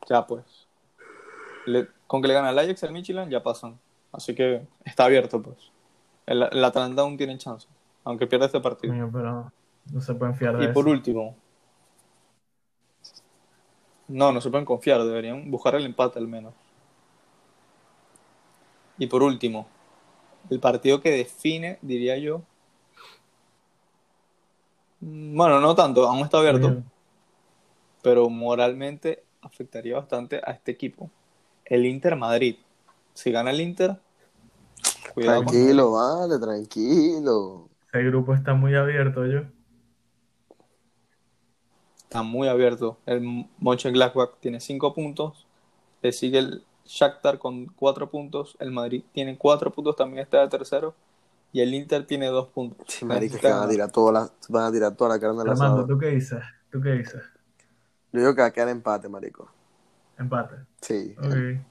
ya 0.09 0.26
pues. 0.26 0.43
Le- 1.66 1.88
con 2.07 2.22
que 2.22 2.28
le 2.28 2.34
gana 2.34 2.49
al 2.49 2.59
Ajax 2.59 2.84
y 2.84 2.86
al 2.86 2.91
Midtjylland, 2.91 3.32
ya 3.32 3.41
pasan. 3.41 3.80
Así 4.12 4.36
que 4.36 4.62
está 4.84 5.05
abierto, 5.05 5.41
pues. 5.41 5.57
El, 6.26 6.43
el 6.43 6.64
Atalanta 6.64 7.01
aún 7.01 7.18
tiene 7.18 7.38
chance, 7.38 7.68
aunque 8.03 8.28
pierda 8.28 8.47
este 8.47 8.59
partido. 8.59 8.93
Pero 9.12 9.51
no 9.86 10.01
se 10.01 10.13
pueden 10.13 10.36
fiar 10.36 10.57
de 10.57 10.65
Y 10.65 10.67
por 10.69 10.88
último, 10.88 11.36
no, 14.11 14.32
no 14.32 14.41
se 14.41 14.49
pueden 14.49 14.65
confiar, 14.65 15.03
deberían 15.03 15.49
buscar 15.49 15.75
el 15.75 15.86
empate 15.86 16.19
al 16.19 16.27
menos. 16.27 16.53
Y 18.97 19.07
por 19.07 19.23
último, 19.23 19.67
el 20.49 20.59
partido 20.59 21.01
que 21.01 21.11
define, 21.11 21.79
diría 21.82 22.17
yo. 22.17 22.41
Bueno, 24.99 25.59
no 25.59 25.73
tanto, 25.75 26.07
aún 26.07 26.19
está 26.19 26.39
abierto, 26.39 26.84
pero 28.03 28.29
moralmente 28.29 29.23
afectaría 29.41 29.95
bastante 29.95 30.41
a 30.43 30.51
este 30.51 30.71
equipo. 30.71 31.09
El 31.65 31.86
Inter 31.86 32.15
Madrid. 32.15 32.57
Si 33.13 33.32
gana 33.32 33.51
el 33.51 33.61
Inter, 33.61 33.97
cuidado 35.13 35.43
con 35.43 35.53
Tranquilo, 35.53 35.91
vale, 35.93 36.38
tranquilo. 36.38 37.69
ese 37.88 38.03
grupo 38.03 38.34
está 38.34 38.53
muy 38.53 38.75
abierto, 38.75 39.25
yo. 39.25 39.43
Está 42.12 42.24
muy 42.24 42.49
abierto. 42.49 42.97
El 43.05 43.47
Mönchengladbach 43.59 44.32
tiene 44.41 44.59
5 44.59 44.93
puntos. 44.93 45.47
Le 46.01 46.12
sigue 46.12 46.39
el 46.39 46.66
Shakhtar 46.84 47.39
con 47.39 47.68
4 47.68 48.09
puntos. 48.09 48.57
El 48.59 48.72
Madrid 48.72 49.05
tiene 49.14 49.38
4 49.38 49.72
puntos, 49.72 49.95
también 49.95 50.22
está 50.22 50.41
de 50.41 50.49
tercero. 50.49 50.93
Y 51.53 51.62
el 51.62 51.74
Inter 51.74 52.05
tiene 52.05 52.26
2 52.26 52.49
puntos. 52.49 52.86
Sí, 52.89 53.05
marico, 53.05 53.36
es 53.36 53.41
que 53.41 53.47
van 53.47 53.64
a 53.64 53.70
tirar 53.70 53.91
toda 53.93 54.12
la, 54.12 54.30
van 54.49 54.66
a 54.66 54.72
tirar 54.74 54.93
toda 54.93 55.12
la 55.12 55.22
carne 55.22 55.41
al 55.41 55.51
Armando, 55.51 55.64
asador. 55.64 55.88
¿tú 55.88 55.97
qué 55.97 56.07
dices? 56.07 56.43
¿Tú 56.70 56.82
qué 56.82 56.89
dices? 56.89 57.24
Yo 58.12 58.20
digo 58.20 58.36
que 58.36 58.41
va 58.41 58.47
a 58.47 58.51
quedar 58.51 58.68
empate, 58.68 59.07
marico. 59.07 59.49
Empate. 60.18 60.55
Sí. 60.82 61.16
Ok. 61.18 61.64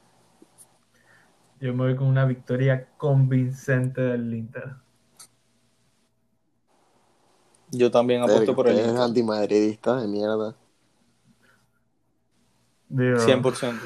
Yo 1.60 1.74
me 1.74 1.84
voy 1.84 1.96
con 1.96 2.06
una 2.06 2.24
victoria 2.24 2.88
convincente 2.96 4.00
del 4.00 4.32
Inter. 4.32 4.76
Yo 7.72 7.90
también 7.90 8.22
apuesto 8.22 8.54
por 8.54 8.68
el 8.68 8.78
Inter. 8.78 8.96
antimadridistas 8.96 10.02
de 10.02 10.08
mierda. 10.08 10.54
Digo, 12.88 13.18
100%. 13.18 13.78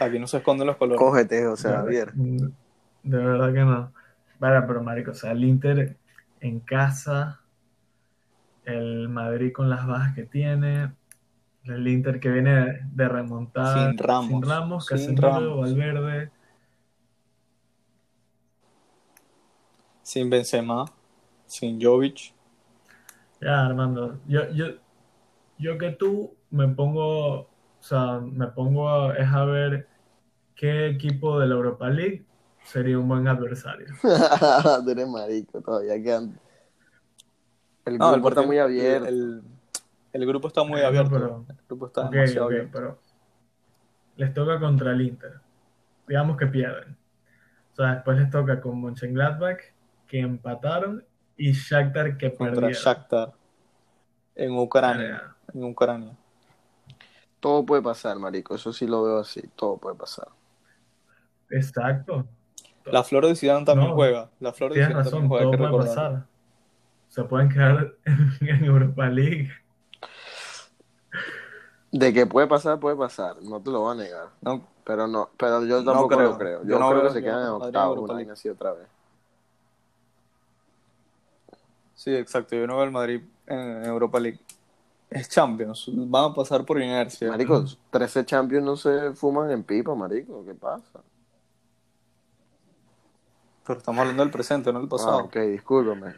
Aquí 0.00 0.18
no 0.18 0.26
se 0.26 0.38
esconden 0.38 0.66
los 0.66 0.76
colores. 0.76 0.98
Cógete, 0.98 1.46
o 1.46 1.56
sea, 1.56 1.78
Javier. 1.78 2.12
De 2.14 2.52
verdad 3.02 3.52
que 3.52 3.60
no. 3.60 3.92
Vale, 4.38 4.66
pero 4.66 4.82
marico, 4.82 5.10
o 5.10 5.14
sea, 5.14 5.32
el 5.32 5.44
Inter 5.44 5.96
en 6.40 6.60
casa, 6.60 7.40
el 8.64 9.08
Madrid 9.08 9.52
con 9.52 9.68
las 9.68 9.86
bajas 9.86 10.14
que 10.14 10.24
tiene, 10.24 10.92
el 11.64 11.86
Inter 11.86 12.20
que 12.20 12.30
viene 12.30 12.80
de 12.92 13.08
remontar 13.08 13.90
Sin 13.90 13.98
Ramos, 13.98 14.28
sin 14.28 14.42
Ramos, 14.42 14.86
sin 14.86 14.96
Casemiro, 14.96 15.28
Ramos. 15.28 15.60
Valverde. 15.60 16.30
Sin 20.08 20.30
Benzema, 20.30 20.86
sin 21.46 21.78
Jovic. 21.78 22.32
Ya, 23.42 23.66
Armando, 23.66 24.18
yo, 24.26 24.48
yo, 24.52 24.68
yo 25.58 25.76
que 25.76 25.90
tú 25.90 26.34
me 26.50 26.66
pongo, 26.68 27.40
o 27.40 27.48
sea, 27.80 28.18
me 28.18 28.46
pongo 28.46 28.88
a, 28.88 29.14
es 29.18 29.28
a 29.30 29.44
ver 29.44 29.86
qué 30.54 30.86
equipo 30.88 31.38
de 31.38 31.46
la 31.48 31.56
Europa 31.56 31.90
League 31.90 32.24
sería 32.64 32.98
un 32.98 33.06
buen 33.06 33.28
adversario. 33.28 33.88
Tú 34.02 34.90
eres 34.90 35.06
marico, 35.08 35.60
todavía 35.60 36.02
quedan. 36.02 36.40
El 37.84 37.98
No, 37.98 38.06
el 38.08 38.12
grupo 38.14 38.28
está 38.30 38.40
partido- 38.40 38.46
muy 38.46 38.58
abierto. 38.58 39.08
El, 39.08 39.42
el 40.14 40.26
grupo 40.26 40.48
está 40.48 40.62
muy 40.62 40.70
Bueno, 40.80 40.86
abierto. 40.88 41.10
pero- 41.10 41.44
El 41.50 41.56
grupo 41.68 41.86
está 41.88 42.00
Ok, 42.06 42.12
demasiado 42.12 42.46
ok, 42.46 42.52
abierto. 42.52 42.70
pero 42.72 42.98
les 44.16 44.32
toca 44.32 44.58
contra 44.58 44.92
el 44.92 45.02
Inter. 45.02 45.34
Digamos 46.08 46.38
que 46.38 46.46
pierden. 46.46 46.96
O 47.72 47.76
sea, 47.76 47.96
después 47.96 48.18
les 48.18 48.30
toca 48.30 48.58
con 48.62 48.80
Mönchengladbach, 48.80 49.58
que 50.08 50.20
empataron, 50.20 51.04
y 51.36 51.52
Shakhtar, 51.52 52.16
que 52.16 52.30
Contra 52.34 52.54
perdieron. 52.56 52.72
Shakhtar. 52.72 53.32
En 54.34 54.58
Ucrania. 54.58 55.36
En 55.54 55.64
Ucrania. 55.64 56.16
Todo 57.40 57.64
puede 57.64 57.82
pasar, 57.82 58.18
marico. 58.18 58.54
Eso 58.54 58.72
sí 58.72 58.86
lo 58.86 59.04
veo 59.04 59.18
así. 59.18 59.42
Todo 59.54 59.76
puede 59.76 59.96
pasar. 59.96 60.28
Exacto. 61.50 62.26
La 62.84 63.04
Flor 63.04 63.26
de 63.26 63.36
Zidane 63.36 63.64
también 63.64 63.90
No, 63.90 63.94
juega. 63.94 64.30
La 64.40 64.52
Flor 64.52 64.70
de 64.70 64.74
Tienes 64.76 64.88
Zidane 64.88 65.04
razón, 65.04 65.20
también 65.20 65.28
juega, 65.28 65.44
todo 65.44 65.52
que 65.52 65.58
puede 65.58 65.86
pasar. 65.86 66.26
Se 67.08 67.24
pueden 67.24 67.48
quedar 67.48 67.94
en, 68.40 68.64
Europa 68.64 69.08
League. 69.08 69.50
De 71.92 72.12
que 72.12 72.26
puede 72.26 72.46
pasar, 72.46 72.78
puede 72.80 72.96
pasar. 72.96 73.36
No 73.42 73.60
te 73.60 73.70
lo 73.70 73.80
voy 73.80 73.92
a 73.92 74.02
negar. 74.02 74.28
No, 74.40 74.66
Pero 74.84 75.06
no, 75.06 75.30
pero 75.36 75.64
yo 75.64 75.82
No 75.82 75.92
tampoco 75.92 76.16
creo. 76.16 76.30
lo 76.30 76.38
creo. 76.38 76.62
Yo, 76.62 76.68
Yo 76.70 76.78
no 76.78 76.88
creo 76.88 77.00
creo 77.00 77.12
que 77.12 77.14
se 77.14 77.20
que 77.20 77.24
quedan 77.26 77.40
en 77.42 77.46
Europa 77.46 77.90
una 77.90 78.32
así 78.32 78.48
otra 78.48 78.72
vez. 78.72 78.88
Sí, 81.98 82.14
exacto. 82.14 82.54
Yo 82.54 82.66
no 82.66 82.76
veo 82.76 82.84
el 82.84 82.90
Madrid 82.92 83.20
en 83.46 83.84
Europa 83.84 84.20
League. 84.20 84.38
Es 85.10 85.28
Champions. 85.28 85.90
Van 85.92 86.30
a 86.30 86.34
pasar 86.34 86.64
por 86.64 86.80
inercia. 86.80 87.28
Marico, 87.28 87.64
13 87.90 88.24
Champions 88.24 88.64
no 88.64 88.76
se 88.76 89.12
fuman 89.14 89.50
en 89.50 89.64
pipa, 89.64 89.94
marico. 89.94 90.44
¿Qué 90.44 90.54
pasa? 90.54 91.00
Pero 93.66 93.78
estamos 93.78 94.00
hablando 94.00 94.22
del 94.22 94.30
presente, 94.32 94.72
no 94.72 94.78
del 94.78 94.86
Ah, 94.86 94.90
pasado. 94.90 95.18
ok, 95.24 95.36
discúlpame. 95.38 96.14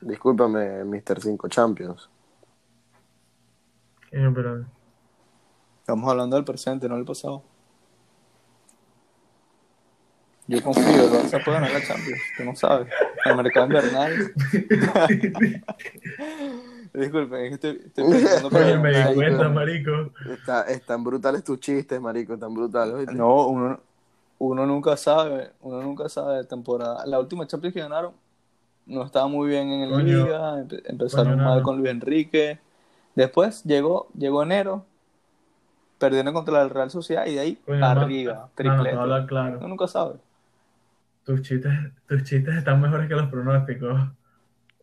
Discúlpame, 0.00 0.84
Mr. 0.84 1.20
5 1.22 1.48
Champions. 1.48 2.08
Pero 4.10 4.64
Estamos 5.80 6.10
hablando 6.10 6.36
del 6.36 6.44
presente, 6.44 6.88
no 6.88 6.96
del 6.96 7.04
pasado. 7.04 7.42
Yo 10.48 10.62
confío, 10.62 11.10
Barça 11.10 11.42
puede 11.44 11.58
ganar 11.58 11.72
la 11.72 11.82
Champions, 11.82 12.20
tú 12.36 12.44
no 12.44 12.54
sabes. 12.54 12.88
El 13.30 13.36
mercado 13.36 13.66
invernal. 13.66 14.12
Disculpen, 16.94 17.40
es 17.44 17.48
que 17.48 17.54
estoy, 17.54 17.82
estoy 17.86 18.04
pensando 18.10 18.48
Oye, 18.58 18.78
me 18.78 18.90
di 19.08 19.14
cuenta, 19.14 19.44
no. 19.44 19.50
marico. 19.50 19.90
Está, 20.30 20.62
están 20.62 21.04
brutales 21.04 21.44
tus 21.44 21.60
chistes, 21.60 22.00
marico, 22.00 22.34
están 22.34 22.54
brutales. 22.54 23.12
No, 23.12 23.48
uno, 23.48 23.78
uno 24.38 24.66
nunca 24.66 24.96
sabe, 24.96 25.50
uno 25.60 25.82
nunca 25.82 26.08
sabe 26.08 26.36
de 26.38 26.44
temporada. 26.44 27.04
La 27.06 27.18
última 27.18 27.46
Champions 27.46 27.74
que 27.74 27.80
ganaron 27.80 28.12
no 28.86 29.02
estaba 29.04 29.26
muy 29.28 29.48
bien 29.48 29.70
en 29.70 29.80
el 29.82 29.90
Coño. 29.90 30.04
Liga, 30.24 30.54
empe- 30.58 30.82
empezaron 30.86 31.34
Coño, 31.34 31.44
mal 31.44 31.58
no. 31.58 31.62
con 31.64 31.76
Luis 31.78 31.90
Enrique. 31.90 32.58
Después 33.14 33.62
llegó, 33.64 34.08
llegó 34.16 34.42
enero, 34.42 34.84
perdieron 35.98 36.32
contra 36.32 36.62
el 36.62 36.70
Real 36.70 36.90
Sociedad 36.90 37.26
y 37.26 37.34
de 37.34 37.40
ahí 37.40 37.56
Coño, 37.66 37.84
arriba, 37.84 38.48
te 38.54 38.62
triplete. 38.64 38.96
hablar 38.96 39.26
claro. 39.26 39.58
Uno 39.58 39.68
nunca 39.68 39.86
sabe. 39.86 40.14
Tus 41.26 41.42
chistes, 41.42 41.72
tus 42.06 42.22
chistes 42.22 42.54
están 42.54 42.80
mejores 42.80 43.08
que 43.08 43.14
los 43.14 43.28
pronósticos. 43.28 44.00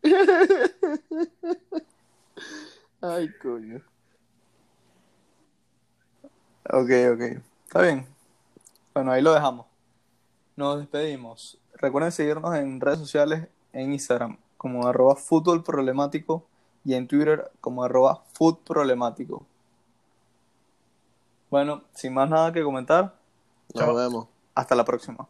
Ay, 3.02 3.30
coño. 3.41 3.82
Ok, 6.70 6.89
ok. 7.14 7.22
Está 7.66 7.82
bien. 7.82 8.06
Bueno, 8.94 9.12
ahí 9.12 9.22
lo 9.22 9.34
dejamos. 9.34 9.66
Nos 10.56 10.80
despedimos. 10.80 11.58
Recuerden 11.76 12.12
seguirnos 12.12 12.56
en 12.56 12.80
redes 12.80 13.00
sociales, 13.00 13.48
en 13.74 13.91
Instagram 13.94 14.38
como 14.58 14.88
arroba 14.88 15.16
fútbol 15.18 15.62
problemático 15.64 16.46
y 16.86 16.94
en 16.94 17.08
Twitter 17.08 17.52
como 17.60 17.84
arroba 17.84 18.24
food 18.34 18.60
problemático. 18.60 19.46
Bueno, 21.50 21.84
sin 21.94 22.14
más 22.14 22.30
nada 22.30 22.54
que 22.54 22.64
comentar, 22.64 23.16
Nos 23.74 23.84
Chao. 23.86 23.96
vemos. 23.96 24.28
hasta 24.56 24.76
la 24.76 24.86
próxima. 24.86 25.28